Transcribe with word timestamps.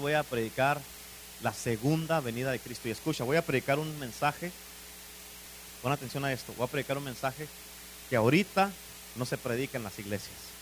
voy 0.00 0.14
a 0.14 0.22
predicar 0.22 0.80
la 1.42 1.52
segunda 1.52 2.20
venida 2.20 2.50
de 2.50 2.58
Cristo. 2.58 2.88
Y 2.88 2.92
escucha, 2.92 3.24
voy 3.24 3.36
a 3.36 3.44
predicar 3.44 3.78
un 3.78 3.98
mensaje, 3.98 4.50
pon 5.82 5.92
atención 5.92 6.24
a 6.24 6.32
esto, 6.32 6.52
voy 6.56 6.66
a 6.66 6.70
predicar 6.70 6.98
un 6.98 7.04
mensaje 7.04 7.46
que 8.08 8.16
ahorita 8.16 8.70
no 9.16 9.26
se 9.26 9.38
predica 9.38 9.78
en 9.78 9.84
las 9.84 9.98
iglesias. 9.98 10.54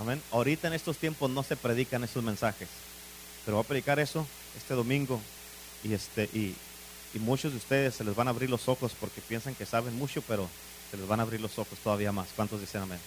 Amén. 0.00 0.22
Ahorita 0.30 0.68
en 0.68 0.74
estos 0.74 0.96
tiempos 0.96 1.30
no 1.30 1.42
se 1.42 1.56
predican 1.56 2.02
esos 2.04 2.22
mensajes. 2.22 2.68
Pero 3.44 3.56
voy 3.56 3.64
a 3.64 3.68
predicar 3.68 3.98
eso 3.98 4.26
este 4.56 4.74
domingo. 4.74 5.20
Y, 5.84 5.92
este, 5.94 6.24
y, 6.32 6.56
muchos 7.18 7.52
de 7.52 7.58
ustedes 7.58 7.94
se 7.94 8.04
les 8.04 8.14
van 8.14 8.26
a 8.28 8.30
abrir 8.30 8.48
los 8.48 8.68
ojos 8.68 8.92
porque 8.98 9.20
piensan 9.20 9.54
que 9.54 9.66
saben 9.66 9.94
mucho, 9.98 10.22
pero 10.22 10.48
se 10.90 10.96
les 10.96 11.06
van 11.06 11.20
a 11.20 11.24
abrir 11.24 11.40
los 11.40 11.58
ojos 11.58 11.78
todavía 11.78 12.10
más. 12.10 12.28
¿Cuántos 12.34 12.60
dicen 12.60 12.82
amén? 12.82 12.98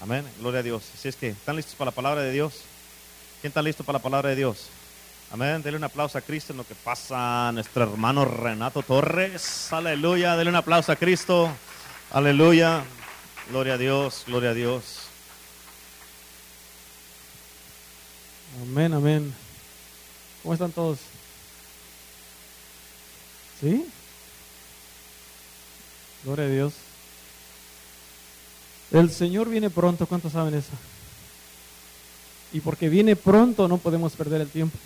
Amén. 0.00 0.24
Gloria 0.40 0.60
a 0.60 0.62
Dios. 0.62 0.82
Así 0.94 1.08
es 1.08 1.16
que, 1.16 1.28
¿están 1.28 1.56
listos 1.56 1.74
para 1.74 1.90
la 1.90 1.94
palabra 1.94 2.22
de 2.22 2.32
Dios? 2.32 2.62
¿Quién 3.42 3.50
está 3.50 3.60
listo 3.60 3.82
para 3.82 3.98
la 3.98 4.02
palabra 4.04 4.30
de 4.30 4.36
Dios? 4.36 4.68
Amén. 5.32 5.64
Dele 5.64 5.76
un 5.76 5.82
aplauso 5.82 6.16
a 6.16 6.20
Cristo 6.20 6.52
en 6.52 6.58
lo 6.58 6.64
que 6.64 6.76
pasa 6.76 7.50
nuestro 7.50 7.82
hermano 7.82 8.24
Renato 8.24 8.84
Torres. 8.84 9.72
Aleluya. 9.72 10.36
Dele 10.36 10.50
un 10.50 10.54
aplauso 10.54 10.92
a 10.92 10.96
Cristo. 10.96 11.50
Aleluya. 12.12 12.84
Gloria 13.50 13.74
a 13.74 13.78
Dios. 13.78 14.22
Gloria 14.28 14.50
a 14.50 14.54
Dios. 14.54 15.08
Amén, 18.62 18.92
amén. 18.92 19.34
¿Cómo 20.44 20.54
están 20.54 20.70
todos? 20.70 21.00
¿Sí? 23.60 23.88
Gloria 26.22 26.44
a 26.44 26.48
Dios. 26.48 26.74
El 28.92 29.10
Señor 29.10 29.48
viene 29.48 29.68
pronto, 29.68 30.06
¿cuántos 30.06 30.30
saben 30.30 30.54
eso? 30.54 30.70
Y 32.52 32.60
porque 32.60 32.88
viene 32.88 33.16
pronto 33.16 33.68
no 33.68 33.78
podemos 33.78 34.12
perder 34.12 34.40
el 34.40 34.48
tiempo. 34.48 34.76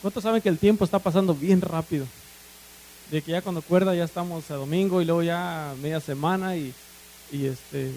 ¿Cuántos 0.00 0.22
saben 0.22 0.40
que 0.40 0.48
el 0.48 0.58
tiempo 0.58 0.84
está 0.84 0.98
pasando 0.98 1.34
bien 1.34 1.60
rápido? 1.60 2.06
De 3.10 3.22
que 3.22 3.32
ya 3.32 3.42
cuando 3.42 3.62
cuerda 3.62 3.94
ya 3.94 4.04
estamos 4.04 4.50
a 4.50 4.54
domingo 4.54 5.02
y 5.02 5.04
luego 5.04 5.22
ya 5.22 5.74
media 5.82 6.00
semana 6.00 6.56
y, 6.56 6.72
y 7.32 7.46
este 7.46 7.92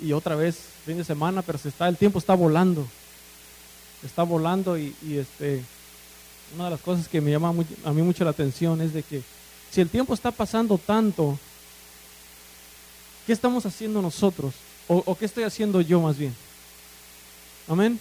y 0.00 0.12
otra 0.12 0.34
vez 0.34 0.58
fin 0.84 0.96
de 0.96 1.04
semana, 1.04 1.42
pero 1.42 1.58
se 1.58 1.68
está, 1.68 1.88
el 1.88 1.96
tiempo 1.96 2.18
está 2.18 2.34
volando 2.34 2.86
está 4.06 4.22
volando 4.22 4.76
y, 4.78 4.94
este, 5.10 5.62
una 6.54 6.64
de 6.64 6.70
las 6.70 6.80
cosas 6.80 7.08
que 7.08 7.20
me 7.20 7.30
llama 7.30 7.54
a 7.84 7.92
mí 7.92 8.02
mucho 8.02 8.24
la 8.24 8.30
atención 8.30 8.80
es 8.80 8.92
de 8.92 9.02
que 9.02 9.22
si 9.70 9.80
el 9.80 9.88
tiempo 9.88 10.12
está 10.12 10.30
pasando 10.30 10.76
tanto, 10.76 11.38
¿qué 13.26 13.32
estamos 13.32 13.64
haciendo 13.64 14.02
nosotros? 14.02 14.54
¿O, 14.88 15.16
qué 15.16 15.24
estoy 15.24 15.44
haciendo 15.44 15.80
yo 15.80 16.00
más 16.02 16.18
bien? 16.18 16.34
Amén. 17.68 17.98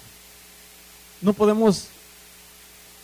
No 1.21 1.33
podemos, 1.33 1.87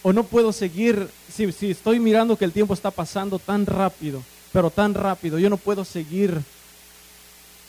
o 0.02 0.12
no 0.12 0.24
puedo 0.24 0.52
seguir, 0.52 1.10
si, 1.32 1.46
estoy 1.70 2.00
mirando 2.00 2.38
que 2.38 2.46
el 2.46 2.52
tiempo 2.52 2.74
está 2.74 2.92
pasando 2.92 3.40
tan 3.40 3.66
rápido, 3.66 4.24
pero 4.52 4.70
tan 4.70 4.94
rápido, 4.94 5.38
yo 5.40 5.50
no 5.50 5.58
puedo 5.58 5.86
seguir 5.86 6.42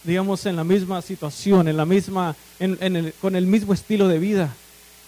digamos, 0.04 0.46
en 0.46 0.56
la 0.56 0.64
misma 0.64 1.02
situación, 1.02 1.68
en 1.68 1.76
la 1.76 1.84
misma, 1.84 2.34
en, 2.60 3.12
con 3.20 3.36
el 3.36 3.46
mismo 3.46 3.74
estilo 3.74 4.08
de 4.08 4.18
vida 4.18 4.54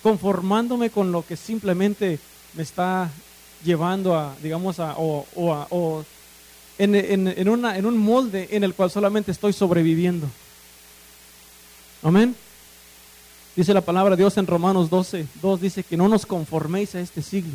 conformándome 0.02 0.90
con 0.90 1.12
lo 1.12 1.24
que 1.26 1.36
simplemente 1.36 2.18
me 2.54 2.62
está 2.62 3.10
llevando 3.64 4.16
a, 4.16 4.34
digamos, 4.42 4.80
a, 4.80 4.94
o, 4.96 5.26
o, 5.34 6.04
en, 6.78 6.94
en, 6.94 7.48
una, 7.48 7.76
en 7.76 7.84
un 7.84 7.98
molde 7.98 8.48
en 8.50 8.64
el 8.64 8.74
cual 8.74 8.90
solamente 8.90 9.30
estoy 9.30 9.52
sobreviviendo. 9.52 10.26
Amén. 12.02 12.34
Dice 13.60 13.74
la 13.74 13.82
palabra 13.82 14.16
de 14.16 14.22
Dios 14.22 14.38
en 14.38 14.46
Romanos 14.46 14.88
12, 14.88 15.26
2, 15.42 15.60
dice 15.60 15.82
que 15.82 15.98
no 15.98 16.08
nos 16.08 16.24
conforméis 16.24 16.94
a 16.94 17.00
este 17.02 17.20
siglo, 17.20 17.52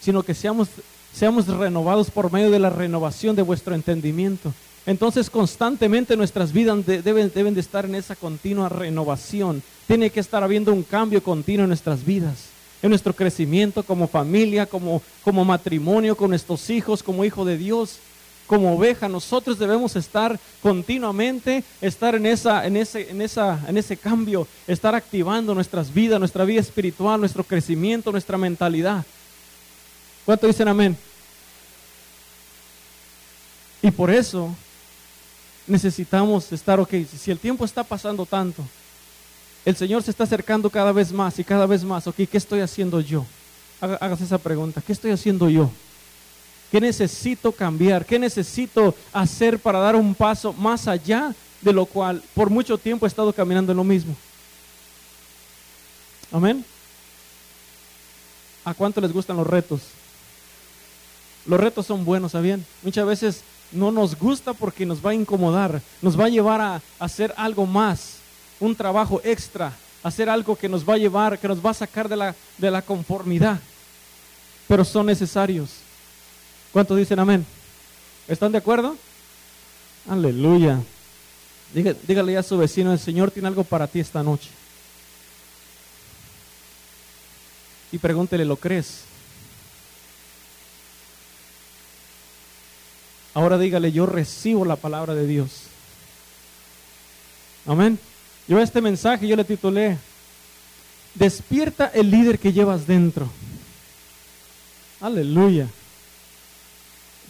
sino 0.00 0.24
que 0.24 0.34
seamos, 0.34 0.66
seamos 1.12 1.46
renovados 1.46 2.10
por 2.10 2.32
medio 2.32 2.50
de 2.50 2.58
la 2.58 2.68
renovación 2.68 3.36
de 3.36 3.42
vuestro 3.42 3.76
entendimiento. 3.76 4.52
Entonces 4.86 5.30
constantemente 5.30 6.16
nuestras 6.16 6.52
vidas 6.52 6.84
deben, 6.84 7.30
deben 7.32 7.54
de 7.54 7.60
estar 7.60 7.84
en 7.84 7.94
esa 7.94 8.16
continua 8.16 8.68
renovación 8.68 9.62
tiene 9.86 10.10
que 10.10 10.18
estar 10.18 10.42
habiendo 10.42 10.72
un 10.72 10.82
cambio 10.82 11.22
continuo 11.22 11.62
en 11.62 11.68
nuestras 11.68 12.04
vidas, 12.04 12.46
en 12.82 12.88
nuestro 12.88 13.14
crecimiento 13.14 13.84
como 13.84 14.08
familia, 14.08 14.66
como, 14.66 15.00
como 15.22 15.44
matrimonio, 15.44 16.16
con 16.16 16.30
nuestros 16.30 16.68
hijos, 16.70 17.04
como 17.04 17.24
hijo 17.24 17.44
de 17.44 17.56
Dios, 17.56 18.00
como 18.50 18.74
oveja. 18.74 19.08
Nosotros 19.08 19.60
debemos 19.60 19.94
estar 19.94 20.36
continuamente, 20.60 21.62
estar 21.80 22.16
en, 22.16 22.26
esa, 22.26 22.66
en, 22.66 22.76
ese, 22.76 23.08
en, 23.08 23.22
esa, 23.22 23.60
en 23.68 23.78
ese 23.78 23.96
cambio, 23.96 24.44
estar 24.66 24.92
activando 24.92 25.54
nuestras 25.54 25.94
vidas, 25.94 26.18
nuestra 26.18 26.44
vida 26.44 26.58
espiritual, 26.58 27.20
nuestro 27.20 27.44
crecimiento, 27.44 28.10
nuestra 28.10 28.36
mentalidad. 28.36 29.06
¿Cuánto 30.24 30.48
dicen 30.48 30.66
amén? 30.66 30.96
Y 33.82 33.92
por 33.92 34.10
eso 34.10 34.52
necesitamos 35.68 36.50
estar, 36.50 36.80
ok, 36.80 36.92
si 37.16 37.30
el 37.30 37.38
tiempo 37.38 37.64
está 37.64 37.84
pasando 37.84 38.26
tanto, 38.26 38.64
el 39.64 39.76
Señor 39.76 40.02
se 40.02 40.10
está 40.10 40.24
acercando 40.24 40.68
cada 40.70 40.90
vez 40.90 41.12
más 41.12 41.38
y 41.38 41.44
cada 41.44 41.66
vez 41.66 41.84
más. 41.84 42.04
Ok, 42.08 42.16
¿qué 42.28 42.38
estoy 42.38 42.62
haciendo 42.62 43.00
yo? 43.00 43.24
Hagas 43.80 44.20
esa 44.22 44.38
pregunta. 44.38 44.82
¿Qué 44.84 44.92
estoy 44.92 45.12
haciendo 45.12 45.48
yo? 45.48 45.70
¿Qué 46.70 46.80
necesito 46.80 47.52
cambiar? 47.52 48.04
¿Qué 48.06 48.18
necesito 48.18 48.94
hacer 49.12 49.58
para 49.58 49.78
dar 49.80 49.96
un 49.96 50.14
paso 50.14 50.52
más 50.52 50.86
allá 50.86 51.34
de 51.60 51.72
lo 51.72 51.84
cual 51.84 52.22
por 52.34 52.48
mucho 52.48 52.78
tiempo 52.78 53.06
he 53.06 53.08
estado 53.08 53.32
caminando 53.32 53.72
en 53.72 53.78
lo 53.78 53.84
mismo? 53.84 54.16
Amén. 56.32 56.64
¿A 58.64 58.74
cuánto 58.74 59.00
les 59.00 59.12
gustan 59.12 59.36
los 59.36 59.46
retos? 59.46 59.80
Los 61.46 61.58
retos 61.58 61.86
son 61.86 62.04
buenos, 62.04 62.32
¿sabían? 62.32 62.64
Muchas 62.82 63.06
veces 63.06 63.42
no 63.72 63.90
nos 63.90 64.16
gusta 64.16 64.52
porque 64.52 64.86
nos 64.86 65.04
va 65.04 65.10
a 65.10 65.14
incomodar, 65.14 65.82
nos 66.02 66.18
va 66.18 66.26
a 66.26 66.28
llevar 66.28 66.60
a 66.60 66.82
hacer 66.98 67.34
algo 67.36 67.66
más 67.66 68.20
un 68.60 68.76
trabajo 68.76 69.20
extra, 69.24 69.72
hacer 70.02 70.28
algo 70.28 70.54
que 70.54 70.68
nos 70.68 70.88
va 70.88 70.94
a 70.94 70.98
llevar, 70.98 71.38
que 71.38 71.48
nos 71.48 71.64
va 71.64 71.70
a 71.70 71.74
sacar 71.74 72.08
de 72.08 72.16
la, 72.16 72.34
de 72.58 72.70
la 72.70 72.82
conformidad, 72.82 73.58
pero 74.68 74.84
son 74.84 75.06
necesarios. 75.06 75.70
¿Cuántos 76.72 76.96
dicen 76.96 77.18
amén? 77.18 77.44
¿Están 78.28 78.52
de 78.52 78.58
acuerdo? 78.58 78.96
Aleluya. 80.08 80.80
dígale 81.72 82.36
a 82.36 82.42
su 82.42 82.56
vecino, 82.58 82.92
el 82.92 82.98
Señor 82.98 83.30
tiene 83.30 83.48
algo 83.48 83.64
para 83.64 83.86
ti 83.86 84.00
esta 84.00 84.22
noche. 84.22 84.48
Y 87.92 87.98
pregúntele, 87.98 88.44
¿lo 88.44 88.56
crees? 88.56 89.02
Ahora 93.34 93.58
dígale, 93.58 93.90
yo 93.90 94.06
recibo 94.06 94.64
la 94.64 94.76
palabra 94.76 95.14
de 95.14 95.26
Dios. 95.26 95.62
Amén. 97.66 97.98
Yo 98.48 98.60
este 98.60 98.80
mensaje 98.80 99.28
yo 99.28 99.36
le 99.36 99.44
titulé, 99.44 99.98
despierta 101.14 101.86
el 101.94 102.10
líder 102.10 102.38
que 102.38 102.52
llevas 102.52 102.86
dentro. 102.86 103.28
Aleluya. 105.00 105.68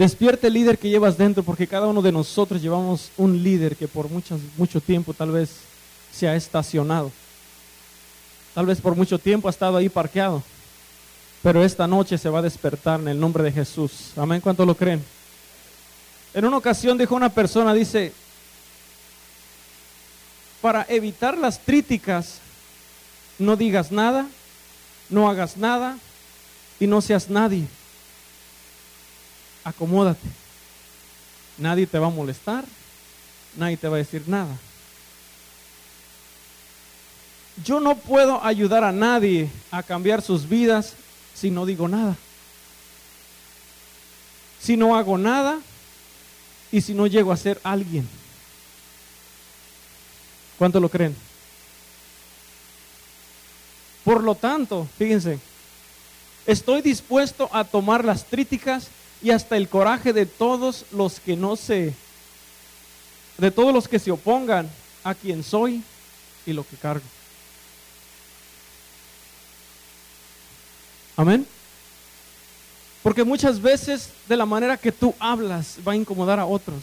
Despierta 0.01 0.47
el 0.47 0.55
líder 0.55 0.79
que 0.79 0.89
llevas 0.89 1.19
dentro, 1.19 1.43
porque 1.43 1.67
cada 1.67 1.87
uno 1.87 2.01
de 2.01 2.11
nosotros 2.11 2.63
llevamos 2.63 3.11
un 3.19 3.43
líder 3.43 3.77
que 3.77 3.87
por 3.87 4.09
mucho, 4.09 4.41
mucho 4.57 4.81
tiempo 4.81 5.13
tal 5.13 5.31
vez 5.31 5.51
se 6.11 6.27
ha 6.27 6.35
estacionado. 6.35 7.13
Tal 8.55 8.65
vez 8.65 8.81
por 8.81 8.97
mucho 8.97 9.19
tiempo 9.19 9.47
ha 9.47 9.51
estado 9.51 9.77
ahí 9.77 9.91
parqueado. 9.91 10.43
Pero 11.43 11.63
esta 11.63 11.87
noche 11.87 12.17
se 12.17 12.31
va 12.31 12.39
a 12.39 12.43
despertar 12.43 12.99
en 12.99 13.09
el 13.09 13.21
nombre 13.21 13.45
de 13.45 13.53
Jesús. 13.53 14.13
Amén. 14.17 14.41
¿Cuánto 14.41 14.65
lo 14.65 14.75
creen? 14.75 15.05
En 16.33 16.47
una 16.47 16.57
ocasión 16.57 16.97
dijo 16.97 17.15
una 17.15 17.29
persona, 17.29 17.75
dice, 17.75 18.15
para 20.63 20.87
evitar 20.89 21.37
las 21.37 21.59
críticas, 21.59 22.39
no 23.39 23.55
digas 23.55 23.93
nada, 23.93 24.27
no 25.11 25.29
hagas 25.29 25.59
nada 25.59 25.99
y 26.81 26.87
no 26.87 27.03
seas 27.03 27.29
nadie. 27.29 27.67
Acomódate. 29.65 30.27
Nadie 31.59 31.87
te 31.87 31.99
va 31.99 32.07
a 32.07 32.11
molestar, 32.11 32.65
nadie 33.57 33.77
te 33.77 33.89
va 33.89 33.97
a 33.97 33.99
decir 33.99 34.25
nada. 34.27 34.57
Yo 37.65 37.81
no 37.81 37.97
puedo 37.97 38.43
ayudar 38.43 38.85
a 38.85 38.93
nadie 38.93 39.51
a 39.71 39.83
cambiar 39.83 40.23
sus 40.23 40.49
vidas 40.49 40.95
si 41.35 41.51
no 41.51 41.67
digo 41.67 41.89
nada. 41.89 42.17
Si 44.61 44.77
no 44.77 44.97
hago 44.97 45.19
nada 45.19 45.59
y 46.73 46.81
si 46.81 46.95
no 46.95 47.07
llego 47.07 47.33
a 47.33 47.37
ser 47.37 47.61
alguien. 47.63 48.09
¿Cuánto 50.59 50.81
lo 50.81 50.89
creen? 50.89 51.17
Por 54.05 54.23
lo 54.23 54.35
tanto, 54.35 54.89
fíjense, 54.99 55.39
estoy 56.47 56.81
dispuesto 56.81 57.49
a 57.53 57.65
tomar 57.65 58.05
las 58.05 58.25
críticas 58.25 58.89
y 59.23 59.31
hasta 59.31 59.57
el 59.57 59.69
coraje 59.69 60.13
de 60.13 60.27
todos 60.27 60.87
los 60.93 61.21
que 61.21 61.37
no 61.37 61.57
se, 61.57 61.95
de 63.39 63.51
todos 63.51 63.73
los 63.73 63.89
que 63.89 63.99
se 63.99 64.11
opongan 64.11 64.69
a 65.05 65.15
quien 65.15 65.43
soy 65.43 65.83
y 66.47 66.53
lo 66.53 66.67
que 66.67 66.77
cargo. 66.77 67.05
Amén. 71.17 71.47
Porque 73.03 73.25
muchas 73.25 73.61
veces 73.61 74.11
de 74.29 74.37
la 74.37 74.47
manera 74.47 74.77
que 74.77 74.93
tú 74.93 75.15
hablas 75.19 75.77
va 75.87 75.93
a 75.93 75.97
incomodar 75.97 76.39
a 76.39 76.47
otros. 76.47 76.83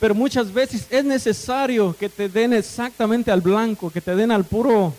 Pero 0.00 0.14
muchas 0.14 0.52
veces 0.52 0.86
es 0.90 1.04
necesario 1.04 1.94
que 1.96 2.08
te 2.08 2.28
den 2.28 2.52
exactamente 2.52 3.30
al 3.30 3.40
blanco, 3.40 3.90
que 3.90 4.00
te 4.00 4.16
den 4.16 4.30
al 4.30 4.44
puro, 4.44 4.92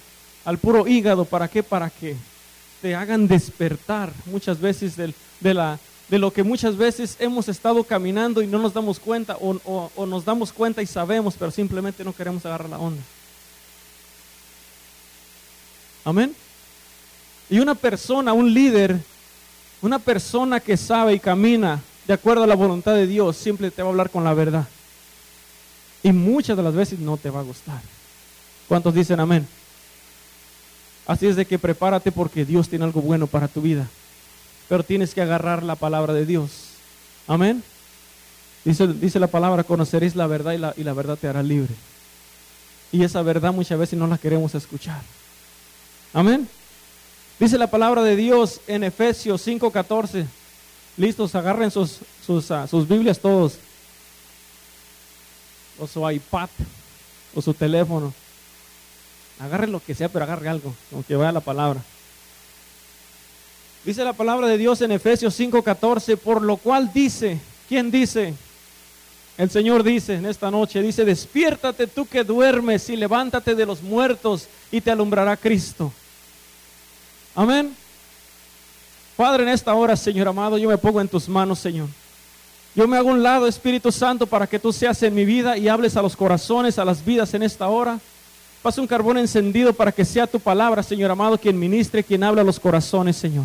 al 0.46 0.58
puro 0.58 0.88
hígado. 0.88 1.26
¿Para 1.26 1.48
qué? 1.48 1.62
Para 1.62 1.90
que 1.90 2.16
te 2.84 2.96
hagan 2.96 3.30
despertar 3.30 4.12
muchas 4.26 4.60
veces 4.60 4.98
de, 4.98 5.54
la, 5.54 5.80
de 6.10 6.20
lo 6.20 6.34
que 6.34 6.44
muchas 6.44 6.76
veces 6.76 7.16
hemos 7.18 7.48
estado 7.48 7.82
caminando 7.86 8.42
y 8.42 8.48
no 8.48 8.60
nos 8.60 8.74
damos 8.74 9.00
cuenta 9.00 9.38
o, 9.40 9.90
o 9.96 10.06
nos 10.06 10.26
damos 10.26 10.52
cuenta 10.52 10.82
y 10.82 10.86
sabemos, 10.86 11.36
pero 11.40 11.50
simplemente 11.50 12.04
no 12.04 12.14
queremos 12.14 12.46
agarrar 12.46 12.70
la 12.70 12.80
onda. 12.80 13.02
Amén. 16.04 16.36
Y 17.50 17.60
una 17.60 17.74
persona, 17.74 18.34
un 18.34 18.54
líder, 18.54 19.00
una 19.82 19.98
persona 19.98 20.60
que 20.60 20.76
sabe 20.76 21.14
y 21.14 21.20
camina 21.22 21.80
de 22.06 22.14
acuerdo 22.14 22.44
a 22.44 22.48
la 22.48 22.56
voluntad 22.56 22.96
de 22.96 23.08
Dios, 23.08 23.38
siempre 23.38 23.72
te 23.72 23.82
va 23.82 23.88
a 23.88 23.92
hablar 23.92 24.10
con 24.10 24.26
la 24.26 24.34
verdad. 24.34 24.68
Y 26.04 26.12
muchas 26.12 26.58
de 26.58 26.64
las 26.64 26.74
veces 26.74 27.00
no 27.00 27.16
te 27.16 27.30
va 27.30 27.40
a 27.40 27.44
gustar. 27.44 27.80
¿Cuántos 28.68 28.94
dicen 28.94 29.22
amén? 29.22 29.48
Así 31.06 31.28
es 31.28 31.36
de 31.36 31.46
que 31.46 31.60
prepárate 31.60 32.12
porque 32.12 32.46
Dios 32.46 32.70
tiene 32.70 32.86
algo 32.86 33.02
bueno 33.02 33.28
para 33.28 33.48
tu 33.48 33.62
vida. 33.62 33.88
Pero 34.70 34.84
tienes 34.84 35.14
que 35.14 35.22
agarrar 35.22 35.64
la 35.64 35.76
palabra 35.76 36.14
de 36.14 36.26
Dios. 36.26 36.70
Amén. 37.28 37.64
Dice, 38.64 38.88
dice 38.88 39.20
la 39.20 39.28
palabra, 39.28 39.64
conoceréis 39.64 40.16
la 40.16 40.28
verdad 40.28 40.54
y 40.54 40.58
la, 40.58 40.74
y 40.78 40.84
la 40.84 40.94
verdad 40.94 41.18
te 41.18 41.28
hará 41.28 41.44
libre. 41.44 41.74
Y 42.92 43.04
esa 43.04 43.22
verdad 43.22 43.52
muchas 43.52 43.78
veces 43.78 44.00
no 44.00 44.08
la 44.08 44.18
queremos 44.18 44.56
escuchar. 44.56 45.02
Amén. 46.14 46.48
Dice 47.40 47.58
la 47.58 47.68
palabra 47.68 48.04
de 48.04 48.16
Dios 48.16 48.62
en 48.68 48.84
Efesios 48.84 49.46
5:14. 49.46 50.26
Listos, 50.96 51.34
agarren 51.34 51.72
sus, 51.72 51.98
sus, 52.26 52.52
ah, 52.52 52.68
sus 52.68 52.88
Biblias 52.88 53.20
todos. 53.20 53.58
O 55.80 55.88
su 55.88 56.10
iPad, 56.10 56.50
o 57.34 57.42
su 57.42 57.54
teléfono. 57.54 58.14
Agarren 59.44 59.74
lo 59.74 59.82
que 59.82 59.94
sea, 59.94 60.08
pero 60.08 60.24
agarre 60.24 60.48
algo, 60.48 60.74
aunque 60.94 61.18
vaya 61.18 61.34
la 61.34 61.42
palabra. 61.42 61.82
Dice 63.84 64.06
la 64.06 64.14
palabra 64.14 64.48
de 64.48 64.58
Dios 64.58 64.82
en 64.82 64.94
Efesios 64.94 65.38
5:14, 65.38 66.16
por 66.16 66.42
lo 66.42 66.56
cual 66.56 66.92
dice, 66.94 67.40
¿quién 67.68 67.92
dice? 67.92 68.34
El 69.38 69.50
Señor 69.50 69.84
dice 69.84 70.14
en 70.16 70.26
esta 70.28 70.50
noche, 70.50 70.82
dice, 70.82 71.04
despiértate 71.04 71.88
tú 71.88 72.06
que 72.06 72.24
duermes 72.24 72.88
y 72.90 72.96
levántate 72.96 73.54
de 73.54 73.66
los 73.66 73.82
muertos 73.82 74.48
y 74.72 74.80
te 74.80 74.92
alumbrará 74.92 75.36
Cristo. 75.36 75.92
Amén. 77.36 77.76
Padre, 79.18 79.44
en 79.44 79.50
esta 79.50 79.74
hora, 79.74 79.98
Señor 79.98 80.30
amado, 80.30 80.58
yo 80.58 80.70
me 80.70 80.78
pongo 80.78 81.02
en 81.02 81.08
tus 81.10 81.28
manos, 81.28 81.60
Señor. 81.60 81.90
Yo 82.76 82.88
me 82.88 82.96
hago 82.96 83.10
un 83.10 83.22
lado, 83.22 83.46
Espíritu 83.46 83.92
Santo, 83.92 84.26
para 84.26 84.48
que 84.48 84.60
tú 84.60 84.72
seas 84.72 85.04
en 85.04 85.14
mi 85.14 85.26
vida 85.26 85.58
y 85.58 85.68
hables 85.68 85.98
a 85.98 86.02
los 86.02 86.16
corazones, 86.16 86.80
a 86.80 86.86
las 86.86 87.04
vidas 87.04 87.34
en 87.34 87.44
esta 87.44 87.68
hora. 87.68 88.00
Pasa 88.64 88.80
un 88.80 88.88
carbón 88.88 89.18
encendido 89.18 89.74
para 89.74 89.92
que 89.92 90.06
sea 90.06 90.26
tu 90.26 90.40
palabra, 90.40 90.82
Señor 90.82 91.12
amado, 91.12 91.38
quien 91.38 91.60
ministre, 91.60 92.02
quien 92.02 92.24
habla 92.24 92.46
los 92.46 92.62
corazones, 92.62 93.18
Señor. 93.18 93.44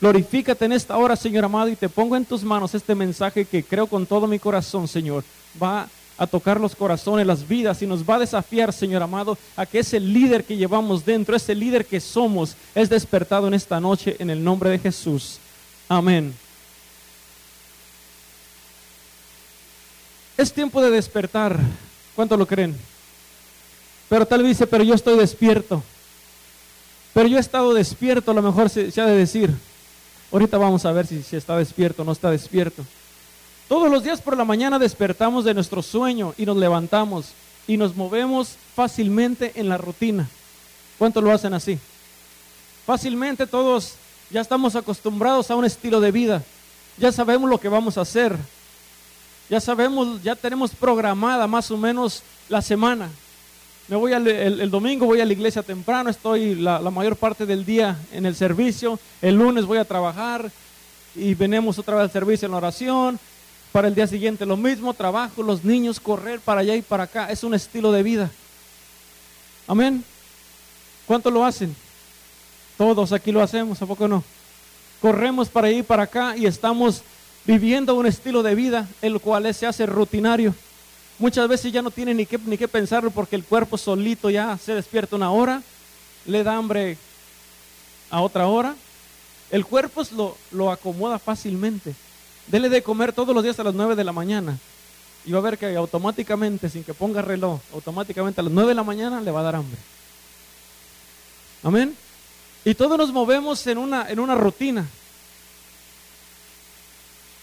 Glorifícate 0.00 0.64
en 0.64 0.70
esta 0.72 0.96
hora, 0.96 1.16
Señor 1.16 1.44
amado, 1.44 1.68
y 1.68 1.74
te 1.74 1.88
pongo 1.88 2.16
en 2.16 2.24
tus 2.24 2.44
manos 2.44 2.72
este 2.72 2.94
mensaje 2.94 3.44
que 3.44 3.64
creo 3.64 3.88
con 3.88 4.06
todo 4.06 4.28
mi 4.28 4.38
corazón, 4.38 4.86
Señor. 4.86 5.24
Va 5.60 5.88
a 6.16 6.26
tocar 6.28 6.60
los 6.60 6.76
corazones, 6.76 7.26
las 7.26 7.48
vidas 7.48 7.82
y 7.82 7.86
nos 7.86 8.08
va 8.08 8.14
a 8.14 8.20
desafiar, 8.20 8.72
Señor 8.72 9.02
amado, 9.02 9.36
a 9.56 9.66
que 9.66 9.80
ese 9.80 9.98
líder 9.98 10.44
que 10.44 10.56
llevamos 10.56 11.04
dentro, 11.04 11.34
ese 11.34 11.56
líder 11.56 11.84
que 11.84 11.98
somos, 11.98 12.54
es 12.72 12.88
despertado 12.88 13.48
en 13.48 13.54
esta 13.54 13.80
noche 13.80 14.14
en 14.20 14.30
el 14.30 14.44
nombre 14.44 14.70
de 14.70 14.78
Jesús. 14.78 15.38
Amén. 15.88 16.32
Es 20.36 20.52
tiempo 20.52 20.80
de 20.80 20.90
despertar. 20.90 21.58
¿Cuánto 22.14 22.36
lo 22.36 22.46
creen? 22.46 22.76
Pero 24.10 24.26
tal 24.26 24.42
vez 24.42 24.50
dice, 24.50 24.66
pero 24.66 24.84
yo 24.84 24.94
estoy 24.94 25.16
despierto. 25.16 25.82
Pero 27.14 27.28
yo 27.28 27.38
he 27.38 27.40
estado 27.40 27.72
despierto, 27.72 28.32
a 28.32 28.34
lo 28.34 28.42
mejor 28.42 28.68
se, 28.68 28.92
ha 29.00 29.06
de 29.06 29.16
decir. 29.16 29.50
Ahorita 30.32 30.58
vamos 30.58 30.84
a 30.84 30.92
ver 30.92 31.06
si, 31.06 31.22
si 31.22 31.36
está 31.36 31.56
despierto 31.56 32.02
o 32.02 32.04
no 32.04 32.12
está 32.12 32.30
despierto. 32.30 32.84
Todos 33.68 33.88
los 33.88 34.02
días 34.02 34.20
por 34.20 34.36
la 34.36 34.44
mañana 34.44 34.80
despertamos 34.80 35.44
de 35.44 35.54
nuestro 35.54 35.80
sueño 35.80 36.34
y 36.36 36.44
nos 36.44 36.56
levantamos 36.56 37.26
y 37.68 37.76
nos 37.76 37.94
movemos 37.94 38.56
fácilmente 38.74 39.52
en 39.54 39.68
la 39.68 39.78
rutina. 39.78 40.28
¿Cuántos 40.98 41.22
lo 41.22 41.30
hacen 41.30 41.54
así? 41.54 41.78
Fácilmente 42.84 43.46
todos 43.46 43.94
ya 44.28 44.40
estamos 44.40 44.74
acostumbrados 44.74 45.52
a 45.52 45.56
un 45.56 45.64
estilo 45.64 46.00
de 46.00 46.10
vida. 46.10 46.42
Ya 46.98 47.12
sabemos 47.12 47.48
lo 47.48 47.58
que 47.58 47.68
vamos 47.68 47.96
a 47.96 48.00
hacer. 48.00 48.36
Ya 49.48 49.60
sabemos, 49.60 50.20
ya 50.22 50.34
tenemos 50.34 50.72
programada 50.72 51.46
más 51.46 51.70
o 51.70 51.76
menos 51.76 52.24
la 52.48 52.62
semana. 52.62 53.08
Me 53.90 53.96
voy 53.96 54.12
el, 54.12 54.70
domingo, 54.70 55.04
voy 55.04 55.20
a 55.20 55.24
la 55.24 55.32
iglesia 55.32 55.64
temprano, 55.64 56.10
estoy 56.10 56.54
la, 56.54 56.78
la, 56.78 56.92
mayor 56.92 57.16
parte 57.16 57.44
del 57.44 57.64
día 57.64 57.98
en 58.12 58.24
el 58.24 58.36
servicio. 58.36 59.00
El 59.20 59.34
lunes 59.34 59.66
voy 59.66 59.78
a 59.78 59.84
trabajar 59.84 60.48
y 61.16 61.34
venimos 61.34 61.76
otra 61.76 61.96
vez 61.96 62.04
al 62.04 62.10
servicio 62.12 62.46
en 62.46 62.52
la 62.52 62.58
oración. 62.58 63.18
Para 63.72 63.88
el 63.88 63.96
día 63.96 64.06
siguiente 64.06 64.46
lo 64.46 64.56
mismo, 64.56 64.94
trabajo, 64.94 65.42
los 65.42 65.64
niños, 65.64 65.98
correr 65.98 66.38
para 66.38 66.60
allá 66.60 66.76
y 66.76 66.82
para 66.82 67.02
acá. 67.02 67.32
Es 67.32 67.42
un 67.42 67.52
estilo 67.52 67.90
de 67.90 68.04
vida. 68.04 68.30
Amén. 69.66 70.04
¿Cuánto 71.04 71.28
lo 71.28 71.44
hacen? 71.44 71.74
Todos 72.78 73.12
aquí 73.12 73.32
lo 73.32 73.42
hacemos, 73.42 73.82
¿a 73.82 73.86
poco 73.86 74.06
no? 74.06 74.22
Corremos 75.02 75.48
para 75.48 75.66
allá 75.66 75.78
y 75.78 75.82
para 75.82 76.04
acá 76.04 76.36
y 76.36 76.46
estamos 76.46 77.02
viviendo 77.44 77.96
un 77.96 78.06
estilo 78.06 78.44
de 78.44 78.54
vida 78.54 78.86
el 79.02 79.18
cual 79.18 79.52
se 79.52 79.66
hace 79.66 79.84
rutinario. 79.84 80.54
Muchas 81.20 81.46
veces 81.48 81.70
ya 81.70 81.82
no 81.82 81.90
tiene 81.90 82.14
ni 82.14 82.24
qué, 82.24 82.38
ni 82.46 82.56
qué 82.56 82.66
pensarlo 82.66 83.10
porque 83.10 83.36
el 83.36 83.44
cuerpo 83.44 83.76
solito 83.76 84.30
ya 84.30 84.56
se 84.56 84.74
despierta 84.74 85.16
una 85.16 85.30
hora, 85.30 85.62
le 86.24 86.42
da 86.42 86.56
hambre 86.56 86.96
a 88.08 88.22
otra 88.22 88.46
hora. 88.46 88.74
El 89.50 89.66
cuerpo 89.66 90.02
lo, 90.16 90.34
lo 90.50 90.72
acomoda 90.72 91.18
fácilmente. 91.18 91.94
Dele 92.46 92.70
de 92.70 92.82
comer 92.82 93.12
todos 93.12 93.34
los 93.34 93.44
días 93.44 93.60
a 93.60 93.64
las 93.64 93.74
9 93.74 93.96
de 93.96 94.04
la 94.04 94.12
mañana. 94.12 94.58
Y 95.26 95.32
va 95.32 95.40
a 95.40 95.42
ver 95.42 95.58
que 95.58 95.76
automáticamente, 95.76 96.70
sin 96.70 96.84
que 96.84 96.94
ponga 96.94 97.20
reloj, 97.20 97.60
automáticamente 97.74 98.40
a 98.40 98.44
las 98.44 98.52
9 98.54 98.70
de 98.70 98.74
la 98.74 98.82
mañana 98.82 99.20
le 99.20 99.30
va 99.30 99.40
a 99.40 99.42
dar 99.42 99.56
hambre. 99.56 99.78
Amén. 101.62 101.94
Y 102.64 102.74
todos 102.74 102.96
nos 102.96 103.12
movemos 103.12 103.66
en 103.66 103.76
una, 103.76 104.08
en 104.08 104.20
una 104.20 104.36
rutina. 104.36 104.86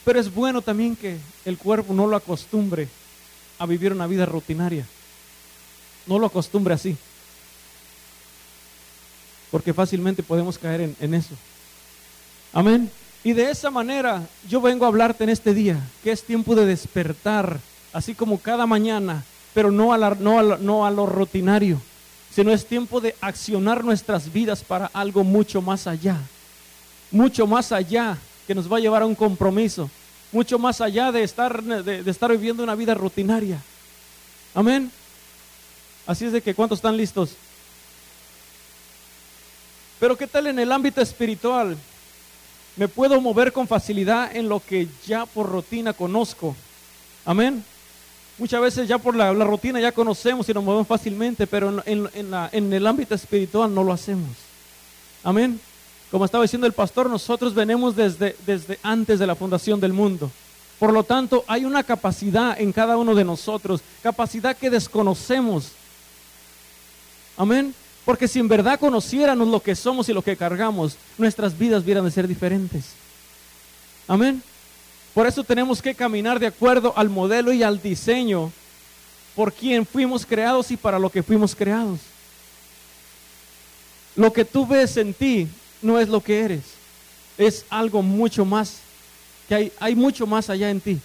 Pero 0.04 0.20
es 0.20 0.34
bueno 0.34 0.64
también 0.64 0.96
que 0.96 1.20
el 1.46 1.60
cuerpo 1.60 1.94
no 1.94 2.08
lo 2.08 2.16
acostumbre 2.16 2.88
a 3.60 3.66
vivir 3.66 3.92
una 3.92 4.08
vida 4.08 4.26
rutinaria. 4.26 4.86
No 6.06 6.20
lo 6.20 6.28
acostumbre 6.28 6.74
así. 6.74 6.96
Porque 9.52 9.74
fácilmente 9.74 10.24
podemos 10.24 10.58
caer 10.58 10.82
en, 10.82 10.96
en 11.00 11.14
eso. 11.14 11.36
Amén. 12.54 12.90
Y 13.24 13.34
de 13.34 13.50
esa 13.50 13.70
manera 13.70 14.24
yo 14.48 14.62
vengo 14.62 14.86
a 14.86 14.88
hablarte 14.88 15.24
en 15.24 15.30
este 15.30 15.54
día, 15.54 15.82
que 16.04 16.12
es 16.12 16.24
tiempo 16.24 16.56
de 16.56 16.66
despertar, 16.66 17.60
así 17.92 18.14
como 18.14 18.40
cada 18.40 18.66
mañana, 18.66 19.24
pero 19.54 19.72
no 19.72 19.92
a, 19.92 19.98
no, 19.98 20.58
no 20.58 20.86
a 20.86 20.92
lo 20.92 21.06
rutinario, 21.06 21.82
sino 22.34 22.52
es 22.52 22.66
tiempo 22.66 23.02
de 23.02 23.16
accionar 23.22 23.84
nuestras 23.84 24.32
vidas 24.32 24.64
para 24.64 24.86
algo 24.94 25.24
mucho 25.24 25.62
más 25.62 25.88
allá, 25.88 26.18
mucho 27.12 27.48
más 27.48 27.72
allá 27.72 28.18
que 28.46 28.56
nos 28.56 28.72
va 28.72 28.78
a 28.78 28.80
llevar 28.80 29.02
a 29.02 29.08
un 29.08 29.16
compromiso, 29.16 29.90
mucho 30.32 30.60
más 30.60 30.82
allá 30.82 31.12
de 31.12 31.24
estar, 31.24 31.62
de 31.64 32.12
estar 32.12 32.32
viviendo 32.32 32.64
una 32.64 32.76
vida 32.76 32.94
rutinaria. 32.94 33.62
Amén. 34.54 34.92
Así 36.06 36.26
es 36.26 36.32
de 36.32 36.42
que, 36.42 36.56
¿cuántos 36.56 36.80
están 36.80 36.98
listos? 36.98 37.32
Pero 40.00 40.18
¿qué 40.18 40.28
tal 40.28 40.48
en 40.48 40.60
el 40.60 40.72
ámbito 40.72 41.02
espiritual? 41.02 41.78
me 42.78 42.88
puedo 42.88 43.20
mover 43.20 43.52
con 43.52 43.68
facilidad 43.68 44.34
en 44.36 44.48
lo 44.48 44.60
que 44.60 44.88
ya 45.06 45.26
por 45.26 45.50
rutina 45.50 45.94
conozco. 45.94 46.56
Amén. 47.26 47.64
Muchas 48.38 48.62
veces 48.62 48.88
ya 48.88 49.00
por 49.00 49.16
la, 49.16 49.34
rutina 49.34 49.80
ya 49.80 49.92
conocemos 49.92 50.48
y 50.48 50.54
nos 50.54 50.64
movemos 50.64 50.88
fácilmente, 50.88 51.48
pero 51.48 51.84
en, 51.86 52.08
en, 52.14 52.74
el 52.74 52.88
ámbito 52.88 53.16
espiritual 53.16 53.74
no 53.74 53.84
lo 53.84 53.92
hacemos. 53.92 54.30
Amén. 55.24 55.60
Como 56.12 56.26
estaba 56.26 56.44
diciendo 56.44 56.68
el 56.68 56.74
pastor, 56.74 57.10
nosotros 57.10 57.54
venimos 57.54 57.96
desde, 57.96 58.36
desde 58.46 58.80
antes 58.82 59.20
de 59.20 59.28
la 59.28 59.36
fundación 59.36 59.80
del 59.80 59.94
mundo. 59.94 60.32
Por 60.80 60.94
lo 60.94 61.04
tanto, 61.04 61.44
hay 61.48 61.66
una 61.66 61.84
capacidad 61.84 62.60
en 62.60 62.72
cada 62.72 62.98
uno 62.98 63.16
de 63.16 63.26
nosotros, 63.26 63.82
capacidad 64.02 64.56
que 64.56 64.70
desconocemos. 64.70 65.72
Amén. 67.36 67.74
Porque 68.06 68.28
si 68.28 68.40
en 68.40 68.48
verdad 68.48 68.80
conociéramos 68.80 69.48
lo 69.50 69.60
que 69.60 69.76
somos 69.76 70.08
y 70.08 70.14
lo 70.14 70.22
que 70.22 70.38
cargamos, 70.38 70.96
nuestras 71.18 71.58
vidas 71.58 71.84
hubieran 71.84 72.06
de 72.06 72.12
ser 72.12 72.28
diferentes. 72.28 72.86
Amén. 74.08 74.42
Por 75.14 75.28
eso 75.28 75.44
tenemos 75.44 75.82
que 75.82 75.96
caminar 75.96 76.40
de 76.40 76.48
acuerdo 76.48 76.94
al 76.96 77.10
modelo 77.10 77.52
y 77.52 77.64
al 77.64 77.82
diseño 77.82 78.52
por 79.36 79.52
quien 79.52 79.86
fuimos 79.86 80.26
creados 80.26 80.72
y 80.72 80.78
para 80.78 81.00
lo 81.00 81.10
que 81.10 81.22
fuimos 81.22 81.54
creados. 81.56 82.00
Lo 84.16 84.32
que 84.32 84.46
tú 84.46 84.66
ves 84.66 84.96
en 84.98 85.14
ti 85.14 85.48
no 85.82 86.00
es 86.00 86.10
lo 86.10 86.22
que 86.22 86.42
eres. 86.42 86.64
Es 87.38 87.66
algo 87.70 88.02
mucho 88.02 88.46
más, 88.46 88.78
que 89.48 89.56
hay, 89.56 89.72
hay 89.80 89.96
mucho 89.96 90.26
más 90.26 90.50
allá 90.50 90.70
en 90.70 90.82
ti. 90.82 91.00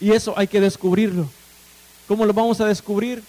Y 0.00 0.12
eso 0.12 0.34
hay 0.36 0.46
que 0.46 0.60
descubrirlo. 0.60 1.28
¿Cómo 2.06 2.24
lo 2.24 2.32
vamos 2.32 2.60
a 2.60 2.66
descubrir? 2.66 3.22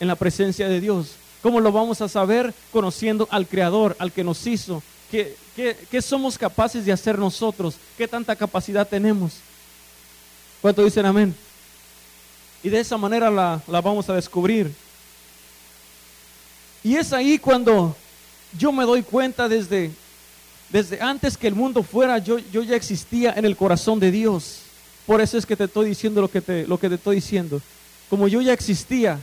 En 0.00 0.08
la 0.08 0.16
presencia 0.16 0.68
de 0.68 0.80
Dios. 0.80 1.12
¿Cómo 1.42 1.60
lo 1.60 1.70
vamos 1.70 2.00
a 2.00 2.08
saber? 2.08 2.54
Conociendo 2.72 3.28
al 3.30 3.46
Creador, 3.46 3.96
al 3.98 4.12
que 4.12 4.24
nos 4.24 4.46
hizo. 4.46 4.82
¿Qué, 5.10 5.36
qué, 5.54 6.02
somos 6.02 6.36
capaces 6.38 6.84
de 6.84 6.92
hacer 6.92 7.18
nosotros? 7.18 7.76
¿Qué 7.96 8.08
tanta 8.08 8.34
capacidad 8.34 8.88
tenemos? 8.88 9.34
¿Cuánto 10.60 10.82
dicen 10.82 11.06
amén? 11.06 11.34
Y 12.62 12.68
de 12.68 12.80
esa 12.80 12.96
manera 12.96 13.30
la, 13.30 13.60
la 13.68 13.80
vamos 13.80 14.08
a 14.08 14.14
descubrir. 14.14 14.72
Y 16.82 16.96
es 16.96 17.12
ahí 17.12 17.38
cuando 17.38 17.94
yo 18.58 18.72
me 18.72 18.84
doy 18.84 19.02
cuenta 19.02 19.48
desde, 19.48 19.90
desde 20.70 21.00
antes 21.00 21.36
que 21.36 21.48
el 21.48 21.54
mundo 21.54 21.82
fuera, 21.82 22.18
yo, 22.18 22.38
yo 22.38 22.62
ya 22.62 22.76
existía 22.76 23.32
en 23.36 23.44
el 23.44 23.56
corazón 23.56 24.00
de 24.00 24.10
Dios. 24.10 24.60
Por 25.06 25.20
eso 25.20 25.36
es 25.36 25.44
que 25.44 25.56
te 25.56 25.64
estoy 25.64 25.86
diciendo 25.88 26.20
lo 26.20 26.30
que 26.30 26.40
te, 26.40 26.66
lo 26.66 26.78
que 26.78 26.88
te 26.88 26.94
estoy 26.94 27.16
diciendo. 27.16 27.60
Como 28.08 28.28
yo 28.28 28.40
ya 28.40 28.52
existía, 28.52 29.18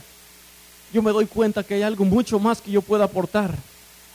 yo 0.92 1.02
me 1.02 1.10
doy 1.10 1.26
cuenta 1.26 1.62
que 1.62 1.74
hay 1.74 1.82
algo 1.82 2.04
mucho 2.04 2.38
más 2.38 2.60
que 2.60 2.70
yo 2.70 2.82
puedo 2.82 3.02
aportar. 3.02 3.54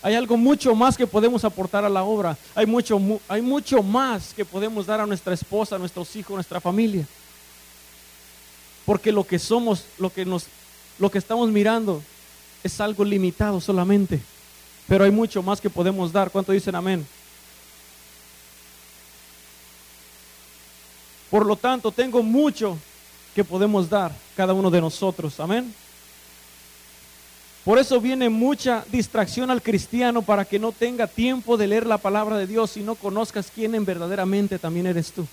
Hay 0.01 0.13
algo 0.13 0.37
mucho 0.37 0.75
más 0.75 0.95
que 0.95 1.07
podemos 1.07 1.43
aportar 1.43 1.83
a 1.83 1.89
la 1.89 2.03
obra. 2.03 2.37
Hay 2.53 2.65
mucho, 2.65 3.01
hay 3.27 3.41
mucho 3.41 3.81
más 3.81 4.33
que 4.33 4.45
podemos 4.45 4.85
dar 4.85 5.01
a 5.01 5.05
nuestra 5.05 5.33
esposa, 5.33 5.75
a 5.75 5.79
nuestros 5.79 6.15
hijos, 6.15 6.31
a 6.31 6.35
nuestra 6.35 6.61
familia. 6.61 7.05
Porque 8.85 9.11
lo 9.11 9.25
que 9.25 9.39
somos, 9.39 9.85
lo 9.97 10.13
que, 10.13 10.23
nos, 10.23 10.45
lo 10.99 11.09
que 11.09 11.17
estamos 11.17 11.49
mirando, 11.49 12.01
es 12.63 12.79
algo 12.79 13.03
limitado 13.03 13.59
solamente, 13.59 14.21
pero 14.87 15.03
hay 15.03 15.11
mucho 15.11 15.43
más 15.43 15.59
que 15.59 15.69
podemos 15.69 16.11
dar. 16.11 16.31
¿Cuánto 16.31 16.51
dicen 16.51 16.75
amén? 16.75 17.05
Por 21.29 21.45
lo 21.45 21.55
tanto, 21.55 21.91
tengo 21.91 22.23
mucho 22.23 22.77
que 23.35 23.43
podemos 23.43 23.89
dar 23.89 24.11
cada 24.35 24.53
uno 24.53 24.71
de 24.71 24.81
nosotros. 24.81 25.39
Amén. 25.39 25.73
Por 27.65 27.77
eso 27.77 27.99
viene 27.99 28.29
mucha 28.29 28.85
distracción 28.89 29.51
al 29.51 29.61
cristiano 29.61 30.21
para 30.21 30.45
que 30.45 30.57
no 30.57 30.71
tenga 30.71 31.05
tiempo 31.05 31.57
de 31.57 31.67
leer 31.67 31.85
la 31.85 31.97
palabra 31.97 32.37
de 32.37 32.47
Dios 32.47 32.77
y 32.77 32.79
no 32.79 32.95
conozcas 32.95 33.51
quién 33.53 33.75
en 33.75 33.83
verdaderamente 33.83 34.57
también 34.57 34.87
eres 34.87 35.11
tú. 35.11 35.27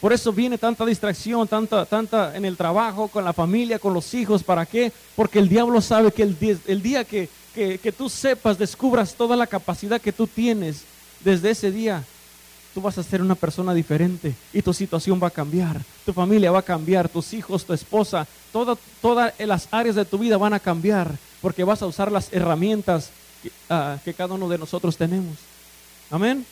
Por 0.00 0.12
eso 0.12 0.32
viene 0.32 0.58
tanta 0.58 0.86
distracción, 0.86 1.48
tanta, 1.48 1.84
tanta 1.84 2.36
en 2.36 2.44
el 2.44 2.56
trabajo, 2.56 3.08
con 3.08 3.24
la 3.24 3.32
familia, 3.32 3.80
con 3.80 3.92
los 3.92 4.14
hijos. 4.14 4.44
¿Para 4.44 4.64
qué? 4.64 4.92
Porque 5.16 5.40
el 5.40 5.48
diablo 5.48 5.80
sabe 5.80 6.12
que 6.12 6.22
el, 6.22 6.38
día 6.82 7.04
que, 7.04 7.28
que, 7.54 7.92
tú 7.96 8.08
sepas, 8.08 8.58
descubras 8.58 9.14
toda 9.14 9.36
la 9.36 9.46
capacidad 9.46 10.00
que 10.00 10.12
tú 10.12 10.28
tienes, 10.28 10.84
desde 11.24 11.50
ese 11.50 11.72
día 11.72 12.04
tú 12.74 12.80
vas 12.80 12.96
a 12.96 13.02
ser 13.02 13.20
una 13.22 13.34
persona 13.34 13.74
diferente 13.74 14.34
y 14.52 14.62
tu 14.62 14.72
situación 14.72 15.18
va 15.20 15.28
a 15.28 15.32
cambiar, 15.32 15.80
tu 16.06 16.12
familia 16.12 16.52
va 16.52 16.60
a 16.60 16.62
cambiar, 16.62 17.08
tus 17.08 17.32
hijos, 17.32 17.64
tu 17.64 17.72
esposa, 17.72 18.24
todas 18.52 19.34
las 19.38 19.66
áreas 19.72 19.96
de 19.96 20.04
tu 20.04 20.18
vida 20.18 20.36
van 20.36 20.52
a 20.52 20.60
cambiar 20.60 21.16
porque 21.40 21.64
vas 21.64 21.82
a 21.82 21.86
usar 21.86 22.12
las 22.12 22.32
herramientas 22.32 23.10
que 23.42 23.50
ah, 23.68 23.98
cada 24.16 24.34
uno 24.34 24.48
de 24.48 24.58
nosotros 24.58 24.96
tenemos. 24.96 25.36
Amén. 26.10 26.46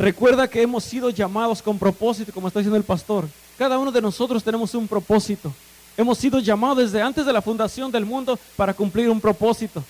Recuerda 0.00 0.48
que 0.48 0.62
hemos 0.62 0.82
sido 0.82 1.10
llamados 1.10 1.60
con 1.60 1.78
propósito, 1.78 2.32
como 2.32 2.48
está 2.48 2.60
diciendo 2.60 2.78
el 2.78 2.84
pastor. 2.84 3.28
Cada 3.58 3.78
uno 3.78 3.92
de 3.92 4.00
nosotros 4.00 4.42
tenemos 4.42 4.74
un 4.74 4.88
propósito. 4.88 5.52
Hemos 5.94 6.16
sido 6.16 6.38
llamados 6.38 6.78
desde 6.78 7.02
antes 7.02 7.26
de 7.26 7.32
la 7.34 7.42
fundación 7.42 7.92
del 7.92 8.06
mundo 8.06 8.38
para 8.56 8.72
cumplir 8.72 9.10
un 9.10 9.20
propósito. 9.20 9.84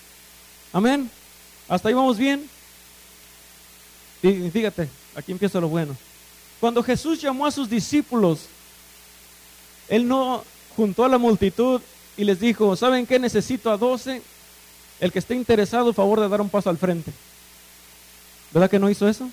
Amén. 0.73 1.09
¿Hasta 1.69 1.87
ahí 1.87 1.93
vamos 1.93 2.17
bien? 2.17 2.49
Fíjate, 4.21 4.89
aquí 5.15 5.31
empieza 5.31 5.61
lo 5.61 5.69
bueno. 5.69 5.95
Cuando 6.59 6.83
Jesús 6.83 7.21
llamó 7.21 7.45
a 7.45 7.51
sus 7.51 7.69
discípulos, 7.69 8.47
Él 9.87 10.05
no 10.05 10.43
juntó 10.75 11.05
a 11.05 11.09
la 11.09 11.19
multitud 11.19 11.79
y 12.17 12.25
les 12.25 12.37
dijo, 12.37 12.75
¿saben 12.75 13.07
qué? 13.07 13.17
Necesito 13.17 13.71
a 13.71 13.77
doce. 13.77 14.21
El 14.99 15.13
que 15.13 15.19
esté 15.19 15.35
interesado, 15.35 15.93
favor 15.93 16.19
de 16.19 16.27
dar 16.27 16.41
un 16.41 16.49
paso 16.49 16.69
al 16.69 16.77
frente. 16.77 17.13
¿Verdad 18.51 18.69
que 18.69 18.77
no 18.77 18.89
hizo 18.89 19.07
eso? 19.07 19.29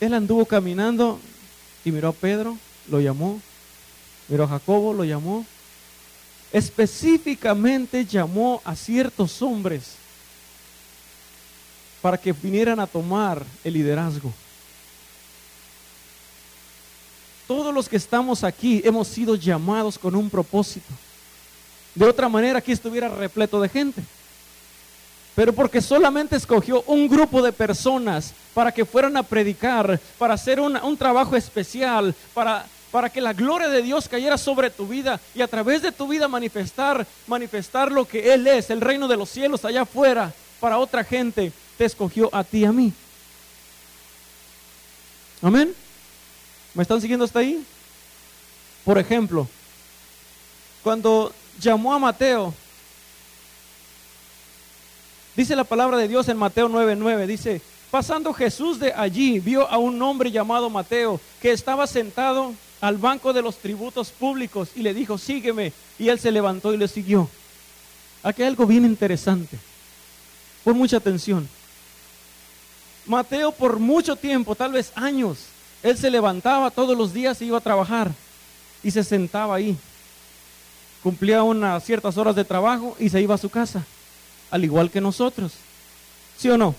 Él 0.00 0.14
anduvo 0.14 0.46
caminando 0.46 1.18
y 1.84 1.90
miró 1.90 2.08
a 2.08 2.12
Pedro, 2.12 2.56
lo 2.88 3.00
llamó, 3.00 3.40
miró 4.28 4.44
a 4.44 4.48
Jacobo, 4.48 4.92
lo 4.92 5.04
llamó. 5.04 5.44
Específicamente 6.52 8.04
llamó 8.04 8.62
a 8.64 8.74
ciertos 8.76 9.42
hombres 9.42 9.96
para 12.00 12.16
que 12.16 12.32
vinieran 12.32 12.80
a 12.80 12.86
tomar 12.86 13.44
el 13.64 13.74
liderazgo. 13.74 14.32
Todos 17.46 17.74
los 17.74 17.88
que 17.88 17.96
estamos 17.96 18.44
aquí 18.44 18.82
hemos 18.84 19.08
sido 19.08 19.34
llamados 19.34 19.98
con 19.98 20.14
un 20.14 20.30
propósito. 20.30 20.92
De 21.94 22.06
otra 22.06 22.28
manera, 22.28 22.60
aquí 22.60 22.72
estuviera 22.72 23.08
repleto 23.08 23.60
de 23.60 23.68
gente 23.68 24.02
pero 25.38 25.52
porque 25.52 25.80
solamente 25.80 26.34
escogió 26.34 26.82
un 26.88 27.06
grupo 27.06 27.40
de 27.40 27.52
personas 27.52 28.34
para 28.52 28.72
que 28.72 28.84
fueran 28.84 29.16
a 29.16 29.22
predicar, 29.22 30.00
para 30.18 30.34
hacer 30.34 30.58
un 30.58 30.96
trabajo 30.96 31.36
especial, 31.36 32.12
para, 32.34 32.66
para 32.90 33.08
que 33.08 33.20
la 33.20 33.34
gloria 33.34 33.68
de 33.68 33.80
Dios 33.80 34.08
cayera 34.08 34.36
sobre 34.36 34.68
tu 34.68 34.88
vida 34.88 35.20
y 35.36 35.40
a 35.40 35.46
través 35.46 35.80
de 35.80 35.92
tu 35.92 36.08
vida 36.08 36.26
manifestar, 36.26 37.06
manifestar 37.28 37.92
lo 37.92 38.04
que 38.04 38.34
Él 38.34 38.48
es, 38.48 38.68
el 38.70 38.80
reino 38.80 39.06
de 39.06 39.16
los 39.16 39.30
cielos 39.30 39.64
allá 39.64 39.82
afuera, 39.82 40.34
para 40.58 40.78
otra 40.78 41.04
gente, 41.04 41.52
te 41.76 41.84
escogió 41.84 42.28
a 42.34 42.42
ti 42.42 42.58
y 42.58 42.64
a 42.64 42.72
mí. 42.72 42.92
Amén. 45.40 45.72
¿Me 46.74 46.82
están 46.82 47.00
siguiendo 47.00 47.24
hasta 47.24 47.38
ahí? 47.38 47.64
Por 48.84 48.98
ejemplo, 48.98 49.46
cuando 50.82 51.32
llamó 51.60 51.94
a 51.94 52.00
Mateo, 52.00 52.52
Dice 55.38 55.54
la 55.54 55.62
palabra 55.62 55.96
de 55.98 56.08
Dios 56.08 56.28
en 56.28 56.36
Mateo 56.36 56.68
9:9, 56.68 57.26
dice, 57.28 57.62
pasando 57.92 58.34
Jesús 58.34 58.80
de 58.80 58.92
allí, 58.92 59.38
vio 59.38 59.70
a 59.70 59.78
un 59.78 60.02
hombre 60.02 60.32
llamado 60.32 60.68
Mateo 60.68 61.20
que 61.40 61.52
estaba 61.52 61.86
sentado 61.86 62.54
al 62.80 62.96
banco 62.96 63.32
de 63.32 63.40
los 63.40 63.58
tributos 63.58 64.10
públicos 64.10 64.70
y 64.74 64.82
le 64.82 64.92
dijo, 64.92 65.16
sígueme. 65.16 65.72
Y 65.96 66.08
él 66.08 66.18
se 66.18 66.32
levantó 66.32 66.74
y 66.74 66.76
le 66.76 66.88
siguió. 66.88 67.30
Aquí 68.24 68.42
hay 68.42 68.48
algo 68.48 68.66
bien 68.66 68.84
interesante. 68.84 69.56
Por 70.64 70.74
mucha 70.74 70.96
atención. 70.96 71.48
Mateo 73.06 73.52
por 73.52 73.78
mucho 73.78 74.16
tiempo, 74.16 74.56
tal 74.56 74.72
vez 74.72 74.90
años, 74.96 75.38
él 75.84 75.96
se 75.96 76.10
levantaba 76.10 76.72
todos 76.72 76.98
los 76.98 77.14
días 77.14 77.40
y 77.40 77.44
iba 77.44 77.58
a 77.58 77.60
trabajar 77.60 78.10
y 78.82 78.90
se 78.90 79.04
sentaba 79.04 79.54
ahí. 79.54 79.76
Cumplía 81.00 81.44
unas 81.44 81.84
ciertas 81.84 82.16
horas 82.16 82.34
de 82.34 82.44
trabajo 82.44 82.96
y 82.98 83.08
se 83.08 83.22
iba 83.22 83.36
a 83.36 83.38
su 83.38 83.48
casa 83.48 83.86
al 84.50 84.64
igual 84.64 84.90
que 84.90 85.00
nosotros. 85.00 85.52
¿Sí 86.36 86.48
o 86.48 86.56
no? 86.56 86.74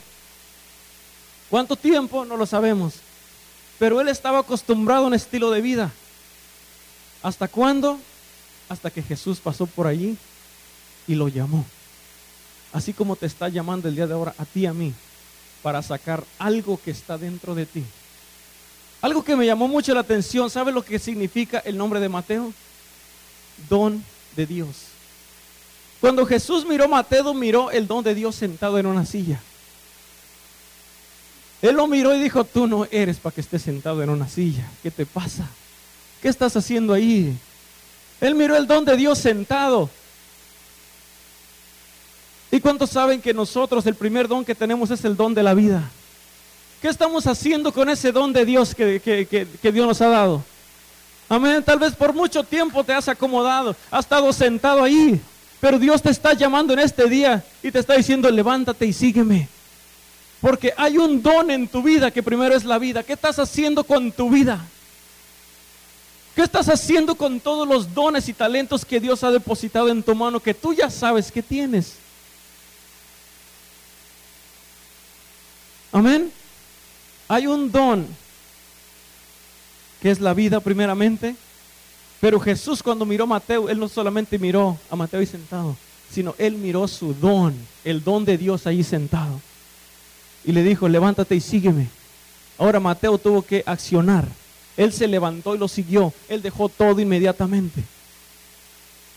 ¿Cuánto 1.49 1.75
tiempo? 1.75 2.25
No 2.25 2.37
lo 2.37 2.45
sabemos. 2.45 2.95
Pero 3.77 4.01
él 4.01 4.07
estaba 4.07 4.39
acostumbrado 4.39 5.05
a 5.05 5.07
un 5.07 5.13
estilo 5.13 5.51
de 5.51 5.61
vida. 5.61 5.91
¿Hasta 7.23 7.47
cuándo? 7.47 7.99
Hasta 8.69 8.91
que 8.91 9.01
Jesús 9.01 9.39
pasó 9.39 9.65
por 9.65 9.87
allí 9.87 10.17
y 11.07 11.15
lo 11.15 11.27
llamó. 11.27 11.65
Así 12.71 12.93
como 12.93 13.15
te 13.15 13.25
está 13.25 13.49
llamando 13.49 13.89
el 13.89 13.95
día 13.95 14.07
de 14.07 14.13
ahora 14.13 14.35
a 14.37 14.45
ti 14.45 14.61
y 14.61 14.65
a 14.67 14.73
mí 14.73 14.93
para 15.61 15.81
sacar 15.81 16.23
algo 16.37 16.79
que 16.83 16.91
está 16.91 17.17
dentro 17.17 17.55
de 17.55 17.65
ti. 17.65 17.83
Algo 19.01 19.23
que 19.23 19.35
me 19.35 19.45
llamó 19.45 19.67
mucho 19.67 19.93
la 19.93 20.01
atención, 20.01 20.49
¿sabe 20.49 20.71
lo 20.71 20.83
que 20.83 20.99
significa 20.99 21.59
el 21.59 21.77
nombre 21.77 21.99
de 21.99 22.09
Mateo? 22.09 22.53
Don 23.69 24.03
de 24.35 24.45
Dios. 24.45 24.88
Cuando 26.01 26.25
Jesús 26.25 26.65
miró 26.65 26.85
a 26.85 26.87
Mateo, 26.87 27.33
miró 27.33 27.71
el 27.71 27.87
don 27.87 28.03
de 28.03 28.15
Dios 28.15 28.35
sentado 28.35 28.77
en 28.77 28.85
una 28.85 29.05
silla. 29.05 29.41
Él 31.61 31.75
lo 31.75 31.87
miró 31.87 32.15
y 32.15 32.21
dijo, 32.21 32.45
tú 32.45 32.67
no 32.67 32.87
eres 32.89 33.17
para 33.17 33.35
que 33.35 33.41
estés 33.41 33.61
sentado 33.61 34.01
en 34.01 34.09
una 34.09 34.29
silla. 34.29 34.65
¿Qué 34.81 34.91
te 34.91 35.05
pasa? 35.05 35.45
¿Qué 36.21 36.29
estás 36.29 36.55
haciendo 36.55 36.93
ahí? 36.93 37.37
Él 38.21 38.35
miró 38.35 38.55
el 38.55 38.65
don 38.65 38.85
de 38.85 38.95
Dios 38.95 39.19
sentado. 39.19 39.89
¿Y 42.49 42.61
cuántos 42.61 42.91
saben 42.91 43.21
que 43.21 43.33
nosotros 43.33 43.85
el 43.85 43.95
primer 43.95 44.27
don 44.27 44.45
que 44.45 44.55
tenemos 44.55 44.89
es 44.91 45.03
el 45.03 45.17
don 45.17 45.33
de 45.33 45.43
la 45.43 45.53
vida? 45.53 45.91
¿Qué 46.81 46.87
estamos 46.87 47.27
haciendo 47.27 47.73
con 47.73 47.89
ese 47.89 48.13
don 48.13 48.31
de 48.31 48.45
Dios 48.45 48.73
que, 48.73 49.01
que 49.61 49.71
Dios 49.71 49.85
nos 49.85 50.01
ha 50.01 50.07
dado? 50.07 50.43
Amén. 51.27 51.61
Tal 51.61 51.77
vez 51.77 51.93
por 51.93 52.13
mucho 52.13 52.41
tiempo 52.43 52.85
te 52.85 52.93
has 52.93 53.09
acomodado, 53.09 53.75
has 53.91 54.05
estado 54.05 54.31
sentado 54.31 54.81
ahí. 54.81 55.21
Pero 55.59 55.77
Dios 55.77 56.01
te 56.01 56.09
está 56.09 56.33
llamando 56.33 56.73
en 56.73 56.79
este 56.79 57.07
día 57.09 57.43
y 57.61 57.71
te 57.71 57.79
está 57.79 57.95
diciendo, 57.95 58.29
levántate 58.29 58.85
y 58.85 58.93
sígueme. 58.93 59.47
Porque 60.41 60.73
hay 60.77 60.97
un 60.97 61.21
don 61.21 61.51
en 61.51 61.67
tu 61.67 61.83
vida 61.83 62.11
que 62.11 62.23
primero 62.23 62.55
es 62.55 62.63
la 62.63 62.79
vida. 62.79 63.03
¿Qué 63.03 63.13
estás 63.13 63.39
haciendo 63.39 63.83
con 63.83 64.11
tu 64.11 64.29
vida? 64.29 64.65
¿Qué 66.33 66.43
estás 66.43 66.69
haciendo 66.69 67.15
con 67.15 67.41
todos 67.41 67.67
los 67.67 67.93
dones 67.93 68.29
y 68.29 68.33
talentos 68.33 68.85
que 68.85 69.01
Dios 69.01 69.23
ha 69.25 69.31
depositado 69.31 69.89
en 69.89 70.01
tu 70.01 70.15
mano 70.15 70.39
que 70.39 70.53
tú 70.53 70.73
ya 70.73 70.89
sabes 70.89 71.31
que 71.31 71.43
tienes? 71.43 71.95
Amén. 75.91 76.31
Hay 77.27 77.47
un 77.47 77.71
don 77.71 78.07
que 80.01 80.11
es 80.11 80.21
la 80.21 80.33
vida 80.33 80.61
primeramente, 80.61 81.35
pero 82.19 82.39
Jesús 82.39 82.83
cuando 82.83 83.05
miró 83.05 83.23
a 83.23 83.27
Mateo, 83.27 83.69
él 83.69 83.79
no 83.79 83.87
solamente 83.87 84.37
miró 84.37 84.77
a 84.89 84.95
Mateo 84.95 85.21
ahí 85.21 85.25
sentado, 85.25 85.75
sino 86.11 86.35
él 86.37 86.55
miró 86.55 86.87
su 86.87 87.13
don, 87.13 87.55
el 87.83 88.03
don 88.03 88.25
de 88.25 88.37
Dios 88.37 88.67
ahí 88.67 88.83
sentado. 88.83 89.39
Y 90.43 90.51
le 90.51 90.63
dijo, 90.63 90.89
levántate 90.89 91.35
y 91.35 91.41
sígueme. 91.41 91.87
Ahora 92.57 92.79
Mateo 92.79 93.17
tuvo 93.17 93.41
que 93.41 93.63
accionar. 93.65 94.27
Él 94.75 94.91
se 94.91 95.07
levantó 95.07 95.55
y 95.55 95.57
lo 95.57 95.67
siguió. 95.67 96.13
Él 96.27 96.41
dejó 96.41 96.69
todo 96.69 96.99
inmediatamente. 96.99 97.83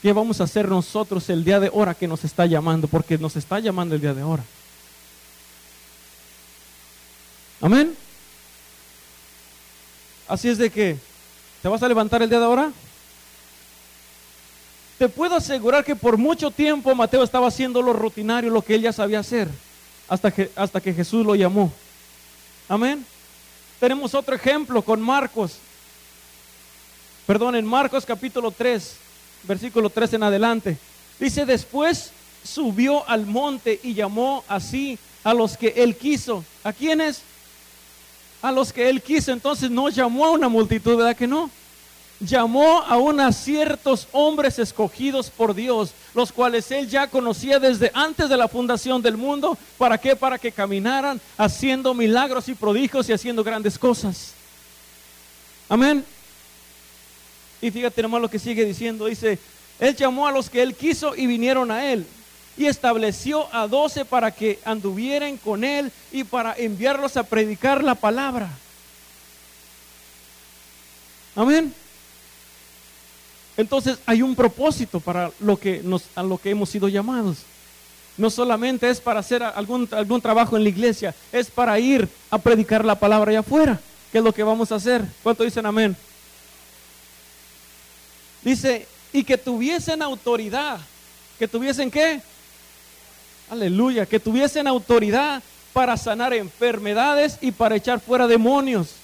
¿Qué 0.00 0.12
vamos 0.12 0.40
a 0.40 0.44
hacer 0.44 0.68
nosotros 0.68 1.28
el 1.30 1.44
día 1.44 1.60
de 1.60 1.68
ahora 1.68 1.94
que 1.94 2.08
nos 2.08 2.24
está 2.24 2.46
llamando? 2.46 2.88
Porque 2.88 3.18
nos 3.18 3.36
está 3.36 3.60
llamando 3.60 3.94
el 3.94 4.00
día 4.00 4.14
de 4.14 4.22
ahora. 4.22 4.44
Amén. 7.60 7.96
Así 10.26 10.48
es 10.48 10.58
de 10.58 10.70
que, 10.70 10.98
¿te 11.62 11.68
vas 11.68 11.82
a 11.82 11.88
levantar 11.88 12.22
el 12.22 12.28
día 12.28 12.40
de 12.40 12.44
ahora? 12.44 12.72
Te 15.02 15.08
puedo 15.08 15.34
asegurar 15.34 15.84
que 15.84 15.96
por 15.96 16.16
mucho 16.16 16.52
tiempo 16.52 16.94
Mateo 16.94 17.24
estaba 17.24 17.48
haciendo 17.48 17.82
lo 17.82 17.92
rutinario, 17.92 18.50
lo 18.50 18.62
que 18.62 18.76
él 18.76 18.82
ya 18.82 18.92
sabía 18.92 19.18
hacer, 19.18 19.48
hasta 20.06 20.30
que, 20.30 20.48
hasta 20.54 20.80
que 20.80 20.94
Jesús 20.94 21.26
lo 21.26 21.34
llamó. 21.34 21.72
Amén. 22.68 23.04
Tenemos 23.80 24.14
otro 24.14 24.36
ejemplo 24.36 24.80
con 24.80 25.00
Marcos. 25.00 25.56
Perdón, 27.26 27.56
en 27.56 27.66
Marcos 27.66 28.06
capítulo 28.06 28.52
3, 28.52 28.94
versículo 29.42 29.90
3 29.90 30.12
en 30.12 30.22
adelante. 30.22 30.78
Dice, 31.18 31.46
después 31.46 32.12
subió 32.44 33.04
al 33.08 33.26
monte 33.26 33.80
y 33.82 33.94
llamó 33.94 34.44
así 34.46 35.00
a 35.24 35.34
los 35.34 35.56
que 35.56 35.74
él 35.78 35.96
quiso. 35.96 36.44
¿A 36.62 36.72
quiénes? 36.72 37.22
A 38.40 38.52
los 38.52 38.72
que 38.72 38.88
él 38.88 39.02
quiso. 39.02 39.32
Entonces 39.32 39.68
no 39.68 39.88
llamó 39.88 40.26
a 40.26 40.30
una 40.30 40.48
multitud, 40.48 40.96
¿verdad 40.96 41.16
que 41.16 41.26
no? 41.26 41.50
Llamó 42.26 42.82
a 42.82 42.96
unos 42.96 43.36
ciertos 43.36 44.08
hombres 44.12 44.58
escogidos 44.58 45.30
por 45.30 45.54
Dios, 45.54 45.92
los 46.14 46.32
cuales 46.32 46.70
él 46.70 46.88
ya 46.88 47.06
conocía 47.06 47.58
desde 47.58 47.90
antes 47.94 48.28
de 48.28 48.36
la 48.36 48.48
fundación 48.48 49.02
del 49.02 49.16
mundo. 49.16 49.56
¿Para 49.78 49.98
qué? 49.98 50.16
Para 50.16 50.38
que 50.38 50.52
caminaran 50.52 51.20
haciendo 51.36 51.94
milagros 51.94 52.48
y 52.48 52.54
prodigios 52.54 53.08
y 53.08 53.12
haciendo 53.12 53.42
grandes 53.44 53.78
cosas. 53.78 54.34
Amén. 55.68 56.04
Y 57.60 57.70
fíjate 57.70 58.02
nomás 58.02 58.22
lo 58.22 58.30
que 58.30 58.38
sigue 58.38 58.64
diciendo. 58.64 59.06
Dice, 59.06 59.38
él 59.78 59.96
llamó 59.96 60.26
a 60.26 60.32
los 60.32 60.50
que 60.50 60.62
él 60.62 60.74
quiso 60.74 61.14
y 61.16 61.26
vinieron 61.26 61.70
a 61.70 61.92
él. 61.92 62.06
Y 62.56 62.66
estableció 62.66 63.48
a 63.54 63.66
doce 63.66 64.04
para 64.04 64.30
que 64.30 64.58
anduvieran 64.64 65.38
con 65.38 65.64
él 65.64 65.90
y 66.12 66.24
para 66.24 66.54
enviarlos 66.54 67.16
a 67.16 67.22
predicar 67.22 67.82
la 67.82 67.94
palabra. 67.94 68.50
Amén. 71.34 71.74
Entonces 73.62 73.98
hay 74.06 74.22
un 74.22 74.34
propósito 74.34 74.98
para 74.98 75.30
lo 75.38 75.56
que 75.56 75.82
nos, 75.84 76.02
a 76.16 76.22
lo 76.24 76.36
que 76.36 76.50
hemos 76.50 76.68
sido 76.68 76.88
llamados. 76.88 77.38
No 78.18 78.28
solamente 78.28 78.90
es 78.90 79.00
para 79.00 79.20
hacer 79.20 79.40
algún, 79.40 79.88
algún 79.92 80.20
trabajo 80.20 80.56
en 80.56 80.64
la 80.64 80.68
iglesia, 80.68 81.14
es 81.30 81.48
para 81.48 81.78
ir 81.78 82.08
a 82.28 82.38
predicar 82.38 82.84
la 82.84 82.96
palabra 82.96 83.30
allá 83.30 83.38
afuera, 83.38 83.80
que 84.10 84.18
es 84.18 84.24
lo 84.24 84.34
que 84.34 84.42
vamos 84.42 84.72
a 84.72 84.74
hacer. 84.74 85.04
¿Cuánto 85.22 85.44
dicen 85.44 85.64
amén? 85.64 85.96
Dice, 88.42 88.88
y 89.12 89.22
que 89.22 89.38
tuviesen 89.38 90.02
autoridad. 90.02 90.80
¿Que 91.38 91.46
tuviesen 91.46 91.88
qué? 91.88 92.20
Aleluya, 93.48 94.06
que 94.06 94.18
tuviesen 94.18 94.66
autoridad 94.66 95.40
para 95.72 95.96
sanar 95.96 96.34
enfermedades 96.34 97.38
y 97.40 97.52
para 97.52 97.76
echar 97.76 98.00
fuera 98.00 98.26
demonios. 98.26 98.96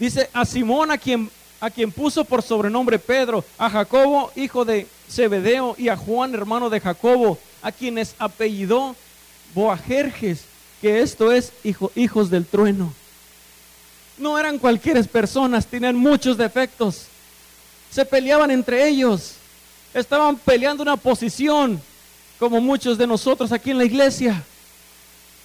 Dice 0.00 0.30
a 0.32 0.46
Simón 0.46 0.90
a 0.90 0.96
quien, 0.96 1.30
a 1.60 1.70
quien 1.70 1.92
puso 1.92 2.24
por 2.24 2.42
sobrenombre 2.42 2.98
Pedro, 2.98 3.44
a 3.58 3.68
Jacobo, 3.68 4.32
hijo 4.34 4.64
de 4.64 4.86
Zebedeo, 5.10 5.74
y 5.76 5.88
a 5.88 5.96
Juan, 5.96 6.34
hermano 6.34 6.70
de 6.70 6.80
Jacobo, 6.80 7.38
a 7.62 7.70
quienes 7.70 8.14
apellidó 8.18 8.96
Boajerjes, 9.54 10.44
que 10.80 11.00
esto 11.00 11.30
es 11.32 11.52
hijo, 11.62 11.92
hijos 11.94 12.30
del 12.30 12.46
trueno. 12.46 12.94
No 14.16 14.38
eran 14.38 14.58
cualquier 14.58 15.06
personas, 15.08 15.66
tenían 15.66 15.96
muchos 15.96 16.36
defectos. 16.36 17.06
Se 17.90 18.04
peleaban 18.04 18.50
entre 18.50 18.88
ellos. 18.88 19.34
Estaban 19.92 20.36
peleando 20.36 20.82
una 20.82 20.96
posición, 20.96 21.80
como 22.38 22.60
muchos 22.60 22.96
de 22.96 23.06
nosotros 23.06 23.50
aquí 23.50 23.70
en 23.70 23.78
la 23.78 23.84
iglesia. 23.84 24.42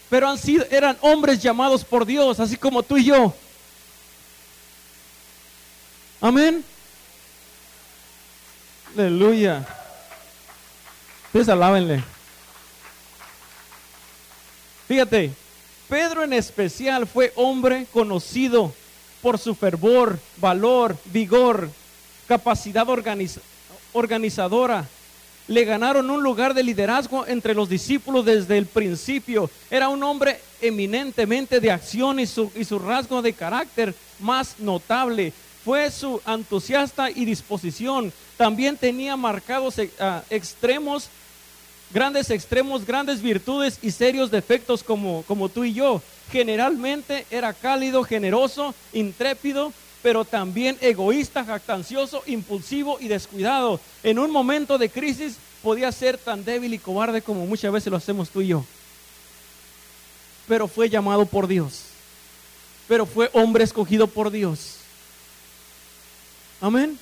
Pero 0.09 0.29
han 0.29 0.37
sido, 0.37 0.65
eran 0.69 0.97
hombres 1.01 1.41
llamados 1.41 1.83
por 1.83 2.05
Dios, 2.05 2.39
así 2.39 2.55
como 2.55 2.83
tú 2.83 2.97
y 2.97 3.05
yo. 3.05 3.33
Amén. 6.21 6.63
Aleluya. 8.97 9.65
Ustedes 11.27 11.49
alábenle. 11.49 12.01
Fíjate, 14.87 15.31
Pedro 15.89 16.23
en 16.23 16.33
especial 16.33 17.05
fue 17.05 17.33
hombre 17.35 17.87
conocido 17.91 18.73
por 19.21 19.37
su 19.37 19.53
fervor, 19.53 20.19
valor, 20.37 20.95
vigor, 21.05 21.69
capacidad 22.27 22.87
organizadora. 23.91 24.87
Le 25.47 25.65
ganaron 25.65 26.09
un 26.09 26.23
lugar 26.23 26.53
de 26.53 26.63
liderazgo 26.63 27.27
entre 27.27 27.53
los 27.53 27.67
discípulos 27.67 28.25
desde 28.25 28.57
el 28.57 28.65
principio. 28.65 29.49
Era 29.69 29.89
un 29.89 30.01
hombre 30.03 30.39
eminentemente 30.61 31.59
de 31.59 31.71
acción 31.71 32.19
y 32.19 32.25
su, 32.25 32.51
y 32.55 32.63
su 32.63 32.79
rasgo 32.79 33.21
de 33.21 33.33
carácter 33.33 33.93
más 34.19 34.59
notable 34.59 35.33
fue 35.65 35.89
su 35.89 36.21
entusiasta 36.27 37.09
y 37.09 37.25
disposición. 37.25 38.13
También 38.37 38.77
tenía 38.77 39.17
marcados 39.17 39.79
eh, 39.79 39.89
ah, 39.99 40.21
extremos, 40.29 41.09
grandes 41.91 42.29
extremos, 42.29 42.85
grandes 42.85 43.19
virtudes 43.23 43.79
y 43.81 43.89
serios 43.89 44.29
defectos 44.29 44.83
como, 44.83 45.23
como 45.23 45.49
tú 45.49 45.63
y 45.63 45.73
yo. 45.73 46.03
Generalmente 46.31 47.25
era 47.31 47.51
cálido, 47.51 48.03
generoso, 48.03 48.75
intrépido, 48.93 49.73
pero 50.03 50.23
también 50.23 50.77
egoísta, 50.81 51.43
jactancioso, 51.43 52.21
impulsivo 52.27 52.99
y 53.01 53.07
descuidado. 53.07 53.79
En 54.03 54.19
un 54.19 54.29
momento 54.29 54.77
de 54.77 54.89
crisis 54.89 55.37
podía 55.63 55.91
ser 55.91 56.19
tan 56.19 56.45
débil 56.45 56.75
y 56.75 56.79
cobarde 56.79 57.23
como 57.23 57.47
muchas 57.47 57.71
veces 57.71 57.89
lo 57.89 57.97
hacemos 57.97 58.29
tú 58.29 58.41
y 58.41 58.47
yo. 58.49 58.63
Pero 60.47 60.67
fue 60.67 60.89
llamado 60.91 61.25
por 61.25 61.47
Dios. 61.47 61.85
Pero 62.87 63.07
fue 63.07 63.31
hombre 63.33 63.63
escogido 63.63 64.05
por 64.05 64.29
Dios. 64.29 64.74
Amén. 66.61 66.97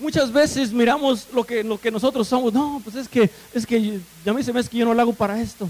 Muchas 0.00 0.32
veces 0.32 0.72
miramos 0.72 1.26
lo 1.32 1.44
que, 1.44 1.62
lo 1.62 1.78
que 1.78 1.90
nosotros 1.90 2.26
somos. 2.26 2.52
No, 2.54 2.80
pues 2.82 2.96
es 2.96 3.06
que, 3.06 3.28
es 3.52 3.66
que 3.66 4.00
ya 4.24 4.32
me 4.32 4.42
se 4.42 4.52
me 4.52 4.60
es 4.60 4.68
que 4.68 4.78
yo 4.78 4.86
no 4.86 4.94
lo 4.94 5.02
hago 5.02 5.12
para 5.12 5.40
esto. 5.40 5.68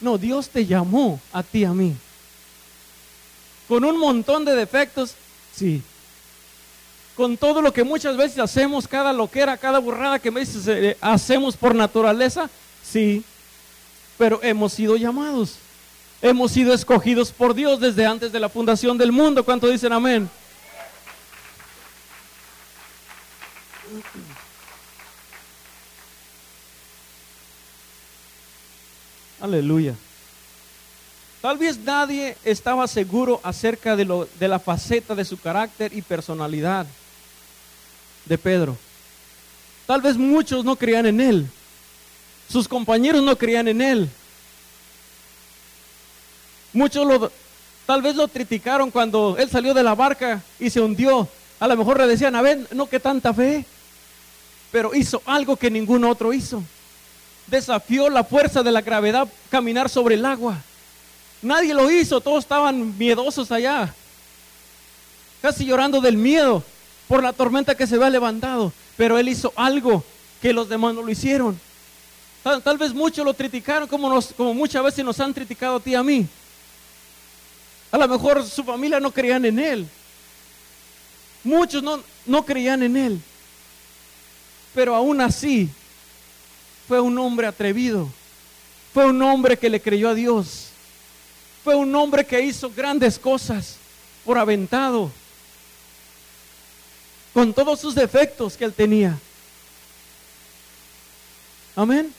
No, 0.00 0.16
Dios 0.16 0.48
te 0.48 0.64
llamó 0.64 1.20
a 1.32 1.42
ti, 1.42 1.64
a 1.64 1.72
mí. 1.72 1.94
Con 3.68 3.84
un 3.84 3.98
montón 3.98 4.44
de 4.46 4.56
defectos, 4.56 5.14
sí. 5.54 5.82
Con 7.14 7.36
todo 7.36 7.60
lo 7.60 7.74
que 7.74 7.84
muchas 7.84 8.16
veces 8.16 8.38
hacemos, 8.38 8.88
cada 8.88 9.12
loquera, 9.12 9.58
cada 9.58 9.78
burrada 9.78 10.18
que 10.18 10.30
me 10.30 10.40
dices, 10.40 10.66
eh, 10.66 10.96
hacemos 11.02 11.54
por 11.54 11.74
naturaleza, 11.74 12.48
sí. 12.82 13.22
Pero 14.16 14.40
hemos 14.42 14.72
sido 14.72 14.96
llamados. 14.96 15.56
Hemos 16.22 16.52
sido 16.52 16.72
escogidos 16.72 17.32
por 17.32 17.52
Dios 17.52 17.80
desde 17.80 18.06
antes 18.06 18.32
de 18.32 18.40
la 18.40 18.48
fundación 18.48 18.96
del 18.96 19.12
mundo. 19.12 19.44
¿Cuánto 19.44 19.68
dicen 19.68 19.92
amén? 19.92 20.30
Aleluya. 29.42 29.96
Tal 31.40 31.58
vez 31.58 31.76
nadie 31.76 32.36
estaba 32.44 32.86
seguro 32.86 33.40
acerca 33.42 33.96
de, 33.96 34.04
lo, 34.04 34.28
de 34.38 34.46
la 34.46 34.60
faceta 34.60 35.16
de 35.16 35.24
su 35.24 35.36
carácter 35.36 35.92
y 35.92 36.00
personalidad 36.00 36.86
de 38.24 38.38
Pedro. 38.38 38.78
Tal 39.84 40.00
vez 40.00 40.16
muchos 40.16 40.64
no 40.64 40.76
creían 40.76 41.06
en 41.06 41.20
él. 41.20 41.50
Sus 42.48 42.68
compañeros 42.68 43.20
no 43.20 43.36
creían 43.36 43.66
en 43.66 43.80
él. 43.82 44.08
Muchos 46.72 47.04
lo, 47.04 47.32
tal 47.84 48.00
vez 48.00 48.14
lo 48.14 48.28
criticaron 48.28 48.92
cuando 48.92 49.34
él 49.36 49.50
salió 49.50 49.74
de 49.74 49.82
la 49.82 49.96
barca 49.96 50.40
y 50.60 50.70
se 50.70 50.80
hundió. 50.80 51.28
A 51.58 51.66
lo 51.66 51.76
mejor 51.76 51.98
le 51.98 52.06
decían, 52.06 52.36
a 52.36 52.42
ver, 52.42 52.68
no 52.70 52.88
que 52.88 53.00
tanta 53.00 53.34
fe. 53.34 53.64
Pero 54.70 54.94
hizo 54.94 55.20
algo 55.26 55.56
que 55.56 55.68
ningún 55.68 56.04
otro 56.04 56.32
hizo 56.32 56.62
desafió 57.46 58.08
la 58.08 58.24
fuerza 58.24 58.62
de 58.62 58.72
la 58.72 58.80
gravedad 58.80 59.28
caminar 59.50 59.88
sobre 59.88 60.14
el 60.14 60.24
agua. 60.24 60.62
Nadie 61.42 61.74
lo 61.74 61.90
hizo, 61.90 62.20
todos 62.20 62.44
estaban 62.44 62.96
miedosos 62.96 63.50
allá, 63.50 63.92
casi 65.40 65.64
llorando 65.64 66.00
del 66.00 66.16
miedo 66.16 66.62
por 67.08 67.22
la 67.22 67.32
tormenta 67.32 67.74
que 67.74 67.86
se 67.86 67.96
había 67.96 68.10
levantado. 68.10 68.72
Pero 68.96 69.18
él 69.18 69.28
hizo 69.28 69.52
algo 69.56 70.04
que 70.40 70.52
los 70.52 70.68
demás 70.68 70.94
no 70.94 71.02
lo 71.02 71.10
hicieron. 71.10 71.58
Tal, 72.42 72.78
vez 72.78 72.92
muchos 72.92 73.24
lo 73.24 73.34
criticaron 73.34 73.88
como, 73.88 74.08
nos, 74.08 74.32
como 74.32 74.52
muchas 74.52 74.82
veces 74.82 75.04
nos 75.04 75.18
han 75.20 75.32
criticado 75.32 75.76
a 75.76 75.80
ti 75.80 75.92
y 75.92 75.94
a 75.94 76.02
mí. 76.02 76.26
A 77.92 77.98
lo 77.98 78.08
mejor 78.08 78.44
su 78.44 78.64
familia 78.64 78.98
no 78.98 79.12
creían 79.12 79.44
en 79.44 79.58
él. 79.58 79.88
Muchos 81.44 81.82
no, 81.82 82.00
no 82.26 82.44
creían 82.44 82.82
en 82.82 82.96
él. 82.96 83.20
Pero 84.74 84.94
aún 84.94 85.20
así, 85.20 85.68
fue 86.92 87.00
un 87.00 87.16
hombre 87.16 87.46
atrevido. 87.46 88.06
Fue 88.92 89.06
un 89.06 89.22
hombre 89.22 89.56
que 89.56 89.70
le 89.70 89.80
creyó 89.80 90.10
a 90.10 90.14
Dios. 90.14 90.68
Fue 91.64 91.74
un 91.74 91.94
hombre 91.94 92.26
que 92.26 92.38
hizo 92.42 92.70
grandes 92.70 93.18
cosas 93.18 93.78
por 94.26 94.36
aventado. 94.36 95.10
Con 97.32 97.54
todos 97.54 97.80
sus 97.80 97.94
defectos 97.94 98.58
que 98.58 98.66
él 98.66 98.74
tenía. 98.74 99.18
Amén. 101.74 102.12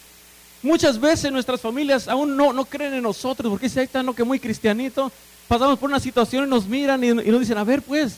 Muchas 0.64 1.00
veces 1.00 1.32
nuestras 1.32 1.62
familias 1.62 2.08
aún 2.08 2.36
no, 2.36 2.52
no 2.52 2.66
creen 2.66 2.96
en 2.96 3.04
nosotros 3.04 3.52
porque 3.52 3.70
si 3.70 3.78
ahí 3.78 3.86
está 3.86 4.02
no 4.02 4.16
que 4.16 4.24
muy 4.24 4.40
cristianito. 4.40 5.12
Pasamos 5.48 5.78
por 5.78 5.88
una 5.88 6.00
situación 6.00 6.46
y 6.46 6.50
nos 6.50 6.66
miran 6.66 7.04
y, 7.04 7.10
y 7.10 7.30
nos 7.30 7.42
dicen, 7.42 7.60
a 7.60 7.64
ver 7.64 7.84
pues. 7.84 8.16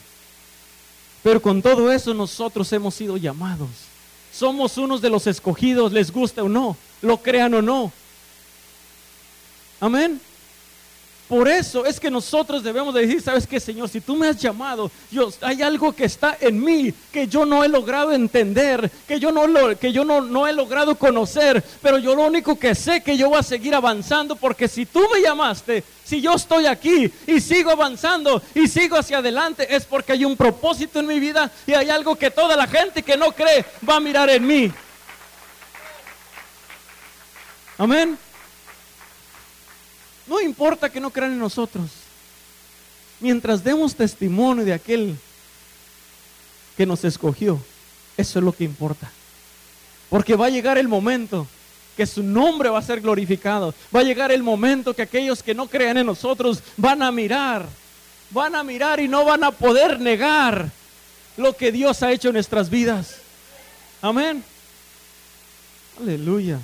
Pero 1.21 1.41
con 1.41 1.61
todo 1.61 1.91
eso 1.91 2.13
nosotros 2.13 2.71
hemos 2.71 2.95
sido 2.95 3.17
llamados. 3.17 3.94
Somos 4.37 4.77
unos 4.77 5.01
de 5.01 5.09
los 5.09 5.27
escogidos, 5.27 5.93
les 5.93 6.11
guste 6.11 6.41
o 6.41 6.49
no, 6.49 6.75
lo 7.01 7.17
crean 7.17 7.53
o 7.53 7.61
no. 7.61 7.93
Amén. 9.79 10.19
Por 11.27 11.47
eso 11.47 11.85
es 11.85 11.99
que 11.99 12.11
nosotros 12.11 12.61
debemos 12.61 12.93
de 12.93 13.01
decir, 13.01 13.19
¿sabes 13.19 13.47
qué, 13.47 13.59
Señor? 13.59 13.89
Si 13.89 13.99
tú 13.99 14.15
me 14.15 14.27
has 14.27 14.37
llamado, 14.37 14.91
Dios, 15.09 15.39
hay 15.41 15.63
algo 15.63 15.91
que 15.91 16.05
está 16.05 16.37
en 16.39 16.63
mí 16.63 16.93
que 17.11 17.27
yo 17.27 17.47
no 17.47 17.63
he 17.63 17.67
logrado 17.67 18.11
entender, 18.11 18.91
que 19.07 19.19
yo 19.19 19.31
no, 19.31 19.47
lo, 19.47 19.75
que 19.79 19.91
yo 19.91 20.05
no, 20.05 20.21
no 20.21 20.47
he 20.47 20.53
logrado 20.53 20.95
conocer, 20.95 21.63
pero 21.81 21.97
yo 21.97 22.13
lo 22.13 22.27
único 22.27 22.59
que 22.59 22.75
sé 22.75 23.01
que 23.01 23.17
yo 23.17 23.29
voy 23.29 23.39
a 23.39 23.43
seguir 23.43 23.73
avanzando 23.73 24.35
porque 24.35 24.67
si 24.67 24.85
tú 24.85 25.01
me 25.11 25.19
llamaste, 25.19 25.83
si 26.03 26.21
yo 26.21 26.35
estoy 26.35 26.67
aquí 26.67 27.11
y 27.25 27.41
sigo 27.41 27.71
avanzando 27.71 28.39
y 28.53 28.67
sigo 28.67 28.95
hacia 28.95 29.17
adelante, 29.17 29.75
es 29.75 29.85
porque 29.85 30.11
hay 30.11 30.25
un 30.25 30.37
propósito 30.37 30.99
en 30.99 31.07
mi 31.07 31.19
vida 31.19 31.49
y 31.65 31.73
hay 31.73 31.89
algo 31.89 32.15
que 32.15 32.29
toda 32.29 32.55
la 32.55 32.67
gente 32.67 33.01
que 33.01 33.17
no 33.17 33.31
cree 33.31 33.65
va 33.87 33.95
a 33.95 33.99
mirar 33.99 34.29
en 34.29 34.45
mí. 34.45 34.71
Amén. 37.79 38.24
No 40.27 40.41
importa 40.41 40.89
que 40.89 40.99
no 40.99 41.09
crean 41.11 41.33
en 41.33 41.39
nosotros. 41.39 41.91
Mientras 43.19 43.63
demos 43.63 43.95
testimonio 43.95 44.65
de 44.65 44.73
aquel 44.73 45.15
que 46.75 46.85
nos 46.85 47.03
escogió, 47.03 47.59
eso 48.17 48.39
es 48.39 48.45
lo 48.45 48.51
que 48.51 48.63
importa. 48.63 49.11
Porque 50.09 50.35
va 50.35 50.47
a 50.47 50.49
llegar 50.49 50.77
el 50.77 50.87
momento 50.87 51.47
que 51.95 52.05
su 52.05 52.23
nombre 52.23 52.69
va 52.69 52.79
a 52.79 52.83
ser 52.83 53.01
glorificado. 53.01 53.73
Va 53.95 54.01
a 54.01 54.03
llegar 54.03 54.31
el 54.31 54.43
momento 54.43 54.93
que 54.93 55.01
aquellos 55.01 55.41
que 55.41 55.55
no 55.55 55.67
crean 55.67 55.97
en 55.97 56.05
nosotros 56.05 56.61
van 56.77 57.01
a 57.01 57.11
mirar, 57.11 57.65
van 58.31 58.55
a 58.55 58.63
mirar 58.63 58.99
y 58.99 59.07
no 59.07 59.23
van 59.23 59.43
a 59.43 59.51
poder 59.51 59.99
negar 59.99 60.69
lo 61.37 61.55
que 61.55 61.71
Dios 61.71 62.03
ha 62.03 62.11
hecho 62.11 62.29
en 62.29 62.33
nuestras 62.33 62.69
vidas. 62.69 63.17
Amén. 64.01 64.43
Aleluya. 65.99 66.59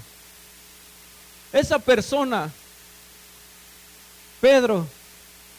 Esa 1.54 1.80
persona 1.80 2.52
Pedro, 4.42 4.88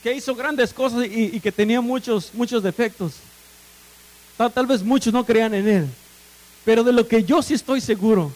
que 0.02 0.12
hizo 0.12 0.34
grandes 0.34 0.74
cosas 0.74 1.06
y, 1.06 1.40
que 1.40 1.52
tenía 1.52 1.80
muchos, 1.80 2.34
muchos 2.34 2.62
defectos. 2.62 3.12
Tal, 4.36 4.52
tal 4.52 4.66
vez 4.66 4.82
muchos 4.82 5.12
no 5.12 5.24
crean 5.24 5.54
en 5.54 5.68
él. 5.68 5.86
Pero 6.64 6.82
de 6.82 6.92
lo 6.92 7.06
que 7.06 7.22
yo 7.22 7.40
sí 7.40 7.54
estoy 7.54 7.80
seguro, 7.80 8.32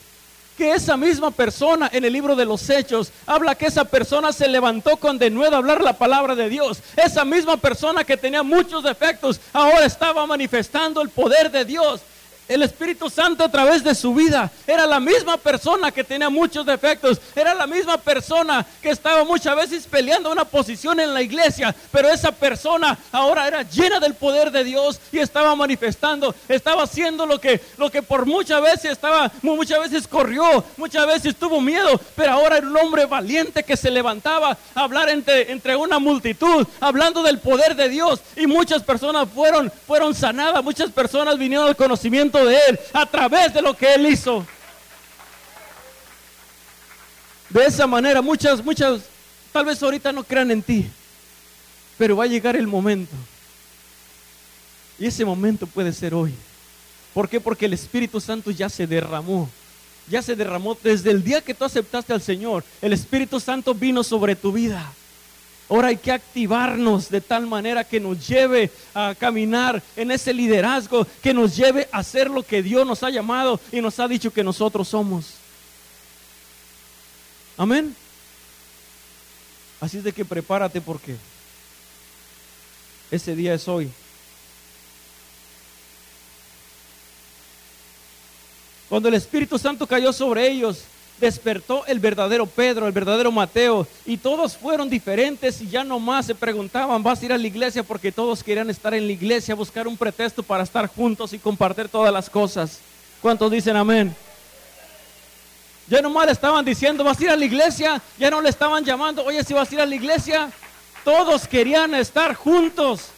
que 0.57 0.73
esa 0.73 0.97
misma 0.97 1.31
persona 1.31 1.91
en 1.93 2.05
el 2.05 2.13
libro 2.13 2.35
de 2.35 2.45
los 2.45 2.71
Hechos 2.71 3.13
habla 3.27 3.55
que 3.55 3.67
esa 3.67 3.85
persona 3.85 4.33
se 4.33 4.49
levantó 4.49 4.97
con 4.97 5.19
denuedo 5.19 5.55
a 5.55 5.59
hablar 5.59 5.83
la 5.83 5.93
palabra 5.93 6.35
de 6.35 6.49
Dios. 6.49 6.79
Esa 6.97 7.25
misma 7.25 7.57
persona 7.57 8.05
que 8.05 8.17
tenía 8.17 8.43
muchos 8.43 8.83
defectos 8.83 9.41
ahora 9.53 9.85
estaba 9.85 10.27
manifestando 10.27 11.03
el 11.03 11.11
poder 11.11 11.51
de 11.51 11.65
Dios. 11.65 12.01
El 12.49 12.63
Espíritu 12.63 13.11
Santo 13.11 13.43
a 13.43 13.51
través 13.51 13.83
de 13.83 13.95
su 13.95 14.15
vida 14.15 14.51
era 14.69 14.87
la 14.87 15.01
misma 15.01 15.37
persona 15.37 15.91
que 15.91 16.05
tenía 16.05 16.31
muchos 16.31 16.65
defectos, 16.65 17.21
era 17.35 17.55
la 17.55 17.67
misma 17.67 17.99
persona 17.99 18.65
que 18.81 18.91
estaba 18.91 19.25
muchas 19.25 19.57
veces 19.57 19.87
peleando 19.87 20.31
una 20.31 20.45
posición 20.45 21.01
en 21.01 21.13
la 21.13 21.23
iglesia, 21.23 21.75
pero 21.91 22.09
esa 22.09 22.31
persona 22.31 22.97
ahora 23.11 23.49
era 23.49 23.63
llena 23.63 23.99
del 23.99 24.15
poder 24.15 24.53
de 24.53 24.63
Dios 24.63 25.01
y 25.11 25.19
estaba 25.19 25.57
manifestando, 25.57 26.35
estaba 26.49 26.85
haciendo 26.85 27.27
lo 27.27 27.41
que, 27.41 27.61
lo 27.79 27.91
que 27.91 28.03
por 28.03 28.27
muchas 28.27 28.63
veces 28.63 28.93
estaba, 28.93 29.33
muchas 29.43 29.81
veces 29.81 30.07
corrió, 30.07 30.65
muchas 30.77 31.05
veces 31.05 31.35
tuvo 31.35 31.61
miedo, 31.61 32.01
pero 32.15 32.33
ahora 32.33 32.59
era 32.59 32.69
un 32.69 32.77
hombre 32.77 33.07
valiente 33.07 33.65
que 33.65 33.77
se 33.77 33.91
levantaba 33.91 34.57
a 34.75 34.81
hablar 34.81 35.09
entre, 35.09 35.51
entre 35.51 35.75
una 35.75 35.99
multitud, 35.99 36.65
hablando 36.79 37.25
del 37.25 37.41
poder 37.41 37.75
de 37.75 37.89
Dios 37.89 38.21
y 38.37 38.47
muchas 38.47 38.85
personas 38.85 39.29
fueron, 39.35 39.73
fueron 39.85 40.15
sanadas, 40.15 40.63
muchas 40.63 40.93
personas 40.93 41.39
vinieron 41.39 41.67
al 41.67 41.75
conocimiento 41.75 42.36
de 42.45 42.59
Él 42.69 42.81
a 42.93 43.07
través 43.07 43.55
de 43.55 43.63
lo 43.63 43.75
que 43.77 43.95
Él 43.95 44.07
hizo. 44.07 44.47
De 47.49 47.65
esa 47.65 47.87
manera, 47.87 48.21
muchas, 48.21 48.65
muchas, 48.65 49.03
tal 49.53 49.65
vez 49.65 49.83
ahorita 49.83 50.13
no 50.13 50.25
crean 50.25 50.51
en 50.51 50.63
ti, 50.63 50.87
pero 51.97 52.17
va 52.17 52.25
a 52.25 52.29
llegar 52.29 52.57
el 52.57 52.67
momento. 52.67 53.15
Y 54.99 55.07
ese 55.07 55.25
momento 55.25 55.67
puede 55.67 55.93
ser 55.93 56.15
hoy. 56.15 56.35
¿Por 57.15 57.29
qué? 57.29 57.41
Porque 57.41 57.67
el 57.67 57.73
Espíritu 57.73 58.21
Santo 58.21 58.51
ya 58.51 58.69
se 58.69 58.87
derramó. 58.87 59.49
Ya 60.09 60.23
se 60.23 60.37
derramó 60.37 60.77
desde 60.83 61.11
el 61.11 61.23
día 61.23 61.41
que 61.41 61.55
tú 61.55 61.65
aceptaste 61.65 62.13
al 62.13 62.23
Señor. 62.23 62.65
El 62.81 62.93
Espíritu 62.93 63.41
Santo 63.41 63.75
vino 63.75 64.05
sobre 64.05 64.37
tu 64.37 64.53
vida. 64.53 64.93
Ahora 65.69 65.89
hay 65.89 65.97
que 65.97 66.13
activarnos 66.13 67.09
de 67.11 67.21
tal 67.21 67.47
manera 67.47 67.83
que 67.83 67.99
nos 67.99 68.27
lleve 68.27 68.71
a 68.95 69.17
caminar 69.19 69.83
en 69.97 70.13
ese 70.13 70.33
liderazgo, 70.33 71.07
que 71.21 71.35
nos 71.35 71.57
lleve 71.57 71.89
a 71.91 71.99
hacer 71.99 72.31
lo 72.31 72.45
que 72.45 72.63
Dios 72.63 72.87
nos 72.87 73.03
ha 73.03 73.11
llamado 73.11 73.61
y 73.73 73.81
nos 73.81 73.99
ha 73.99 74.07
dicho 74.07 74.33
que 74.33 74.45
nosotros 74.45 74.87
somos. 74.87 75.35
Amén. 77.57 77.97
Así 79.81 79.99
es 79.99 80.05
de 80.05 80.13
que 80.13 80.25
prepárate 80.25 80.81
porque 80.81 81.17
ese 83.11 83.35
día 83.35 83.55
es 83.55 83.67
hoy. 83.67 83.91
Cuando 88.89 89.09
el 89.09 89.15
Espíritu 89.15 89.59
Santo 89.59 89.87
cayó 89.87 90.13
sobre 90.13 90.49
ellos, 90.49 90.85
despertó 91.21 91.85
el 91.87 91.99
verdadero 91.99 92.47
Pedro, 92.47 92.87
el 92.87 92.93
verdadero 92.93 93.33
Mateo, 93.33 93.87
y 94.05 94.17
todos 94.17 94.57
fueron 94.57 94.91
diferentes 94.91 95.61
y 95.61 95.69
ya 95.69 95.85
no 95.85 95.99
más 95.99 96.27
se 96.27 96.35
preguntaban, 96.35 97.03
¿vas 97.03 97.21
a 97.21 97.25
ir 97.25 97.33
a 97.33 97.39
la 97.39 97.47
iglesia? 97.47 97.83
Porque 97.83 98.13
todos 98.13 98.43
querían 98.43 98.71
estar 98.71 98.95
en 98.95 99.07
la 99.07 99.13
iglesia, 99.13 99.55
buscar 99.55 99.89
un 99.89 99.97
pretexto 99.97 100.43
para 100.43 100.65
estar 100.65 100.87
juntos 100.89 101.33
y 101.33 101.39
compartir 101.39 101.89
todas 101.89 102.13
las 102.13 102.29
cosas. 102.29 102.81
¿Cuántos 103.23 103.51
dicen 103.51 103.77
amén? 103.77 104.15
Ya 105.89 106.03
no 106.03 106.11
más 106.11 106.27
le 106.27 106.33
estaban 106.33 106.65
diciendo, 106.65 107.05
¿vas 107.05 107.19
a 107.21 107.25
ir 107.25 107.31
a 107.31 107.37
la 107.37 107.45
iglesia? 107.45 108.03
Ya 108.19 108.31
no 108.31 108.41
le 108.41 108.49
estaban 108.49 108.85
llamando, 108.85 109.25
oye, 109.25 109.43
si 109.45 109.55
vas 109.55 109.71
a 109.71 109.75
ir 109.75 109.81
a 109.81 109.87
la 109.87 109.95
iglesia, 109.95 110.51
todos 111.05 111.47
querían 111.47 111.95
estar 111.95 112.35
juntos. 112.35 113.11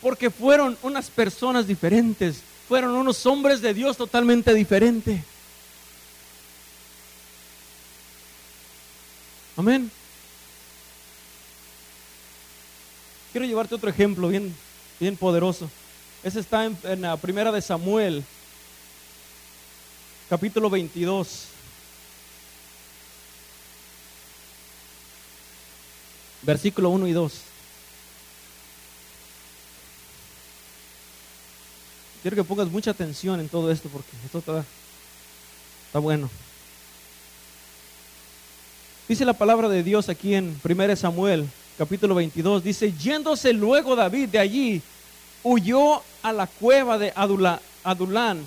Porque 0.00 0.30
fueron 0.30 0.78
unas 0.82 1.10
personas 1.10 1.66
diferentes, 1.66 2.40
fueron 2.68 2.92
unos 2.92 3.26
hombres 3.26 3.60
de 3.60 3.74
Dios 3.74 3.96
totalmente 3.96 4.54
diferentes. 4.54 5.20
Amén. 9.60 9.90
Quiero 13.30 13.46
llevarte 13.46 13.74
otro 13.74 13.90
ejemplo 13.90 14.28
bien, 14.28 14.56
bien 14.98 15.18
poderoso. 15.18 15.70
Ese 16.22 16.40
está 16.40 16.64
en, 16.64 17.02
la 17.02 17.18
primera 17.18 17.52
de 17.52 17.60
Samuel, 17.60 18.24
capítulo 20.30 20.70
22. 20.70 21.48
Versículo 26.40 26.88
1 26.88 27.08
y 27.08 27.12
2. 27.12 27.40
Quiero 32.22 32.34
que 32.34 32.44
pongas 32.44 32.68
mucha 32.68 32.92
atención 32.92 33.40
en 33.40 33.50
todo 33.50 33.70
esto 33.70 33.90
porque 33.90 34.08
esto 34.24 34.38
está 34.38 35.98
bueno. 35.98 36.30
Dice 39.10 39.24
la 39.24 39.32
palabra 39.32 39.68
de 39.68 39.82
Dios 39.82 40.08
aquí 40.08 40.36
en 40.36 40.56
1 40.62 40.94
Samuel, 40.94 41.44
capítulo 41.76 42.14
22, 42.14 42.62
dice, 42.62 42.92
yéndose 42.92 43.52
luego 43.52 43.96
David 43.96 44.28
de 44.28 44.38
allí, 44.38 44.82
huyó 45.42 46.00
a 46.22 46.32
la 46.32 46.46
cueva 46.46 46.96
de 46.96 47.12
Adulán. 47.82 48.46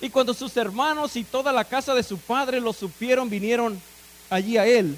Y 0.00 0.08
cuando 0.08 0.34
sus 0.34 0.56
hermanos 0.56 1.16
y 1.16 1.24
toda 1.24 1.52
la 1.52 1.64
casa 1.64 1.96
de 1.96 2.04
su 2.04 2.16
padre 2.18 2.60
lo 2.60 2.72
supieron, 2.72 3.28
vinieron 3.28 3.82
allí 4.30 4.56
a 4.56 4.68
él. 4.68 4.96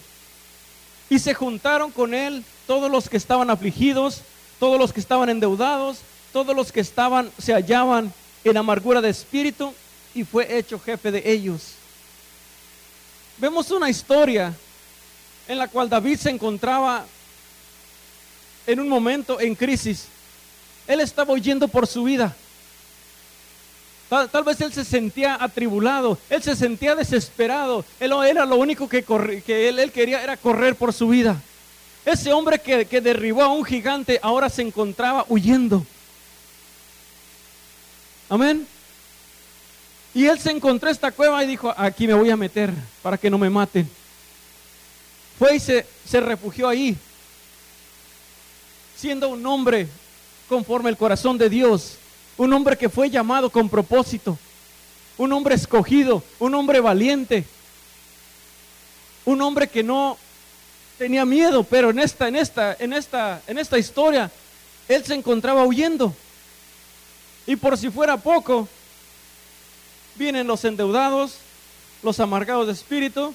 Y 1.09 1.19
se 1.19 1.33
juntaron 1.33 1.91
con 1.91 2.13
él 2.13 2.45
todos 2.67 2.91
los 2.91 3.09
que 3.09 3.17
estaban 3.17 3.49
afligidos, 3.49 4.21
todos 4.61 4.79
los 4.79 4.93
que 4.93 5.01
estaban 5.01 5.31
endeudados, 5.31 6.01
todos 6.31 6.55
los 6.55 6.71
que 6.71 6.81
estaban 6.81 7.31
se 7.39 7.55
hallaban 7.55 8.13
en 8.45 8.57
amargura 8.59 9.01
de 9.01 9.09
espíritu 9.09 9.73
y 10.15 10.25
fue 10.25 10.59
hecho 10.59 10.79
jefe 10.79 11.11
de 11.11 11.23
ellos. 11.25 11.77
Vemos 13.39 13.71
una 13.71 13.89
historia 13.89 14.55
en 15.49 15.59
la 15.59 15.69
cual 15.69 15.89
David 15.89 16.19
se 16.19 16.31
encontraba 16.31 17.05
en 18.67 18.81
un 18.81 18.89
momento 18.89 19.41
en 19.41 19.55
crisis. 19.55 20.07
Él 20.87 21.01
estaba 21.01 21.33
huyendo 21.33 21.69
por 21.69 21.87
su 21.87 22.05
vida. 22.05 22.35
Tal, 24.09 24.45
vez 24.45 24.61
él 24.61 24.73
se 24.73 24.85
sentía 24.85 25.43
atribulado, 25.43 26.19
él 26.31 26.43
se 26.43 26.55
sentía 26.55 26.95
desesperado. 26.95 27.85
Él 27.99 28.13
era 28.27 28.45
lo 28.47 28.57
único 28.57 28.89
que, 28.89 29.03
que 29.03 29.69
él, 29.69 29.91
quería 29.93 30.23
era 30.23 30.37
correr 30.37 30.77
por 30.77 30.93
su 30.93 31.09
vida. 31.09 31.41
Ese 32.05 32.33
hombre 32.33 32.59
que, 32.59 32.85
que 32.85 33.01
derribó 33.01 33.43
a 33.43 33.49
un 33.49 33.65
gigante 33.65 34.21
ahora 34.23 34.49
se 34.49 34.63
encontraba 34.63 35.25
huyendo. 35.29 35.85
Amén. 38.29 38.67
Y 40.15 40.27
él 40.27 40.39
se 40.39 40.51
encontró 40.51 40.91
esta 40.91 41.11
cueva 41.11 41.43
y 41.43 41.49
dijo, 41.49 41.75
aquí 41.77 42.07
me 42.07 42.15
voy 42.15 42.31
a 42.31 42.37
meter 42.37 42.71
para 43.03 43.19
que 43.19 43.31
no 43.31 43.39
me 43.39 43.51
maten. 43.51 43.91
Fue 45.39 45.57
y 45.57 45.61
se, 45.61 45.85
refugió 46.21 46.69
ahí, 46.69 46.97
siendo 48.97 49.29
un 49.29 49.45
hombre 49.47 49.89
conforme 50.49 50.91
el 50.91 50.97
corazón 50.97 51.39
de 51.39 51.51
Dios, 51.51 51.97
un 52.37 52.53
hombre 52.53 52.77
que 52.77 52.89
fue 52.89 53.11
llamado 53.11 53.51
con 53.51 53.69
propósito, 53.69 54.39
un 55.19 55.33
hombre 55.33 55.57
escogido, 55.57 56.23
un 56.39 56.55
hombre 56.55 56.81
valiente, 56.81 57.45
un 59.25 59.41
hombre 59.43 59.69
que 59.69 59.83
no 59.83 60.19
tenía 60.99 61.25
miedo, 61.25 61.65
pero 61.65 61.91
en 61.91 61.99
esta, 61.99 62.29
en 62.29 62.37
esta, 62.37 62.77
en 62.79 62.93
esta, 62.93 63.43
en 63.47 63.59
esta 63.59 63.79
historia, 63.79 64.31
él 64.89 65.05
se 65.05 65.15
encontraba 65.15 65.65
huyendo. 65.65 66.15
Y 67.47 67.57
por 67.57 67.77
si 67.77 67.91
fuera 67.91 68.17
poco, 68.17 68.69
vienen 70.15 70.47
los 70.47 70.65
endeudados, 70.65 71.39
los 72.03 72.21
amargados 72.21 72.67
de 72.67 72.73
espíritu. 72.73 73.35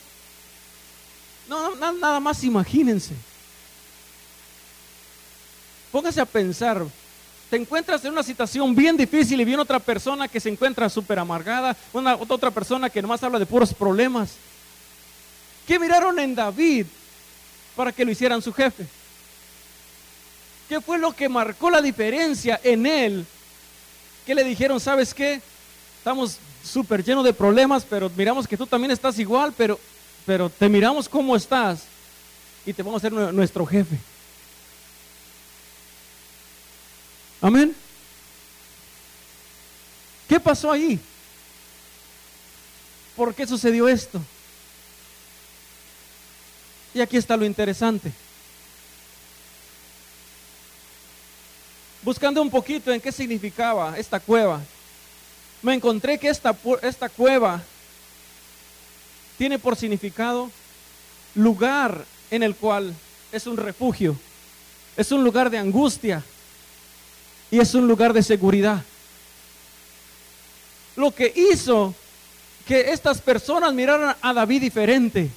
No, 1.50 1.76
nada 1.76 2.20
más 2.20 2.44
imagínense. 2.44 3.14
Póngase 5.92 6.22
a 6.22 6.26
pensar, 6.26 6.86
te 7.50 7.58
encuentras 7.58 8.06
en 8.06 8.12
una 8.12 8.22
situación 8.22 8.76
bien 8.76 8.96
difícil 8.96 9.42
y 9.42 9.46
viene 9.46 9.62
otra 9.62 9.80
persona 9.80 10.28
que 10.28 10.40
se 10.40 10.50
encuentra 10.50 10.88
súper 10.88 11.18
amargada, 11.18 11.76
una, 11.92 12.14
otra 12.16 12.52
persona 12.52 12.92
que 12.92 13.02
nomás 13.02 13.24
habla 13.24 13.40
de 13.40 13.48
puros 13.48 13.74
problemas. 13.74 14.36
¿Qué 15.66 15.80
miraron 15.80 16.20
en 16.20 16.36
David 16.36 16.86
para 17.76 17.92
que 17.92 18.06
lo 18.06 18.12
hicieran 18.12 18.42
su 18.44 18.54
jefe? 18.54 18.86
¿Qué 20.68 20.80
fue 20.80 21.00
lo 21.00 21.12
que 21.12 21.28
marcó 21.28 21.72
la 21.72 21.82
diferencia 21.82 22.60
en 22.64 22.86
él? 22.86 23.26
Que 24.28 24.36
le 24.36 24.44
dijeron, 24.44 24.80
¿sabes 24.80 25.16
qué? 25.16 25.42
Estamos 25.98 26.38
súper 26.64 27.04
llenos 27.04 27.24
de 27.24 27.34
problemas, 27.34 27.84
pero 27.90 28.12
miramos 28.16 28.48
que 28.48 28.58
tú 28.58 28.68
también 28.68 28.92
estás 28.92 29.18
igual, 29.18 29.52
pero, 29.58 29.80
pero 30.30 30.48
te 30.48 30.70
miramos 30.70 31.10
cómo 31.10 31.36
estás 31.36 31.86
y 32.64 32.72
te 32.72 32.84
vamos 32.84 33.04
a 33.04 33.10
ser 33.10 33.12
nuestro 33.34 33.66
jefe. 33.66 33.98
Amén. 37.42 37.76
¿Qué 40.28 40.40
pasó 40.40 40.72
ahí? 40.72 41.00
¿Por 43.16 43.34
qué 43.34 43.48
sucedió 43.48 43.88
esto? 43.90 44.22
Y 46.94 47.02
aquí 47.02 47.18
está 47.18 47.36
lo 47.36 47.44
interesante. 47.44 48.12
Buscando 52.04 52.40
un 52.40 52.52
poquito 52.52 52.94
en 52.94 53.02
qué 53.02 53.12
significaba 53.12 53.98
esta 53.98 54.20
cueva, 54.20 54.62
me 55.64 55.74
encontré 55.74 56.20
que 56.20 56.30
esta, 56.30 56.56
esta 56.84 57.10
cueva 57.10 57.64
tiene 59.40 59.58
por 59.58 59.78
significado 59.78 60.52
lugar 61.34 62.04
en 62.30 62.44
el 62.44 62.56
cual 62.56 62.94
es 63.32 63.48
un 63.48 63.56
refugio, 63.56 64.20
es 64.98 65.14
un 65.14 65.24
lugar 65.24 65.50
de 65.50 65.58
angustia, 65.58 66.22
y 67.50 67.58
es 67.58 67.74
un 67.74 67.88
lugar 67.88 68.12
de 68.12 68.22
seguridad. 68.22 68.84
Lo 70.98 71.16
que 71.16 71.32
hizo 71.34 71.96
que 72.68 72.92
estas 72.92 73.22
personas 73.22 73.74
miraran 73.74 74.14
a 74.22 74.34
David 74.34 74.60
diferente, 74.60 75.30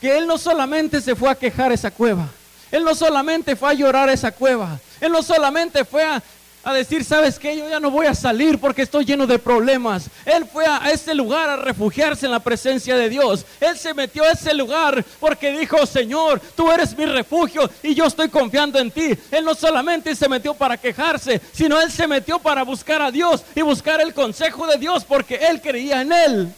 que 0.00 0.16
él 0.16 0.26
no 0.26 0.38
solamente 0.38 1.02
se 1.02 1.14
fue 1.14 1.28
a 1.28 1.34
quejar 1.34 1.72
esa 1.72 1.90
cueva, 1.90 2.30
él 2.72 2.82
no 2.82 2.94
solamente 2.94 3.56
fue 3.56 3.72
a 3.72 3.74
llorar 3.74 4.08
esa 4.08 4.32
cueva, 4.32 4.80
él 5.02 5.12
no 5.12 5.22
solamente 5.22 5.84
fue 5.84 6.02
a, 6.02 6.22
a 6.66 6.72
decir, 6.72 7.04
¿sabes 7.04 7.38
qué? 7.38 7.56
Yo 7.56 7.68
ya 7.68 7.78
no 7.78 7.92
voy 7.92 8.06
a 8.06 8.14
salir 8.14 8.58
porque 8.58 8.82
estoy 8.82 9.04
lleno 9.04 9.24
de 9.24 9.38
problemas. 9.38 10.10
Él 10.24 10.44
fue 10.52 10.66
a 10.66 10.90
ese 10.90 11.14
lugar 11.14 11.48
a 11.48 11.56
refugiarse 11.56 12.26
en 12.26 12.32
la 12.32 12.40
presencia 12.40 12.96
de 12.96 13.08
Dios. 13.08 13.46
Él 13.60 13.78
se 13.78 13.94
metió 13.94 14.24
a 14.24 14.32
ese 14.32 14.52
lugar 14.52 15.04
porque 15.20 15.56
dijo, 15.56 15.86
Señor, 15.86 16.40
tú 16.56 16.72
eres 16.72 16.98
mi 16.98 17.06
refugio 17.06 17.70
y 17.84 17.94
yo 17.94 18.06
estoy 18.06 18.28
confiando 18.30 18.80
en 18.80 18.90
ti. 18.90 19.16
Él 19.30 19.44
no 19.44 19.54
solamente 19.54 20.16
se 20.16 20.28
metió 20.28 20.54
para 20.54 20.76
quejarse, 20.76 21.40
sino 21.52 21.80
él 21.80 21.92
se 21.92 22.08
metió 22.08 22.40
para 22.40 22.64
buscar 22.64 23.00
a 23.00 23.12
Dios 23.12 23.44
y 23.54 23.62
buscar 23.62 24.00
el 24.00 24.12
consejo 24.12 24.66
de 24.66 24.76
Dios 24.76 25.04
porque 25.04 25.36
él 25.36 25.60
creía 25.62 26.00
en 26.00 26.12
él. 26.12 26.52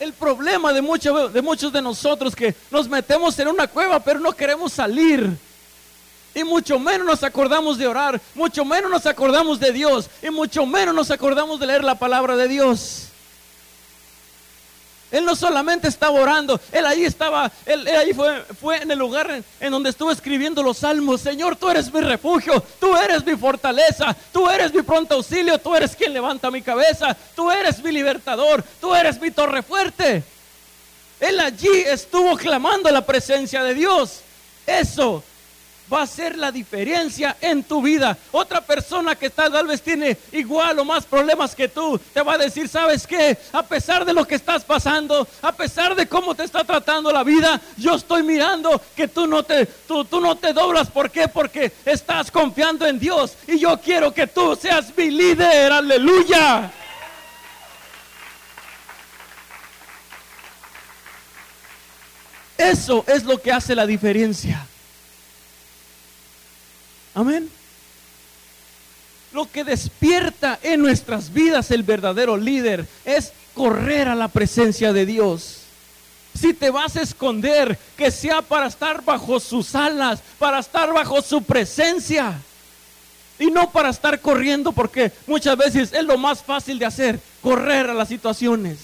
El 0.00 0.14
problema 0.14 0.72
de 0.72 0.80
de, 0.80 1.42
muchos 1.42 1.70
de 1.70 1.82
nosotros 1.82 2.34
que 2.34 2.54
nos 2.70 2.88
metemos 2.88 3.38
en 3.38 3.48
una 3.48 3.66
cueva 3.66 4.00
pero 4.00 4.20
no 4.20 4.32
queremos 4.32 4.72
salir. 4.72 5.36
Y 6.34 6.44
mucho 6.44 6.78
menos 6.78 7.06
nos 7.06 7.22
acordamos 7.22 7.76
de 7.76 7.86
orar, 7.86 8.20
mucho 8.34 8.64
menos 8.64 8.90
nos 8.90 9.04
acordamos 9.06 9.60
de 9.60 9.72
Dios 9.72 10.08
y 10.22 10.30
mucho 10.30 10.64
menos 10.64 10.94
nos 10.94 11.10
acordamos 11.10 11.60
de 11.60 11.66
leer 11.66 11.84
la 11.84 11.94
palabra 11.94 12.36
de 12.36 12.48
Dios. 12.48 13.08
Él 15.10 15.26
no 15.26 15.36
solamente 15.36 15.88
estaba 15.88 16.18
orando, 16.18 16.58
él 16.72 16.86
ahí 16.86 17.04
estaba, 17.04 17.52
él, 17.66 17.86
ahí 17.86 18.14
fue, 18.14 18.46
fue, 18.58 18.78
en 18.78 18.90
el 18.90 18.98
lugar 18.98 19.42
en, 19.60 19.70
donde 19.70 19.90
estuvo 19.90 20.10
escribiendo 20.10 20.62
los 20.62 20.78
salmos. 20.78 21.20
Señor, 21.20 21.54
tú 21.54 21.68
eres 21.68 21.92
mi 21.92 22.00
refugio, 22.00 22.64
tú 22.80 22.96
eres 22.96 23.22
mi 23.22 23.36
fortaleza, 23.36 24.16
tú 24.32 24.48
eres 24.48 24.72
mi 24.72 24.80
pronto 24.80 25.16
auxilio, 25.16 25.58
tú 25.58 25.76
eres 25.76 25.94
quien 25.94 26.14
levanta 26.14 26.50
mi 26.50 26.62
cabeza, 26.62 27.14
tú 27.36 27.50
eres 27.50 27.82
mi 27.82 27.92
libertador, 27.92 28.64
tú 28.80 28.94
eres 28.94 29.20
mi 29.20 29.30
torre 29.30 29.62
fuerte. 29.62 30.24
Él 31.20 31.38
allí 31.40 31.68
estuvo 31.86 32.34
clamando 32.38 32.90
la 32.90 33.04
presencia 33.04 33.62
de 33.62 33.74
Dios. 33.74 34.20
Eso 34.66 35.22
va 35.92 36.02
a 36.02 36.06
ser 36.06 36.38
la 36.38 36.50
diferencia 36.50 37.36
en 37.40 37.62
tu 37.64 37.82
vida. 37.82 38.16
Otra 38.30 38.60
persona 38.60 39.14
que 39.14 39.30
tal 39.30 39.66
vez 39.66 39.82
tiene 39.82 40.16
igual 40.32 40.78
o 40.78 40.84
más 40.84 41.04
problemas 41.04 41.54
que 41.54 41.68
tú, 41.68 41.98
te 42.12 42.22
va 42.22 42.34
a 42.34 42.38
decir, 42.38 42.68
¿sabes 42.68 43.06
qué? 43.06 43.36
A 43.52 43.62
pesar 43.62 44.04
de 44.04 44.14
lo 44.14 44.26
que 44.26 44.36
estás 44.36 44.64
pasando, 44.64 45.26
a 45.42 45.52
pesar 45.52 45.94
de 45.94 46.06
cómo 46.06 46.34
te 46.34 46.44
está 46.44 46.64
tratando 46.64 47.12
la 47.12 47.24
vida, 47.24 47.60
yo 47.76 47.96
estoy 47.96 48.22
mirando 48.22 48.80
que 48.96 49.08
tú 49.08 49.26
no 49.26 49.42
te, 49.42 49.66
tú, 49.66 50.04
tú 50.04 50.20
no 50.20 50.36
te 50.36 50.52
doblas. 50.52 50.88
¿Por 50.88 51.10
qué? 51.10 51.28
Porque 51.28 51.72
estás 51.84 52.30
confiando 52.30 52.86
en 52.86 52.98
Dios 52.98 53.36
y 53.46 53.58
yo 53.58 53.78
quiero 53.78 54.12
que 54.12 54.26
tú 54.26 54.56
seas 54.56 54.92
mi 54.96 55.10
líder. 55.10 55.72
Aleluya. 55.72 56.72
Eso 62.56 63.04
es 63.08 63.24
lo 63.24 63.40
que 63.40 63.50
hace 63.50 63.74
la 63.74 63.86
diferencia. 63.86 64.66
Amén. 67.14 67.50
Lo 69.32 69.41
que 69.52 69.64
despierta 69.64 70.58
en 70.62 70.80
nuestras 70.80 71.32
vidas 71.32 71.70
el 71.70 71.82
verdadero 71.82 72.36
líder 72.36 72.86
es 73.04 73.32
correr 73.54 74.08
a 74.08 74.14
la 74.14 74.28
presencia 74.28 74.92
de 74.92 75.06
Dios. 75.06 75.58
Si 76.38 76.54
te 76.54 76.70
vas 76.70 76.96
a 76.96 77.02
esconder, 77.02 77.78
que 77.96 78.10
sea 78.10 78.40
para 78.40 78.66
estar 78.66 79.04
bajo 79.04 79.38
sus 79.38 79.74
alas, 79.74 80.20
para 80.38 80.58
estar 80.58 80.92
bajo 80.92 81.20
su 81.20 81.42
presencia. 81.42 82.40
Y 83.38 83.46
no 83.46 83.70
para 83.70 83.90
estar 83.90 84.20
corriendo, 84.20 84.72
porque 84.72 85.12
muchas 85.26 85.56
veces 85.56 85.92
es 85.92 86.04
lo 86.04 86.16
más 86.16 86.42
fácil 86.42 86.78
de 86.78 86.86
hacer, 86.86 87.20
correr 87.42 87.90
a 87.90 87.94
las 87.94 88.08
situaciones. 88.08 88.78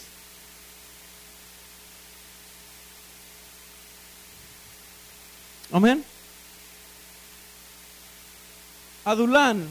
Amén. 5.70 6.04
Adulán, 9.04 9.68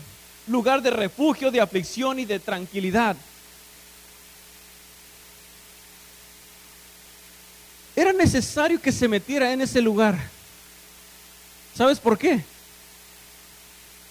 lugar 0.48 0.82
de 0.82 0.90
refugio, 0.90 1.52
de 1.52 1.62
aflicción 1.62 2.20
y 2.20 2.26
de 2.26 2.40
tranquilidad. 2.40 3.16
Era 7.96 8.14
necesario 8.14 8.80
que 8.82 8.92
se 8.92 9.08
metiera 9.08 9.52
en 9.52 9.62
ese 9.62 9.82
lugar. 9.82 10.18
¿Sabes 11.76 12.00
por 12.00 12.18
qué? 12.18 12.44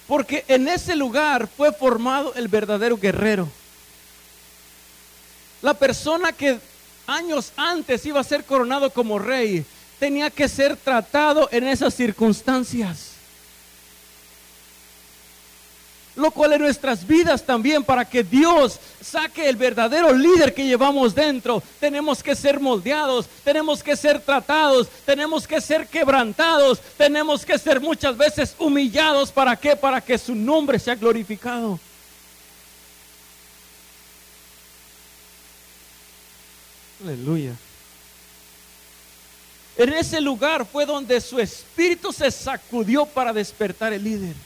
Porque 0.07 0.45
en 0.49 0.69
ese 0.69 0.95
lugar 0.95 1.49
fue 1.49 1.73
formado 1.73 2.35
el 2.35 2.49
verdadero 2.49 2.97
guerrero. 2.97 3.49
La 5.63 5.75
persona 5.75 6.33
que 6.33 6.61
años 7.07 7.53
antes 7.57 8.05
iba 8.07 8.21
a 8.21 8.25
ser 8.25 8.45
coronado 8.45 8.91
como 8.91 9.19
rey, 9.19 9.65
tenía 9.99 10.31
que 10.31 10.49
ser 10.49 10.77
tratado 10.77 11.49
en 11.51 11.65
esas 11.67 11.95
circunstancias. 11.95 13.16
Lo 16.17 16.31
cual 16.31 16.55
en 16.55 16.63
nuestras 16.63 17.07
vidas 17.07 17.45
también, 17.45 17.85
para 17.85 18.03
que 18.05 18.25
Dios 18.25 18.81
saque 19.03 19.49
el 19.51 19.57
verdadero 19.57 20.15
líder 20.15 20.55
que 20.55 20.67
llevamos 20.67 21.15
dentro, 21.15 21.63
tenemos 21.79 22.23
que 22.23 22.35
ser 22.35 22.59
moldeados, 22.59 23.27
tenemos 23.45 23.83
que 23.83 23.95
ser 23.97 24.21
tratados, 24.21 24.89
tenemos 25.05 25.47
que 25.47 25.61
ser 25.61 25.87
quebrantados, 25.87 26.81
tenemos 26.97 27.45
que 27.45 27.59
ser 27.59 27.81
muchas 27.81 28.17
veces 28.17 28.57
humillados. 28.59 29.31
¿Para 29.31 29.57
qué? 29.57 29.77
Para 29.77 30.01
que 30.01 30.17
su 30.17 30.35
nombre 30.35 30.79
sea 30.79 30.95
glorificado. 30.95 31.79
Aleluya. 37.05 37.53
En 39.77 39.93
ese 39.93 40.23
lugar 40.23 40.65
fue 40.65 40.87
donde 40.87 41.21
su 41.21 41.39
espíritu 41.39 42.11
se 42.11 42.31
sacudió 42.31 43.05
para 43.05 43.35
despertar 43.35 43.93
el 43.93 44.03
líder. 44.03 44.46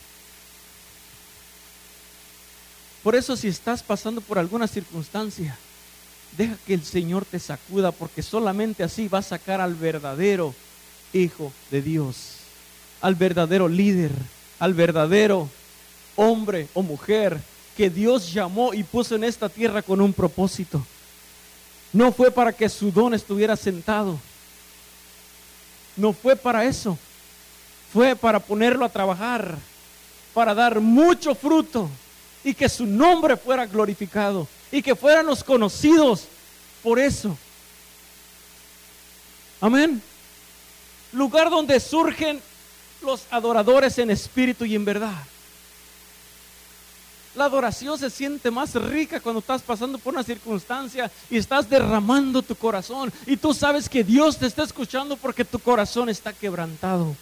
Por 3.03 3.15
eso 3.17 3.37
si 3.37 3.49
estás 3.49 3.83
pasando 3.83 4.21
por 4.21 4.39
alguna 4.39 4.67
circunstancia, 4.67 5.57
deja 6.37 6.57
que 6.67 6.75
el 6.75 6.85
Señor 6.85 7.25
te 7.25 7.39
sacuda, 7.39 7.93
porque 7.93 8.23
solamente 8.23 8.83
así 8.83 9.09
va 9.09 9.19
a 9.19 9.23
sacar 9.23 9.61
al 9.61 9.75
verdadero 9.75 10.55
Hijo 11.13 11.53
de 11.71 11.83
Dios, 11.83 12.37
al 13.01 13.17
verdadero 13.17 13.69
líder, 13.69 14.13
al 14.61 14.75
verdadero 14.75 15.49
hombre 16.15 16.69
o 16.75 16.83
mujer 16.83 17.41
que 17.77 17.91
Dios 17.91 18.33
llamó 18.33 18.75
y 18.75 18.85
puso 18.85 19.17
en 19.17 19.25
esta 19.25 19.49
tierra 19.49 19.83
con 19.83 20.01
un 20.01 20.13
propósito. 20.13 20.87
No 21.93 22.13
fue 22.13 22.31
para 22.31 22.53
que 22.53 22.69
su 22.69 22.93
don 22.93 23.15
estuviera 23.15 23.57
sentado. 23.57 24.19
No 25.97 26.13
fue 26.13 26.37
para 26.37 26.65
eso. 26.65 26.97
Fue 27.93 28.15
para 28.15 28.39
ponerlo 28.39 28.85
a 28.85 28.89
trabajar, 28.89 29.59
para 30.33 30.55
dar 30.55 30.81
mucho 30.81 31.35
fruto 31.35 31.91
y 32.45 32.55
que 32.55 32.69
su 32.69 32.87
nombre 32.87 33.37
fuera 33.37 33.67
glorificado 33.67 34.47
y 34.73 34.83
que 34.83 34.95
fuéramos 34.95 35.45
conocidos 35.45 36.25
por 36.83 36.99
eso. 36.99 37.37
Amén. 39.61 40.03
Lugar 41.13 41.51
donde 41.51 41.79
surgen 41.81 42.41
los 43.03 43.25
adoradores 43.31 43.99
en 43.99 44.11
espíritu 44.11 44.65
y 44.65 44.75
en 44.75 44.85
verdad. 44.85 45.23
La 47.35 47.45
adoración 47.45 47.97
se 47.99 48.11
siente 48.11 48.51
más 48.51 48.75
rica 48.75 49.21
cuando 49.21 49.39
estás 49.39 49.63
pasando 49.63 49.99
por 49.99 50.15
una 50.15 50.25
circunstancia 50.25 51.11
y 51.31 51.37
estás 51.37 51.69
derramando 51.71 52.43
tu 52.43 52.57
corazón 52.57 53.13
y 53.25 53.37
tú 53.37 53.55
sabes 53.55 53.89
que 53.89 54.03
Dios 54.03 54.37
te 54.37 54.47
está 54.47 54.65
escuchando 54.65 55.17
porque 55.17 55.45
tu 55.45 55.59
corazón 55.59 56.09
está 56.09 56.33
quebrantado. 56.33 57.15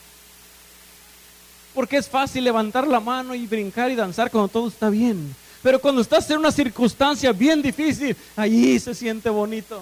Porque 1.78 1.98
es 1.98 2.08
fácil 2.08 2.42
levantar 2.42 2.88
la 2.88 2.98
mano 2.98 3.36
y 3.36 3.46
brincar 3.46 3.88
y 3.88 3.94
danzar 3.94 4.32
cuando 4.32 4.48
todo 4.48 4.66
está 4.66 4.90
bien. 4.90 5.32
Pero 5.62 5.78
cuando 5.80 6.02
estás 6.02 6.28
en 6.28 6.38
una 6.38 6.50
circunstancia 6.50 7.30
bien 7.30 7.62
difícil, 7.62 8.16
ahí 8.34 8.80
se 8.80 8.92
siente 8.96 9.30
bonito. 9.30 9.80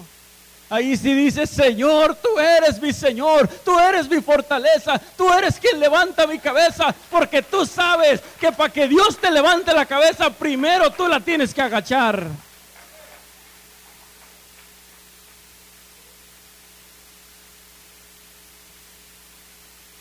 Ahí 0.69 0.95
sí 0.95 1.11
dice, 1.15 1.47
Señor, 1.47 2.13
tú 2.13 2.37
eres 2.37 2.79
mi 2.79 2.93
Señor, 2.93 3.47
tú 3.65 3.79
eres 3.79 4.07
mi 4.07 4.21
fortaleza, 4.21 5.01
tú 5.17 5.33
eres 5.33 5.59
quien 5.59 5.79
levanta 5.79 6.27
mi 6.27 6.37
cabeza, 6.37 6.93
porque 7.09 7.41
tú 7.41 7.65
sabes 7.65 8.21
que 8.39 8.51
para 8.51 8.71
que 8.71 8.87
Dios 8.87 9.17
te 9.17 9.31
levante 9.31 9.73
la 9.73 9.87
cabeza, 9.87 10.29
primero 10.29 10.91
tú 10.91 11.07
la 11.07 11.19
tienes 11.19 11.51
que 11.51 11.63
agachar. 11.63 12.27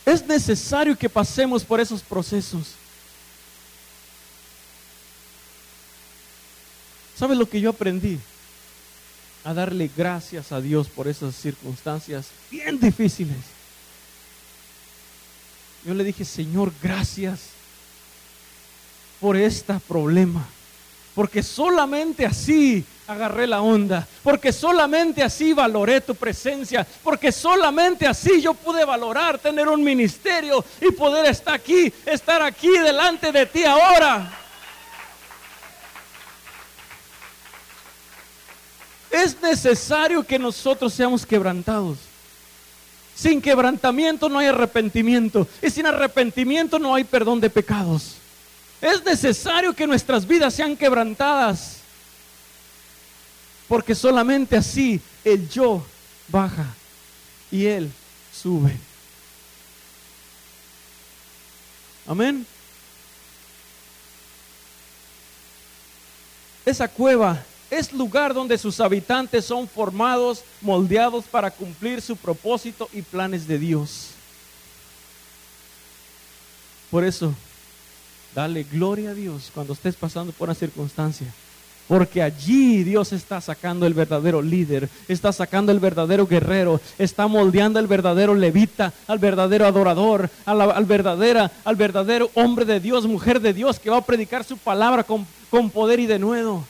Es 0.07 0.25
necesario 0.27 0.97
que 0.97 1.11
pasemos 1.11 1.62
por 1.62 1.81
esos 1.81 2.01
procesos. 2.01 2.69
¿Sabes 7.19 7.37
lo 7.37 7.47
que 7.47 7.61
yo 7.61 7.69
aprendí? 7.69 8.19
a 9.47 9.55
darle 9.55 9.88
gracias 9.97 10.51
a 10.51 10.61
Dios 10.61 10.88
por 10.88 11.07
esas 11.07 11.37
circunstancias 11.37 12.27
bien 12.51 12.81
difíciles. 12.81 13.37
Yo 15.85 15.95
le 15.95 16.03
dije, 16.03 16.25
Señor, 16.25 16.73
gracias 16.83 17.51
por 19.21 19.37
este 19.37 19.79
problema. 19.87 20.45
Porque 21.16 21.42
solamente 21.42 22.26
así 22.26 22.85
agarré 23.07 23.46
la 23.46 23.62
onda. 23.62 24.07
Porque 24.22 24.52
solamente 24.52 25.22
así 25.22 25.55
valoré 25.55 26.02
tu 26.02 26.14
presencia. 26.14 26.87
Porque 27.02 27.33
solamente 27.33 28.07
así 28.07 28.42
yo 28.42 28.52
pude 28.52 28.85
valorar 28.85 29.38
tener 29.38 29.66
un 29.66 29.83
ministerio 29.83 30.62
y 30.79 30.92
poder 30.92 31.24
estar 31.24 31.55
aquí, 31.55 31.90
estar 32.05 32.42
aquí 32.42 32.68
delante 32.68 33.33
de 33.33 33.46
ti 33.46 33.64
ahora. 33.64 34.31
Es 39.11 39.40
necesario 39.40 40.22
que 40.22 40.38
nosotros 40.38 40.92
seamos 40.92 41.24
quebrantados. 41.24 41.96
Sin 43.14 43.40
quebrantamiento 43.40 44.29
no 44.29 44.38
hay 44.38 44.48
arrepentimiento. 44.48 45.48
Y 45.62 45.70
sin 45.70 45.87
arrepentimiento 45.87 46.79
no 46.79 46.94
hay 46.94 47.05
perdón 47.05 47.40
de 47.40 47.48
pecados. 47.48 48.16
Es 48.81 49.05
necesario 49.05 49.75
que 49.75 49.87
nuestras 49.87 50.27
vidas 50.27 50.55
sean 50.55 50.77
quebrantadas. 50.77 51.79
Porque 53.69 53.95
solamente 53.95 54.57
así 54.57 55.01
el 55.25 55.49
yo 55.49 55.85
baja 56.29 56.67
y 57.51 57.67
él 57.67 57.91
sube. 58.33 58.77
Amén. 62.07 62.47
Esa 66.65 66.87
cueva 66.89 67.45
es 67.71 67.93
lugar 67.93 68.35
donde 68.35 68.59
sus 68.59 68.79
habitantes 68.81 69.45
son 69.45 69.69
formados, 69.69 70.45
moldeados 70.61 71.25
para 71.25 71.51
cumplir 71.51 72.01
su 72.01 72.17
propósito 72.17 72.89
y 72.93 73.03
planes 73.03 73.47
de 73.49 73.59
Dios. 73.59 74.11
Por 76.91 77.05
eso, 77.05 77.35
dale 78.37 78.64
gloria 78.64 79.11
a 79.11 79.14
Dios 79.14 79.51
cuando 79.55 79.72
estés 79.72 79.96
pasando 79.96 80.31
por 80.31 80.49
una 80.49 80.55
circunstancia. 80.55 81.27
Porque 81.88 82.20
allí 82.20 82.85
Dios 82.85 83.12
está 83.12 83.40
sacando 83.40 83.87
el 83.87 83.94
verdadero 83.94 84.42
líder, 84.42 84.90
está 85.09 85.33
sacando 85.33 85.72
el 85.72 85.81
verdadero 85.81 86.27
guerrero, 86.27 86.81
está 86.99 87.29
moldeando 87.29 87.79
el 87.79 87.87
verdadero 87.87 88.35
levita, 88.35 88.92
al 89.07 89.18
verdadero 89.18 89.66
adorador, 89.66 90.29
al, 90.44 90.85
verdadera, 90.85 91.51
al 91.64 91.77
verdadero 91.77 92.31
hombre 92.35 92.66
de 92.66 92.81
Dios, 92.81 93.07
mujer 93.07 93.40
de 93.40 93.55
Dios, 93.55 93.79
que 93.79 93.88
va 93.88 93.99
a 93.99 94.05
predicar 94.05 94.44
su 94.44 94.59
palabra 94.59 95.05
con, 95.05 95.27
con 95.49 95.70
poder 95.70 96.01
y 96.01 96.07
de 96.07 96.18
nuevo. 96.18 96.66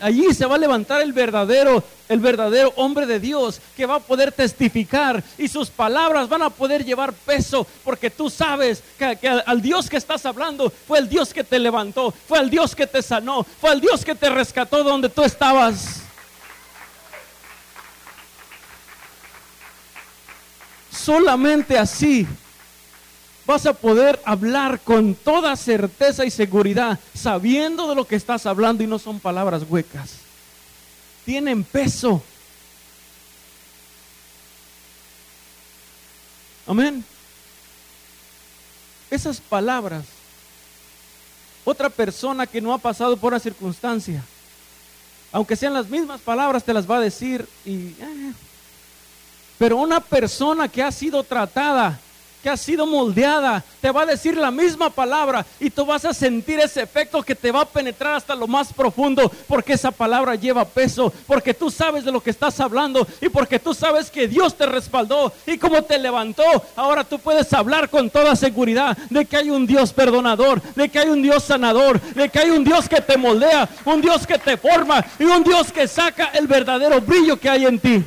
Allí 0.00 0.32
se 0.32 0.46
va 0.46 0.54
a 0.54 0.58
levantar 0.58 1.02
el 1.02 1.12
verdadero, 1.12 1.84
el 2.08 2.18
verdadero 2.18 2.72
hombre 2.76 3.04
de 3.04 3.20
Dios 3.20 3.60
que 3.76 3.84
va 3.84 3.96
a 3.96 4.00
poder 4.00 4.32
testificar 4.32 5.22
y 5.36 5.48
sus 5.48 5.68
palabras 5.68 6.30
van 6.30 6.40
a 6.40 6.48
poder 6.48 6.82
llevar 6.82 7.12
peso 7.12 7.66
porque 7.84 8.08
tú 8.08 8.30
sabes 8.30 8.82
que, 8.98 9.16
que, 9.16 9.28
al 9.28 9.60
Dios 9.60 9.90
que 9.90 9.98
estás 9.98 10.24
hablando 10.24 10.70
fue 10.70 10.98
el 10.98 11.10
Dios 11.10 11.34
que 11.34 11.44
te 11.44 11.58
levantó, 11.58 12.14
fue 12.26 12.38
el 12.38 12.48
Dios 12.48 12.74
que 12.74 12.86
te 12.86 13.02
sanó, 13.02 13.44
fue 13.44 13.74
el 13.74 13.82
Dios 13.82 14.02
que 14.02 14.14
te 14.14 14.30
rescató 14.30 14.82
donde 14.82 15.10
tú 15.10 15.22
estabas. 15.24 16.04
Solamente 20.90 21.76
así 21.76 22.26
vas 23.50 23.66
a 23.66 23.72
poder 23.72 24.20
hablar 24.24 24.78
con 24.78 25.16
toda 25.16 25.56
certeza 25.56 26.24
y 26.24 26.30
seguridad, 26.30 27.00
sabiendo 27.14 27.88
de 27.88 27.96
lo 27.96 28.06
que 28.06 28.14
estás 28.14 28.46
hablando 28.46 28.84
y 28.84 28.86
no 28.86 28.96
son 29.00 29.18
palabras 29.18 29.64
huecas. 29.68 30.18
Tienen 31.24 31.64
peso. 31.64 32.22
Amén. 36.64 37.04
Esas 39.10 39.40
palabras, 39.40 40.04
otra 41.64 41.90
persona 41.90 42.46
que 42.46 42.60
no 42.60 42.72
ha 42.72 42.78
pasado 42.78 43.16
por 43.16 43.32
una 43.32 43.40
circunstancia, 43.40 44.22
aunque 45.32 45.56
sean 45.56 45.74
las 45.74 45.88
mismas 45.88 46.20
palabras, 46.20 46.62
te 46.62 46.72
las 46.72 46.88
va 46.88 46.98
a 46.98 47.00
decir. 47.00 47.48
Y, 47.64 47.96
eh, 47.98 48.32
pero 49.58 49.76
una 49.76 49.98
persona 49.98 50.68
que 50.68 50.84
ha 50.84 50.92
sido 50.92 51.24
tratada 51.24 51.98
que 52.42 52.50
ha 52.50 52.56
sido 52.56 52.86
moldeada, 52.86 53.62
te 53.80 53.90
va 53.90 54.02
a 54.02 54.06
decir 54.06 54.36
la 54.36 54.50
misma 54.50 54.90
palabra 54.90 55.44
y 55.58 55.70
tú 55.70 55.84
vas 55.86 56.04
a 56.04 56.14
sentir 56.14 56.60
ese 56.60 56.82
efecto 56.82 57.22
que 57.22 57.34
te 57.34 57.52
va 57.52 57.62
a 57.62 57.68
penetrar 57.68 58.14
hasta 58.14 58.34
lo 58.34 58.46
más 58.46 58.72
profundo, 58.72 59.30
porque 59.46 59.74
esa 59.74 59.90
palabra 59.90 60.34
lleva 60.34 60.64
peso, 60.64 61.12
porque 61.26 61.54
tú 61.54 61.70
sabes 61.70 62.04
de 62.04 62.12
lo 62.12 62.22
que 62.22 62.30
estás 62.30 62.60
hablando 62.60 63.06
y 63.20 63.28
porque 63.28 63.58
tú 63.58 63.74
sabes 63.74 64.10
que 64.10 64.28
Dios 64.28 64.54
te 64.56 64.66
respaldó 64.66 65.32
y 65.46 65.58
como 65.58 65.82
te 65.82 65.98
levantó, 65.98 66.44
ahora 66.76 67.04
tú 67.04 67.18
puedes 67.18 67.52
hablar 67.52 67.88
con 67.90 68.10
toda 68.10 68.36
seguridad 68.36 68.96
de 69.10 69.24
que 69.24 69.36
hay 69.36 69.50
un 69.50 69.66
Dios 69.66 69.92
perdonador, 69.92 70.62
de 70.74 70.88
que 70.88 70.98
hay 70.98 71.08
un 71.08 71.22
Dios 71.22 71.44
sanador, 71.44 72.00
de 72.00 72.28
que 72.28 72.38
hay 72.38 72.50
un 72.50 72.64
Dios 72.64 72.88
que 72.88 73.00
te 73.00 73.16
moldea, 73.16 73.68
un 73.84 74.00
Dios 74.00 74.26
que 74.26 74.38
te 74.38 74.56
forma 74.56 75.04
y 75.18 75.24
un 75.24 75.42
Dios 75.42 75.72
que 75.72 75.86
saca 75.88 76.30
el 76.34 76.46
verdadero 76.46 77.00
brillo 77.00 77.38
que 77.38 77.48
hay 77.48 77.66
en 77.66 77.78
ti. 77.78 78.04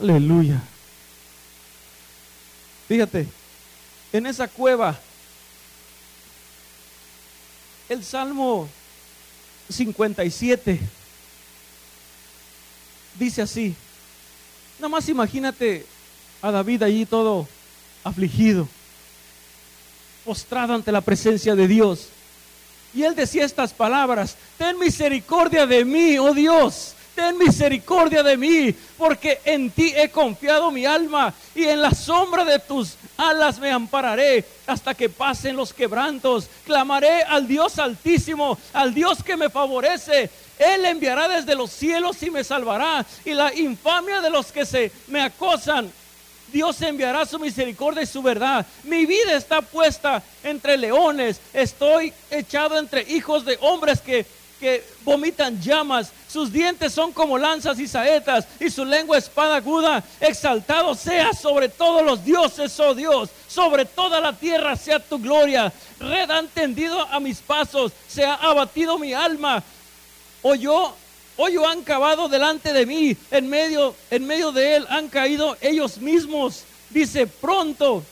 Aleluya. 0.00 0.60
Fíjate, 2.88 3.26
en 4.12 4.26
esa 4.26 4.48
cueva, 4.48 4.98
el 7.88 8.04
Salmo 8.04 8.68
57 9.68 10.80
dice 13.18 13.42
así, 13.42 13.74
nada 14.78 14.88
más 14.88 15.08
imagínate 15.08 15.86
a 16.42 16.50
David 16.50 16.82
allí 16.82 17.06
todo 17.06 17.48
afligido, 18.02 18.68
postrado 20.24 20.74
ante 20.74 20.92
la 20.92 21.00
presencia 21.00 21.54
de 21.54 21.68
Dios. 21.68 22.08
Y 22.92 23.02
él 23.02 23.14
decía 23.14 23.44
estas 23.44 23.72
palabras, 23.72 24.36
ten 24.58 24.78
misericordia 24.78 25.66
de 25.66 25.84
mí, 25.84 26.18
oh 26.18 26.34
Dios, 26.34 26.94
ten 27.14 27.38
misericordia 27.38 28.22
de 28.22 28.36
mí, 28.36 28.74
porque 28.98 29.40
en 29.44 29.70
ti 29.70 29.92
he 29.96 30.10
confiado 30.10 30.70
mi 30.70 30.84
alma 30.86 31.32
y 31.54 31.64
en 31.64 31.80
la 31.80 31.92
sombra 31.92 32.44
de 32.44 32.58
tus 32.58 32.94
alas 33.16 33.58
me 33.58 33.70
ampararé 33.70 34.44
hasta 34.66 34.94
que 34.94 35.08
pasen 35.08 35.56
los 35.56 35.72
quebrantos. 35.72 36.48
Clamaré 36.64 37.22
al 37.22 37.46
Dios 37.46 37.78
altísimo, 37.78 38.58
al 38.72 38.92
Dios 38.94 39.22
que 39.22 39.36
me 39.36 39.50
favorece. 39.50 40.30
Él 40.58 40.84
enviará 40.84 41.28
desde 41.28 41.54
los 41.54 41.70
cielos 41.70 42.22
y 42.22 42.30
me 42.30 42.44
salvará. 42.44 43.04
Y 43.24 43.32
la 43.32 43.54
infamia 43.54 44.20
de 44.20 44.30
los 44.30 44.52
que 44.52 44.66
se 44.66 44.90
me 45.08 45.22
acosan 45.22 45.90
Dios 46.52 46.80
enviará 46.82 47.26
su 47.26 47.40
misericordia 47.40 48.02
y 48.02 48.06
su 48.06 48.22
verdad. 48.22 48.64
Mi 48.84 49.06
vida 49.06 49.32
está 49.34 49.60
puesta 49.60 50.22
entre 50.44 50.76
leones. 50.76 51.40
Estoy 51.52 52.12
echado 52.30 52.78
entre 52.78 53.02
hijos 53.02 53.44
de 53.44 53.58
hombres 53.60 54.00
que 54.00 54.24
que 54.60 54.82
vomitan 55.04 55.60
llamas, 55.60 56.10
sus 56.34 56.52
dientes 56.52 56.92
son 56.92 57.12
como 57.12 57.38
lanzas 57.38 57.78
y 57.78 57.86
saetas, 57.86 58.44
y 58.58 58.68
su 58.68 58.84
lengua 58.84 59.18
espada 59.18 59.54
aguda. 59.54 60.02
Exaltado 60.18 60.96
sea 60.96 61.32
sobre 61.32 61.68
todos 61.68 62.02
los 62.02 62.24
dioses, 62.24 62.80
oh 62.80 62.92
Dios, 62.92 63.30
sobre 63.46 63.84
toda 63.84 64.18
la 64.18 64.32
tierra 64.32 64.74
sea 64.74 64.98
tu 64.98 65.20
gloria. 65.20 65.72
Red 66.00 66.28
han 66.32 66.48
tendido 66.48 67.00
a 67.02 67.20
mis 67.20 67.38
pasos, 67.38 67.92
se 68.08 68.24
ha 68.24 68.34
abatido 68.34 68.98
mi 68.98 69.14
alma. 69.14 69.62
Oyó, 70.42 70.92
hoyo 71.36 71.68
han 71.68 71.84
cavado 71.84 72.28
delante 72.28 72.72
de 72.72 72.84
mí, 72.84 73.16
en 73.30 73.48
medio, 73.48 73.94
en 74.10 74.26
medio 74.26 74.50
de 74.50 74.74
él 74.74 74.86
han 74.90 75.08
caído 75.08 75.56
ellos 75.60 75.98
mismos. 75.98 76.64
Dice, 76.90 77.28
pronto 77.28 78.02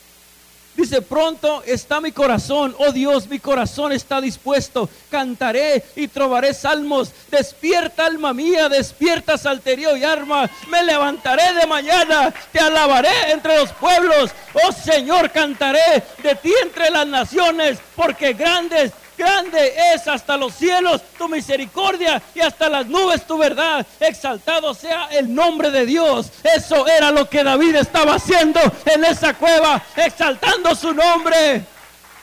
Dice, 0.75 1.03
pronto 1.03 1.61
está 1.65 2.01
mi 2.01 2.11
corazón, 2.11 2.75
oh 2.79 2.91
Dios, 2.91 3.27
mi 3.27 3.39
corazón 3.39 3.91
está 3.91 4.19
dispuesto. 4.19 4.89
Cantaré 5.11 5.83
y 5.95 6.07
trovaré 6.07 6.53
salmos. 6.53 7.11
Despierta 7.29 8.07
alma 8.07 8.33
mía, 8.33 8.69
despierta 8.69 9.37
salterío 9.37 9.95
y 9.95 10.03
arma. 10.03 10.49
Me 10.69 10.83
levantaré 10.83 11.53
de 11.53 11.67
mañana, 11.67 12.33
te 12.51 12.59
alabaré 12.59 13.31
entre 13.31 13.57
los 13.57 13.71
pueblos. 13.73 14.31
Oh 14.65 14.71
Señor, 14.71 15.29
cantaré 15.31 16.03
de 16.23 16.35
ti 16.35 16.51
entre 16.63 16.89
las 16.89 17.05
naciones, 17.05 17.77
porque 17.95 18.33
grandes 18.33 18.91
Grande 19.17 19.73
es 19.93 20.07
hasta 20.07 20.35
los 20.37 20.55
cielos 20.55 21.01
tu 21.17 21.29
misericordia 21.29 22.21
y 22.33 22.39
hasta 22.39 22.69
las 22.69 22.87
nubes 22.87 23.25
tu 23.27 23.37
verdad. 23.37 23.85
Exaltado 23.99 24.73
sea 24.73 25.07
el 25.11 25.33
nombre 25.33 25.69
de 25.69 25.85
Dios. 25.85 26.31
Eso 26.43 26.87
era 26.87 27.11
lo 27.11 27.29
que 27.29 27.43
David 27.43 27.75
estaba 27.75 28.15
haciendo 28.15 28.59
en 28.85 29.03
esa 29.05 29.33
cueva, 29.35 29.81
exaltando 29.95 30.73
su 30.75 30.93
nombre. 30.93 31.65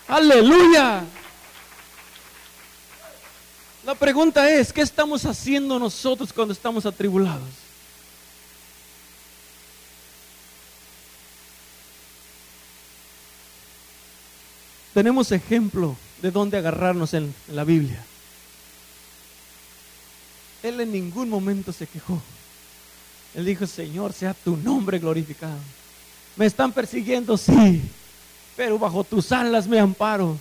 Aleluya. 0.08 1.02
La 3.84 3.94
pregunta 3.94 4.50
es, 4.50 4.72
¿qué 4.72 4.82
estamos 4.82 5.24
haciendo 5.24 5.78
nosotros 5.78 6.32
cuando 6.32 6.52
estamos 6.52 6.84
atribulados? 6.84 7.48
Tenemos 14.92 15.30
ejemplo 15.30 15.96
de 16.22 16.30
dónde 16.30 16.58
agarrarnos 16.58 17.14
en, 17.14 17.34
la 17.48 17.64
Biblia. 17.64 18.02
Él 20.62 20.80
en 20.80 20.92
ningún 20.92 21.28
momento 21.28 21.72
se 21.72 21.86
quejó. 21.86 22.20
Él 23.34 23.46
dijo, 23.46 23.66
Señor, 23.66 24.12
sea 24.12 24.34
tu 24.34 24.56
nombre 24.56 24.98
glorificado. 24.98 25.58
Me 26.36 26.46
están 26.46 26.72
persiguiendo, 26.72 27.36
sí, 27.36 27.82
pero 28.56 28.78
bajo 28.78 29.04
tus 29.04 29.32
alas 29.32 29.66
me 29.66 29.78
amparo. 29.78 30.38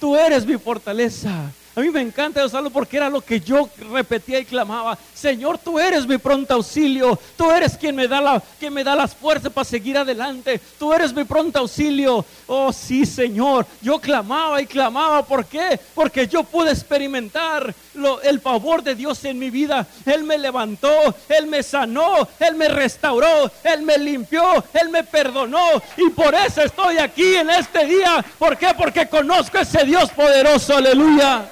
Tú 0.00 0.16
eres 0.16 0.44
mi 0.44 0.58
fortaleza. 0.58 1.50
A 1.76 1.82
mí 1.82 1.90
me 1.90 2.00
encanta 2.00 2.42
usarlo 2.42 2.70
porque 2.70 2.96
era 2.96 3.10
lo 3.10 3.20
que 3.20 3.38
yo 3.38 3.68
repetía 3.92 4.40
y 4.40 4.46
clamaba. 4.46 4.96
Señor, 5.12 5.58
tú 5.58 5.78
eres 5.78 6.06
mi 6.06 6.16
pronto 6.16 6.54
auxilio. 6.54 7.18
Tú 7.36 7.50
eres 7.50 7.76
quien 7.76 7.94
me 7.94 8.08
da, 8.08 8.18
la, 8.18 8.42
quien 8.58 8.72
me 8.72 8.82
da 8.82 8.96
las 8.96 9.14
fuerzas 9.14 9.52
para 9.52 9.66
seguir 9.66 9.98
adelante. 9.98 10.58
Tú 10.78 10.94
eres 10.94 11.12
mi 11.12 11.24
pronto 11.24 11.58
auxilio. 11.58 12.24
Oh, 12.46 12.72
sí, 12.72 13.04
Señor. 13.04 13.66
Yo 13.82 14.00
clamaba 14.00 14.62
y 14.62 14.66
clamaba. 14.66 15.22
¿Por 15.26 15.44
qué? 15.44 15.78
Porque 15.94 16.26
yo 16.26 16.44
pude 16.44 16.70
experimentar 16.70 17.74
el 18.22 18.40
favor 18.40 18.82
de 18.82 18.94
Dios 18.94 19.22
en 19.26 19.38
mi 19.38 19.50
vida. 19.50 19.86
Él 20.06 20.24
me 20.24 20.38
levantó, 20.38 21.14
Él 21.28 21.46
me 21.46 21.62
sanó, 21.62 22.26
Él 22.40 22.54
me 22.54 22.68
restauró, 22.68 23.52
Él 23.62 23.82
me 23.82 23.98
limpió, 23.98 24.64
Él 24.72 24.88
me 24.88 25.04
perdonó. 25.04 25.66
Y 25.98 26.08
por 26.08 26.34
eso 26.34 26.62
estoy 26.62 26.96
aquí 26.96 27.34
en 27.34 27.50
este 27.50 27.84
día. 27.84 28.24
¿Por 28.38 28.56
qué? 28.56 28.68
Porque 28.74 29.10
conozco 29.10 29.58
a 29.58 29.60
ese 29.60 29.84
Dios 29.84 30.10
poderoso. 30.12 30.74
Aleluya. 30.74 31.50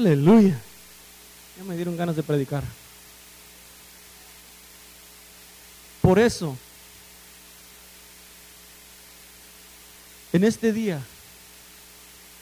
Aleluya. 0.00 0.58
Ya 1.58 1.64
me 1.64 1.76
dieron 1.76 1.94
ganas 1.94 2.16
de 2.16 2.22
predicar. 2.22 2.64
Por 6.00 6.18
eso, 6.18 6.56
en 10.32 10.44
este 10.44 10.72
día, 10.72 11.02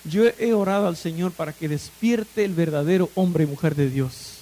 yo 0.04 0.22
he 0.38 0.52
orado 0.54 0.86
al 0.86 0.96
Señor 0.96 1.32
para 1.32 1.52
que 1.52 1.68
despierte 1.68 2.44
el 2.44 2.54
verdadero 2.54 3.10
hombre 3.16 3.42
y 3.42 3.48
mujer 3.48 3.74
de 3.74 3.90
Dios. 3.90 4.34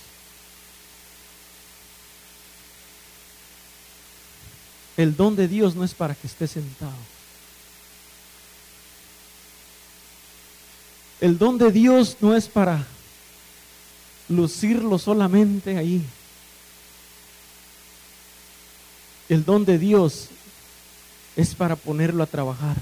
El 4.99 5.17
don 5.17 5.37
de 5.37 5.49
Dios 5.49 5.75
no 5.75 5.85
es 5.85 5.95
para 5.95 6.15
que 6.15 6.27
esté 6.27 6.47
sentado. 6.47 6.93
El 11.23 11.39
don 11.39 11.57
de 11.57 11.73
Dios 11.73 12.19
no 12.21 12.37
es 12.37 12.47
para 12.49 12.87
lucirlo 14.29 14.99
solamente 14.99 15.77
ahí. 15.77 16.05
El 19.29 19.45
don 19.45 19.65
de 19.65 19.79
Dios 19.79 20.29
es 21.35 21.55
para 21.55 21.77
ponerlo 21.77 22.23
a 22.23 22.27
trabajar. 22.27 22.77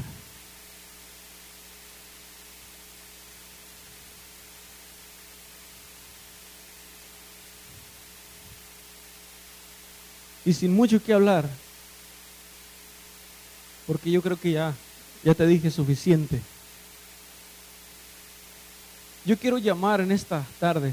Y 10.47 10.53
sin 10.53 10.75
mucho 10.75 11.03
que 11.03 11.15
hablar, 11.15 11.49
porque 13.87 14.11
yo 14.11 14.21
creo 14.21 14.39
que 14.39 14.53
ya, 14.53 14.75
ya 15.23 15.35
te 15.35 15.47
dije 15.47 15.71
suficiente. 15.71 16.41
Yo 19.25 19.39
quiero 19.39 19.57
llamar 19.57 20.03
en 20.03 20.13
esta 20.13 20.45
tarde 20.61 20.93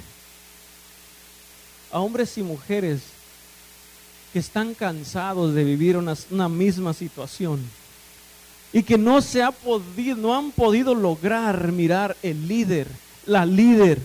a 1.91 1.99
hombres 1.99 2.37
y 2.37 2.43
mujeres 2.43 3.01
que 4.33 4.39
están 4.39 4.73
cansados 4.73 5.53
de 5.53 5.63
vivir 5.63 5.97
una, 5.97 6.49
misma 6.49 6.93
situación 6.93 7.61
y 8.71 8.83
que 8.83 8.97
no 8.97 9.21
se 9.21 9.43
ha 9.43 9.51
podido, 9.51 10.15
no 10.15 10.35
han 10.35 10.51
podido 10.51 10.95
lograr 10.95 11.71
mirar 11.71 12.15
el 12.23 12.47
líder, 12.47 12.87
la 13.25 13.45
líder 13.45 13.99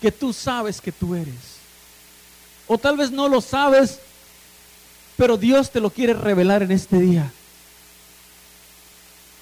que 0.00 0.12
tú 0.12 0.32
sabes 0.32 0.80
que 0.80 0.92
tú 0.92 1.14
eres. 1.14 1.58
O 2.68 2.78
tal 2.78 2.96
vez 2.96 3.10
no 3.10 3.28
lo 3.28 3.40
sabes, 3.40 3.98
pero 5.16 5.36
Dios 5.36 5.70
te 5.70 5.80
lo 5.80 5.90
quiere 5.90 6.14
revelar 6.14 6.62
en 6.62 6.70
este 6.70 7.00
día. 7.00 7.32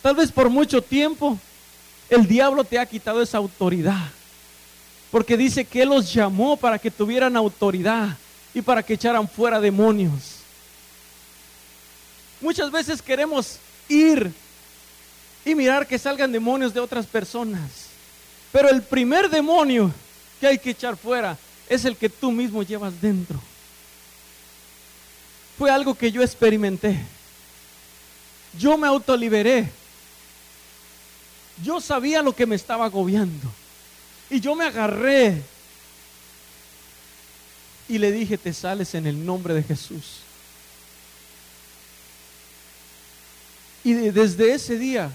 Tal 0.00 0.16
vez 0.16 0.32
por 0.32 0.48
mucho 0.48 0.80
tiempo 0.80 1.38
el 2.08 2.26
diablo 2.26 2.64
te 2.64 2.78
ha 2.78 2.86
quitado 2.86 3.20
esa 3.20 3.36
autoridad 3.36 4.10
Porque 5.10 5.36
dice 5.36 5.64
que 5.64 5.82
Él 5.82 5.88
los 5.88 6.12
llamó 6.12 6.56
para 6.56 6.78
que 6.78 6.90
tuvieran 6.90 7.36
autoridad 7.36 8.16
y 8.54 8.62
para 8.62 8.82
que 8.82 8.94
echaran 8.94 9.28
fuera 9.28 9.60
demonios. 9.60 10.36
Muchas 12.40 12.70
veces 12.70 13.02
queremos 13.02 13.58
ir 13.88 14.32
y 15.44 15.54
mirar 15.54 15.86
que 15.86 15.98
salgan 15.98 16.30
demonios 16.30 16.74
de 16.74 16.80
otras 16.80 17.06
personas. 17.06 17.88
Pero 18.52 18.68
el 18.68 18.82
primer 18.82 19.28
demonio 19.28 19.92
que 20.40 20.46
hay 20.46 20.58
que 20.58 20.70
echar 20.70 20.96
fuera 20.96 21.36
es 21.68 21.84
el 21.84 21.96
que 21.96 22.08
tú 22.08 22.30
mismo 22.30 22.62
llevas 22.62 23.00
dentro. 23.00 23.40
Fue 25.56 25.70
algo 25.70 25.94
que 25.94 26.12
yo 26.12 26.22
experimenté. 26.22 26.98
Yo 28.56 28.78
me 28.78 28.86
autoliberé. 28.86 29.70
Yo 31.62 31.80
sabía 31.80 32.22
lo 32.22 32.34
que 32.34 32.46
me 32.46 32.54
estaba 32.54 32.84
agobiando. 32.84 33.48
Y 34.30 34.40
yo 34.40 34.54
me 34.54 34.64
agarré 34.64 35.42
y 37.88 37.98
le 37.98 38.12
dije, 38.12 38.36
te 38.36 38.52
sales 38.52 38.94
en 38.94 39.06
el 39.06 39.24
nombre 39.24 39.54
de 39.54 39.62
Jesús. 39.62 40.20
Y 43.82 43.94
desde 43.94 44.52
ese 44.52 44.78
día, 44.78 45.10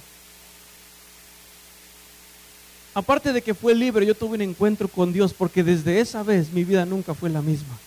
aparte 2.95 3.32
de 3.32 3.41
que 3.41 3.53
fue 3.53 3.76
libre, 3.76 4.05
yo 4.05 4.16
tuve 4.16 4.36
un 4.36 4.41
encuentro 4.41 4.88
con 4.88 5.14
Dios 5.14 5.34
porque 5.34 5.64
desde 5.64 5.99
esa 5.99 6.24
vez 6.24 6.51
mi 6.51 6.64
vida 6.64 6.86
nunca 6.86 7.14
fue 7.14 7.30
la 7.30 7.41
misma. 7.41 7.78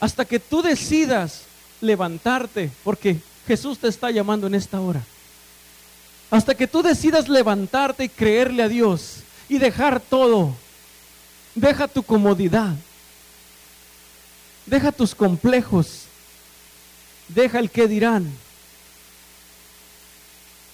Hasta 0.00 0.24
que 0.24 0.40
tú 0.40 0.62
decidas 0.62 1.42
levantarte, 1.82 2.70
porque 2.82 3.18
Jesús 3.46 3.78
te 3.78 3.88
está 3.88 4.10
llamando 4.10 4.46
en 4.46 4.54
esta 4.54 4.80
hora. 4.80 5.04
Hasta 6.32 6.56
que 6.56 6.66
tú 6.66 6.82
decidas 6.82 7.28
levantarte 7.28 8.02
y 8.02 8.08
creerle 8.08 8.64
a 8.64 8.68
Dios 8.68 9.18
y 9.48 9.58
dejar 9.58 10.00
todo. 10.00 10.56
Deja 11.54 11.86
tu 11.86 12.02
comodidad. 12.02 12.74
Deja 14.66 14.90
tus 14.90 15.14
complejos. 15.14 16.06
Deja 17.28 17.60
el 17.60 17.70
que 17.70 17.86
dirán 17.86 18.32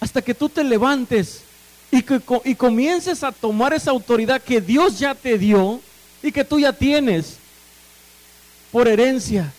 hasta 0.01 0.23
que 0.23 0.35
tú 0.35 0.49
te 0.49 0.65
levantes 0.65 1.43
y, 1.91 2.03
que, 2.03 2.21
y 2.45 2.55
comiences 2.55 3.23
a 3.25 3.33
tomar 3.33 3.73
esa 3.73 3.91
autoridad 3.91 4.41
que 4.41 4.61
Dios 4.61 4.99
ya 4.99 5.15
te 5.15 5.39
dio 5.39 5.81
y 6.23 6.31
que 6.31 6.45
tú 6.45 6.59
ya 6.59 6.73
tienes 6.73 7.37
por 8.71 8.87
herencia. 8.87 9.53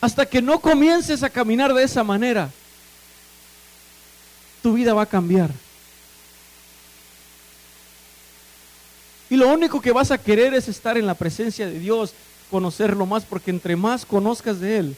Hasta 0.00 0.26
que 0.26 0.42
no 0.42 0.60
comiences 0.60 1.22
a 1.22 1.30
caminar 1.30 1.72
de 1.72 1.82
esa 1.82 2.04
manera, 2.04 2.50
tu 4.64 4.72
vida 4.72 4.94
va 4.94 5.02
a 5.02 5.06
cambiar. 5.06 5.50
Y 9.28 9.36
lo 9.36 9.52
único 9.52 9.78
que 9.78 9.92
vas 9.92 10.10
a 10.10 10.16
querer 10.16 10.54
es 10.54 10.68
estar 10.68 10.96
en 10.96 11.06
la 11.06 11.12
presencia 11.12 11.66
de 11.66 11.78
Dios, 11.78 12.14
conocerlo 12.50 13.04
más, 13.04 13.26
porque 13.26 13.50
entre 13.50 13.76
más 13.76 14.06
conozcas 14.06 14.60
de 14.60 14.78
Él, 14.78 14.96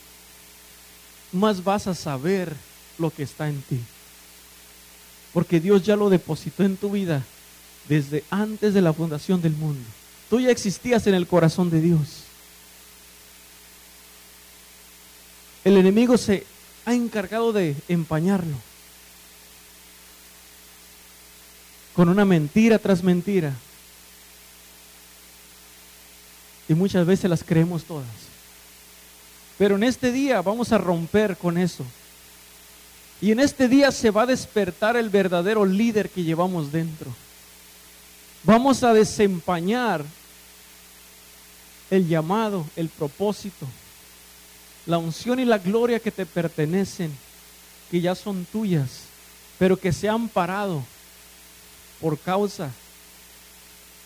más 1.33 1.64
vas 1.64 1.89
a 1.89 1.97
saber 1.97 2.55
lo 2.97 3.11
que 3.11 3.25
está 3.25 3.49
en 3.49 3.61
ti. 3.62 3.81
Porque 5.33 5.59
Dios 5.59 5.83
ya 5.83 5.97
lo 5.97 6.11
depositó 6.11 6.62
en 6.62 6.77
tu 6.77 6.93
vida 6.93 7.25
desde 7.89 8.23
antes 8.31 8.73
de 8.73 8.83
la 8.83 8.93
fundación 8.93 9.43
del 9.43 9.55
mundo. 9.55 9.83
Tú 10.31 10.39
ya 10.39 10.53
existías 10.53 11.09
en 11.09 11.14
el 11.17 11.27
corazón 11.27 11.71
de 11.71 11.81
Dios. 11.81 12.23
El 15.64 15.77
enemigo 15.77 16.17
se 16.17 16.47
ha 16.85 16.95
encargado 16.95 17.53
de 17.53 17.75
empañarlo 17.89 18.55
con 21.97 22.11
una 22.11 22.26
mentira 22.26 22.78
tras 22.78 23.03
mentira. 23.03 23.55
Y 26.68 26.74
muchas 26.74 27.07
veces 27.07 27.30
las 27.30 27.42
creemos 27.42 27.84
todas. 27.84 28.07
Pero 29.57 29.76
en 29.76 29.82
este 29.82 30.12
día 30.12 30.42
vamos 30.42 30.72
a 30.72 30.78
romper 30.78 31.38
con 31.38 31.57
eso. 31.57 31.86
Y 33.22 33.32
en 33.32 33.40
este 33.40 33.66
día 33.66 33.90
se 33.90 34.11
va 34.11 34.22
a 34.22 34.26
despertar 34.26 34.94
el 34.99 35.09
verdadero 35.09 35.64
líder 35.64 36.11
que 36.11 36.22
llevamos 36.22 36.70
dentro. 36.70 37.11
Vamos 38.42 38.82
a 38.82 38.92
desempañar 38.92 40.05
el 41.90 42.07
llamado, 42.07 42.66
el 42.76 42.90
propósito, 42.90 43.66
la 44.84 44.99
unción 44.99 45.40
y 45.40 45.47
la 45.47 45.57
gloria 45.57 45.99
que 45.99 46.11
te 46.11 46.26
pertenecen, 46.26 47.11
que 47.90 48.03
ya 48.03 48.14
son 48.14 48.44
tuyas, 48.44 49.05
pero 49.59 49.78
que 49.78 49.94
se 49.94 50.11
han 50.11 50.28
parado 50.28 50.84
por 52.01 52.18
causa 52.18 52.70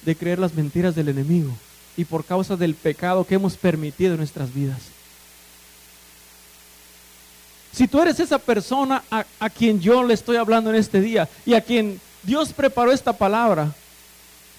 de 0.05 0.17
creer 0.17 0.39
las 0.39 0.55
mentiras 0.55 0.95
del 0.95 1.09
enemigo 1.09 1.53
y 1.97 2.05
por 2.05 2.25
causa 2.25 2.57
del 2.57 2.75
pecado 2.75 3.27
que 3.27 3.35
hemos 3.35 3.57
permitido 3.57 4.13
en 4.13 4.19
nuestras 4.19 4.53
vidas. 4.55 4.81
Si 7.73 7.87
tú 7.87 8.01
eres 8.01 8.19
esa 8.19 8.39
persona 8.39 9.03
a, 9.11 9.51
quien 9.51 9.81
yo 9.81 10.03
le 10.03 10.15
estoy 10.15 10.37
hablando 10.37 10.71
en 10.71 10.77
este 10.77 11.01
día 11.01 11.29
y 11.47 11.55
a 11.55 11.61
quien 11.61 12.01
Dios 12.23 12.53
preparó 12.53 12.93
esta 12.93 13.13
palabra, 13.13 13.73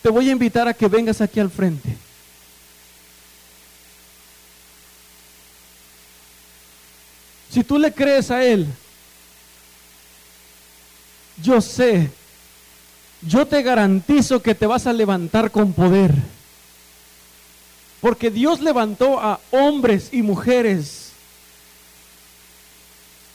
te 0.02 0.10
voy 0.10 0.30
a 0.30 0.32
invitar 0.32 0.68
a 0.68 0.74
que 0.74 0.88
vengas 0.88 1.20
aquí 1.20 1.40
al 1.40 1.52
frente. 1.52 1.98
Si 7.50 7.64
tú 7.64 7.78
le 7.78 7.92
crees 7.94 8.32
a 8.32 8.44
Él, 8.44 8.66
yo 11.44 11.60
sé, 11.60 12.10
yo 13.22 13.46
te 13.46 13.62
garantizo 13.62 14.42
que 14.42 14.56
te 14.56 14.68
vas 14.68 14.88
a 14.88 14.94
levantar 14.94 15.52
con 15.52 15.74
poder. 15.74 16.14
Porque 18.02 18.32
Dios 18.32 18.62
levantó 18.62 19.20
a 19.20 19.40
hombres 19.52 20.10
y 20.12 20.22
mujeres 20.22 21.02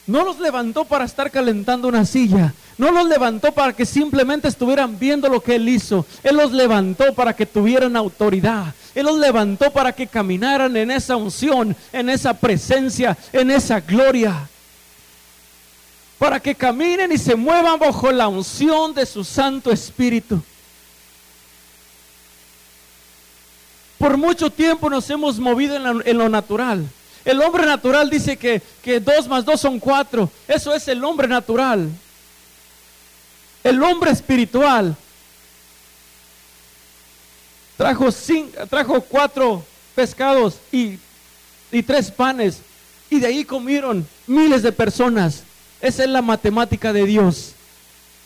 no 0.07 0.25
los 0.25 0.39
levantó 0.39 0.85
para 0.85 1.05
estar 1.05 1.31
calentando 1.33 1.89
una 1.89 2.05
silla. 2.05 2.55
No 2.79 2.93
los 2.93 3.09
levantó 3.09 3.53
para 3.53 3.73
que 3.73 3.85
simplemente 3.85 4.47
estuvieran 4.47 4.99
viendo 4.99 5.29
lo 5.29 5.41
que 5.41 5.57
Él 5.57 5.69
hizo. 5.69 6.07
Él 6.23 6.37
los 6.37 6.53
levantó 6.53 7.13
para 7.15 7.35
que 7.35 7.45
tuvieran 7.45 7.97
autoridad. 7.97 8.73
Él 8.95 9.07
los 9.07 9.19
levantó 9.19 9.73
para 9.73 9.93
que 9.93 10.07
caminaran 10.07 10.77
en 10.77 10.93
esa 10.93 11.17
unción, 11.17 11.75
en 11.93 12.09
esa 12.09 12.35
presencia, 12.35 13.17
en 13.33 13.51
esa 13.51 13.81
gloria. 13.81 14.49
Para 16.19 16.41
que 16.41 16.55
caminen 16.55 17.13
y 17.13 17.19
se 17.19 17.35
muevan 17.35 17.79
bajo 17.79 18.11
la 18.11 18.29
unción 18.29 18.95
de 18.95 19.05
su 19.05 19.23
Santo 19.23 19.71
Espíritu. 19.71 20.43
Por 23.99 24.17
mucho 24.17 24.51
tiempo 24.51 24.89
nos 24.89 25.09
hemos 25.11 25.39
movido 25.39 25.77
en, 25.77 26.19
lo 26.19 26.29
natural. 26.29 26.87
El 27.25 27.41
hombre 27.43 27.67
natural 27.67 28.09
dice 28.09 28.37
que, 28.37 28.63
que 28.83 29.01
dos 29.01 29.27
más 29.27 29.45
dos 29.45 29.61
son 29.61 29.81
cuatro. 29.81 30.31
Eso 30.47 30.75
es 30.75 30.87
el 30.89 31.03
hombre 31.05 31.27
natural. 31.27 31.91
El 33.65 33.83
hombre 33.83 34.11
espiritual 34.11 34.97
trajo, 37.77 38.09
trajo 38.69 39.01
cuatro 39.01 39.65
pescados 39.95 40.59
y, 40.73 40.99
y 41.73 41.83
tres 41.83 42.11
panes. 42.11 42.61
Y 43.11 43.21
de 43.21 43.29
ahí 43.29 43.45
comieron 43.45 44.07
miles 44.27 44.63
de 44.63 44.73
personas. 44.73 45.43
Esa 45.81 46.05
es 46.05 46.11
la 46.11 46.23
matemática 46.23 46.93
de 46.93 47.05
Dios. 47.05 47.53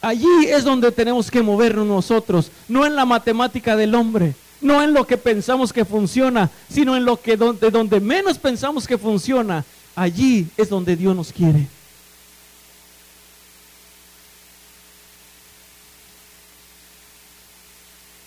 Allí 0.01 0.47
es 0.47 0.65
donde 0.65 0.93
tenemos 0.93 1.31
que 1.31 1.43
movernos 1.43 1.87
nosotros, 1.87 2.51
no 2.69 2.87
en 2.87 2.97
la 2.97 3.05
matemática 3.05 3.77
del 3.77 3.95
hombre 3.95 4.35
no 4.61 4.83
en 4.83 4.93
lo 4.93 5.07
que 5.07 5.17
pensamos 5.17 5.73
que 5.73 5.85
funciona, 5.85 6.51
sino 6.71 6.97
en 6.97 7.05
lo 7.05 7.21
que 7.21 7.37
donde, 7.37 7.71
donde 7.71 8.01
menos 8.01 8.39
pensamos 8.39 8.87
que 8.87 8.99
funciona, 8.99 9.65
allí 9.95 10.49
es 10.57 10.69
donde 10.69 10.97
Dios 10.97 11.17
nos 11.17 11.33
quiere. 11.33 11.67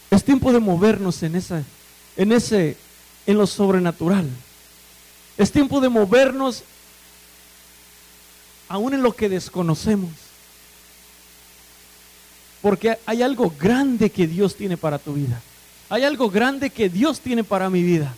Es 0.10 0.24
tiempo 0.24 0.52
de 0.52 0.60
movernos 0.60 1.22
en 1.24 1.36
esa, 1.36 1.64
en 2.18 2.32
ese, 2.32 2.78
en 3.26 3.38
lo 3.38 3.48
sobrenatural. 3.48 4.28
Es 5.38 5.52
tiempo 5.52 5.82
de 5.82 5.90
movernos 5.90 6.64
aún 8.74 8.96
en 8.96 9.04
lo 9.04 9.16
que 9.16 9.30
desconocemos. 9.30 10.10
Porque 12.60 12.98
hay 13.06 13.22
algo 13.22 13.54
grande 13.60 14.10
que 14.10 14.26
Dios 14.26 14.56
tiene 14.56 14.78
para 14.78 14.98
tu 14.98 15.14
vida. 15.14 15.40
Hay 15.90 16.04
algo 16.04 16.28
grande 16.28 16.72
que 16.72 16.90
Dios 16.90 17.20
tiene 17.20 17.44
para 17.44 17.70
mi 17.70 17.84
vida. 17.84 18.16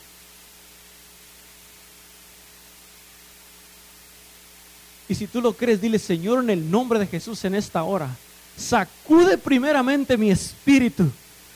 Y 5.10 5.16
si 5.16 5.28
tú 5.28 5.42
lo 5.42 5.52
crees, 5.52 5.82
dile, 5.82 6.00
Señor, 6.00 6.42
en 6.42 6.50
el 6.50 6.72
nombre 6.72 7.00
de 7.00 7.08
Jesús 7.08 7.44
en 7.44 7.54
esta 7.54 7.84
hora, 7.84 8.16
sacude 8.56 9.38
primeramente 9.38 10.16
mi 10.16 10.32
espíritu 10.32 11.12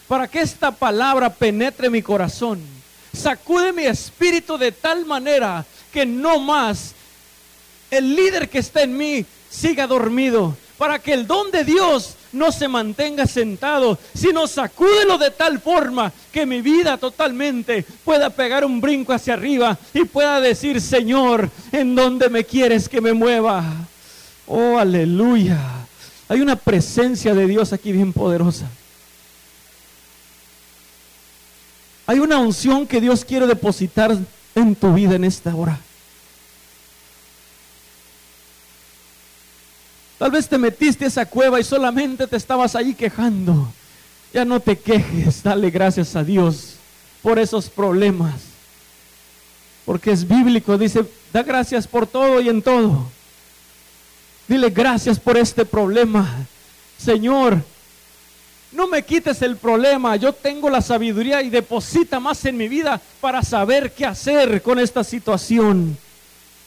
para 0.10 0.28
que 0.28 0.42
esta 0.42 0.72
palabra 0.72 1.34
penetre 1.34 1.90
mi 1.90 2.02
corazón. 2.02 2.60
Sacude 3.14 3.72
mi 3.72 3.86
espíritu 3.86 4.58
de 4.58 4.74
tal 4.74 5.06
manera 5.06 5.66
que 5.94 6.06
no 6.06 6.38
más 6.42 6.96
el 7.92 8.16
líder 8.16 8.50
que 8.50 8.60
está 8.60 8.84
en 8.84 8.98
mí 8.98 9.26
siga 9.50 9.88
dormido, 9.88 10.56
para 10.78 11.00
que 11.00 11.14
el 11.14 11.28
don 11.28 11.52
de 11.52 11.64
Dios 11.64 12.16
no 12.32 12.52
se 12.52 12.68
mantenga 12.68 13.26
sentado, 13.26 13.98
sino 14.14 14.48
sacúdelo 14.48 15.18
de 15.18 15.32
tal 15.32 15.60
forma 15.60 16.12
que 16.32 16.46
mi 16.46 16.62
vida 16.62 16.98
totalmente 16.98 17.84
pueda 18.06 18.30
pegar 18.30 18.64
un 18.64 18.80
brinco 18.80 19.14
hacia 19.14 19.34
arriba 19.34 19.78
y 19.94 20.06
pueda 20.06 20.40
decir, 20.40 20.80
Señor, 20.80 21.50
¿en 21.72 21.96
dónde 21.96 22.30
me 22.30 22.44
quieres 22.44 22.88
que 22.88 23.02
me 23.02 23.14
mueva? 23.14 23.64
Oh, 24.48 24.78
aleluya. 24.78 25.60
Hay 26.28 26.42
una 26.42 26.56
presencia 26.56 27.34
de 27.34 27.48
Dios 27.48 27.74
aquí 27.74 27.92
bien 27.92 28.14
poderosa. 28.14 28.70
Hay 32.06 32.20
una 32.20 32.38
unción 32.40 32.88
que 32.88 33.02
Dios 33.02 33.26
quiere 33.26 33.48
depositar 33.48 34.16
en 34.56 34.76
tu 34.76 34.94
vida 34.94 35.16
en 35.16 35.24
esta 35.24 35.56
hora. 35.56 35.80
Tal 40.20 40.32
vez 40.32 40.50
te 40.50 40.58
metiste 40.58 41.06
esa 41.06 41.26
cueva 41.26 41.62
y 41.62 41.64
solamente 41.64 42.28
te 42.28 42.36
estabas 42.36 42.76
ahí 42.76 42.94
quejando. 42.94 43.72
Ya 44.34 44.44
no 44.44 44.60
te 44.60 44.78
quejes, 44.78 45.42
dale 45.42 45.72
gracias 45.72 46.16
a 46.18 46.24
Dios 46.24 46.76
por 47.24 47.40
esos 47.40 47.70
problemas. 47.70 48.36
Porque 49.86 50.12
es 50.12 50.28
bíblico, 50.28 50.78
dice, 50.78 51.06
da 51.34 51.42
gracias 51.42 51.88
por 51.88 52.06
todo 52.06 52.42
y 52.42 52.50
en 52.50 52.62
todo. 52.62 53.08
Dile 54.48 54.70
gracias 54.70 55.18
por 55.18 55.38
este 55.38 55.66
problema. 55.66 56.46
Señor, 56.98 57.64
no 58.74 58.88
me 58.88 59.04
quites 59.04 59.42
el 59.42 59.56
problema, 59.56 60.18
yo 60.18 60.34
tengo 60.34 60.70
la 60.70 60.82
sabiduría 60.82 61.42
y 61.42 61.50
deposita 61.50 62.20
más 62.20 62.44
en 62.44 62.58
mi 62.58 62.68
vida 62.68 63.02
para 63.22 63.42
saber 63.42 63.94
qué 63.94 64.06
hacer 64.06 64.62
con 64.62 64.80
esta 64.80 65.04
situación. 65.04 65.98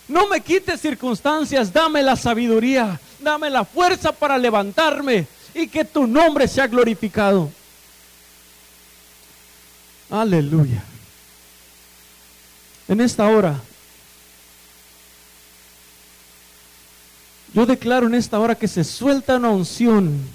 No 0.08 0.26
me 0.26 0.40
quites 0.40 0.80
circunstancias, 0.80 1.72
dame 1.72 2.02
la 2.02 2.16
sabiduría, 2.16 2.98
dame 3.22 3.50
la 3.50 3.64
fuerza 3.64 4.12
para 4.12 4.36
levantarme 4.38 5.26
y 5.54 5.68
que 5.68 5.84
tu 5.84 6.06
nombre 6.06 6.48
sea 6.48 6.66
glorificado. 6.66 7.50
Aleluya. 10.10 10.82
En 12.88 13.00
esta 13.00 13.26
hora, 13.28 13.60
yo 17.54 17.64
declaro 17.64 18.06
en 18.06 18.14
esta 18.14 18.38
hora 18.38 18.54
que 18.54 18.68
se 18.68 18.84
suelta 18.84 19.36
una 19.36 19.50
unción 19.50 20.28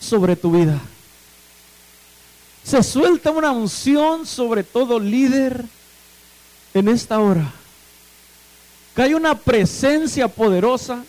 sobre 0.00 0.36
tu 0.36 0.52
vida. 0.52 0.80
Se 2.62 2.82
suelta 2.82 3.30
una 3.30 3.50
unción 3.50 4.26
sobre 4.26 4.64
todo 4.64 4.98
líder 5.00 5.64
en 6.72 6.88
esta 6.88 7.18
hora 7.18 7.52
hay 9.02 9.14
una 9.14 9.34
presencia 9.34 10.28
poderosa, 10.28 11.04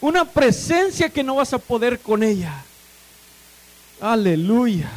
una 0.00 0.24
presencia 0.24 1.08
que 1.08 1.22
no 1.22 1.36
vas 1.36 1.52
a 1.52 1.58
poder 1.58 1.98
con 1.98 2.22
ella. 2.22 2.62
Aleluya. 4.00 4.90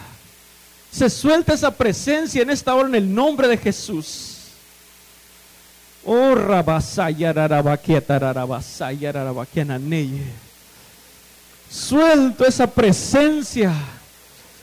Se 0.92 1.10
suelta 1.10 1.54
esa 1.54 1.72
presencia 1.72 2.42
en 2.42 2.50
esta 2.50 2.74
hora 2.76 2.88
en 2.88 2.96
el 2.96 3.14
nombre 3.14 3.48
de 3.48 3.58
Jesús. 3.58 4.38
Oh, 6.06 6.36
Suelto 11.70 12.46
esa 12.46 12.68
presencia, 12.68 13.74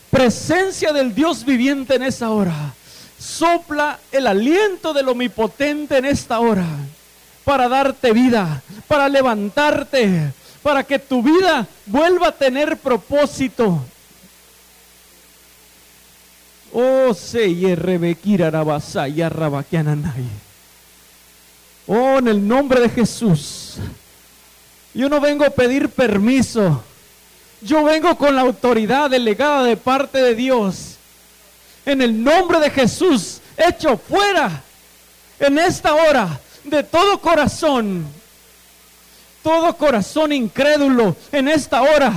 presencia 0.09 0.93
del 0.93 1.13
Dios 1.13 1.43
viviente 1.43 1.95
en 1.95 2.03
esa 2.03 2.29
hora. 2.29 2.73
Sopla 3.21 3.99
el 4.11 4.25
aliento 4.25 4.93
del 4.93 5.07
omnipotente 5.09 5.97
en 5.97 6.05
esta 6.05 6.39
hora 6.39 6.65
para 7.43 7.69
darte 7.69 8.13
vida, 8.13 8.63
para 8.87 9.07
levantarte, 9.09 10.33
para 10.63 10.83
que 10.83 10.97
tu 10.97 11.21
vida 11.21 11.67
vuelva 11.85 12.29
a 12.29 12.31
tener 12.31 12.77
propósito. 12.77 13.79
Oh, 16.73 17.13
Oh, 21.85 22.17
en 22.17 22.27
el 22.27 22.47
nombre 22.47 22.79
de 22.79 22.89
Jesús. 22.89 23.75
Yo 24.95 25.09
no 25.09 25.21
vengo 25.21 25.45
a 25.45 25.51
pedir 25.51 25.89
permiso. 25.89 26.83
Yo 27.61 27.83
vengo 27.83 28.17
con 28.17 28.35
la 28.35 28.41
autoridad 28.41 29.11
delegada 29.11 29.63
de 29.63 29.77
parte 29.77 30.19
de 30.23 30.33
Dios 30.33 30.90
en 31.85 32.01
el 32.01 32.23
nombre 32.23 32.59
de 32.59 32.69
Jesús, 32.69 33.41
hecho 33.57 33.97
fuera 33.97 34.63
en 35.39 35.57
esta 35.57 35.93
hora 35.93 36.39
de 36.63 36.83
todo 36.83 37.19
corazón, 37.19 38.05
todo 39.43 39.75
corazón 39.75 40.31
incrédulo 40.31 41.15
en 41.31 41.47
esta 41.47 41.81
hora. 41.81 42.13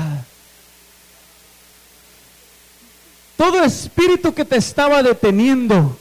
Todo 3.37 3.65
espíritu 3.65 4.33
que 4.33 4.45
te 4.45 4.57
estaba 4.57 5.03
deteniendo, 5.03 5.99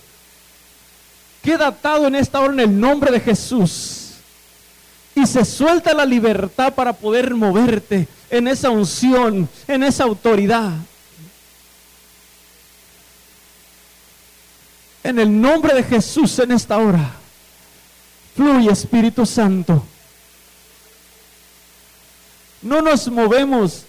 queda 1.42 1.68
atado 1.68 2.08
en 2.08 2.16
esta 2.16 2.40
hora 2.40 2.54
en 2.54 2.60
el 2.60 2.80
nombre 2.80 3.12
de 3.12 3.20
Jesús. 3.20 4.12
Y 5.16 5.26
se 5.26 5.46
suelta 5.46 5.94
la 5.94 6.06
libertad 6.06 6.74
para 6.74 6.94
poder 6.94 7.34
moverte 7.34 8.08
en 8.30 8.48
esa 8.48 8.70
unción, 8.70 9.48
en 9.68 9.84
esa 9.84 10.04
autoridad. 10.04 10.74
En 15.04 15.20
el 15.20 15.42
nombre 15.42 15.74
de 15.74 15.84
Jesús 15.84 16.40
en 16.40 16.52
esta 16.52 16.78
hora. 16.78 17.12
Fluye 18.36 18.72
Espíritu 18.72 19.26
Santo. 19.26 19.84
No 22.62 22.82
nos 22.82 23.08
movemos 23.10 23.84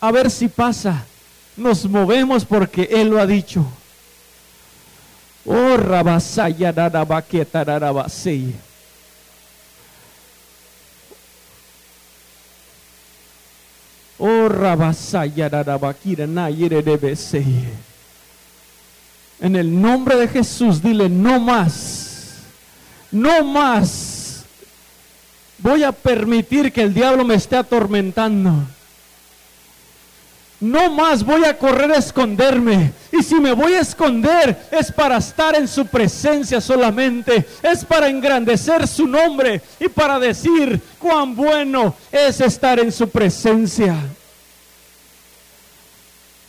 a 0.00 0.12
ver 0.12 0.30
si 0.30 0.48
pasa. 0.48 1.04
Nos 1.56 1.84
movemos 1.86 2.44
porque 2.44 2.88
Él 2.90 3.08
lo 3.08 3.20
ha 3.20 3.26
dicho. 3.26 3.64
Oh, 5.46 5.76
rabasaya, 5.76 6.72
Oh, 14.18 14.48
rabasaya, 14.48 15.50
de 16.96 16.98
en 19.44 19.56
el 19.56 19.78
nombre 19.82 20.16
de 20.16 20.26
Jesús, 20.26 20.82
dile, 20.82 21.10
no 21.10 21.38
más, 21.38 22.36
no 23.10 23.44
más. 23.44 24.42
Voy 25.58 25.84
a 25.84 25.92
permitir 25.92 26.72
que 26.72 26.80
el 26.80 26.94
diablo 26.94 27.26
me 27.26 27.34
esté 27.34 27.56
atormentando. 27.56 28.64
No 30.60 30.90
más 30.90 31.22
voy 31.22 31.44
a 31.44 31.58
correr 31.58 31.92
a 31.92 31.98
esconderme. 31.98 32.92
Y 33.12 33.22
si 33.22 33.34
me 33.34 33.52
voy 33.52 33.74
a 33.74 33.80
esconder 33.80 34.66
es 34.70 34.90
para 34.90 35.18
estar 35.18 35.54
en 35.54 35.68
su 35.68 35.84
presencia 35.84 36.58
solamente. 36.58 37.46
Es 37.62 37.84
para 37.84 38.08
engrandecer 38.08 38.88
su 38.88 39.06
nombre 39.06 39.60
y 39.78 39.88
para 39.88 40.18
decir 40.18 40.80
cuán 40.98 41.36
bueno 41.36 41.94
es 42.10 42.40
estar 42.40 42.80
en 42.80 42.90
su 42.90 43.10
presencia. 43.10 43.94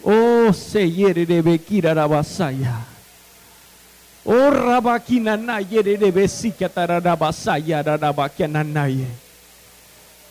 Oh, 0.07 0.53
se 0.53 0.87
yere 0.87 1.25
de 1.25 1.41
Bekira 1.41 1.93
Rabasaya. 1.93 2.85
Oh, 4.23 4.51
Rabakinana 4.51 5.59
yere 5.61 5.97
de 5.97 6.11
Besika 6.11 6.69
Tarabasaya 6.69 7.81
Rabakiananaye. 7.81 9.07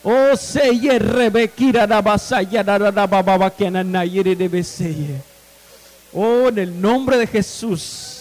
Oh, 0.05 0.37
se 0.37 0.73
yere 0.77 1.29
Bekira 1.29 1.87
Rabasaya 1.87 2.63
Rabababakiananaye 2.63 4.37
de 4.37 4.49
Beseye. 4.49 5.21
Oh, 6.13 6.49
en 6.49 6.59
el 6.59 6.81
nombre 6.81 7.19
de 7.19 7.27
Jesús. 7.27 8.14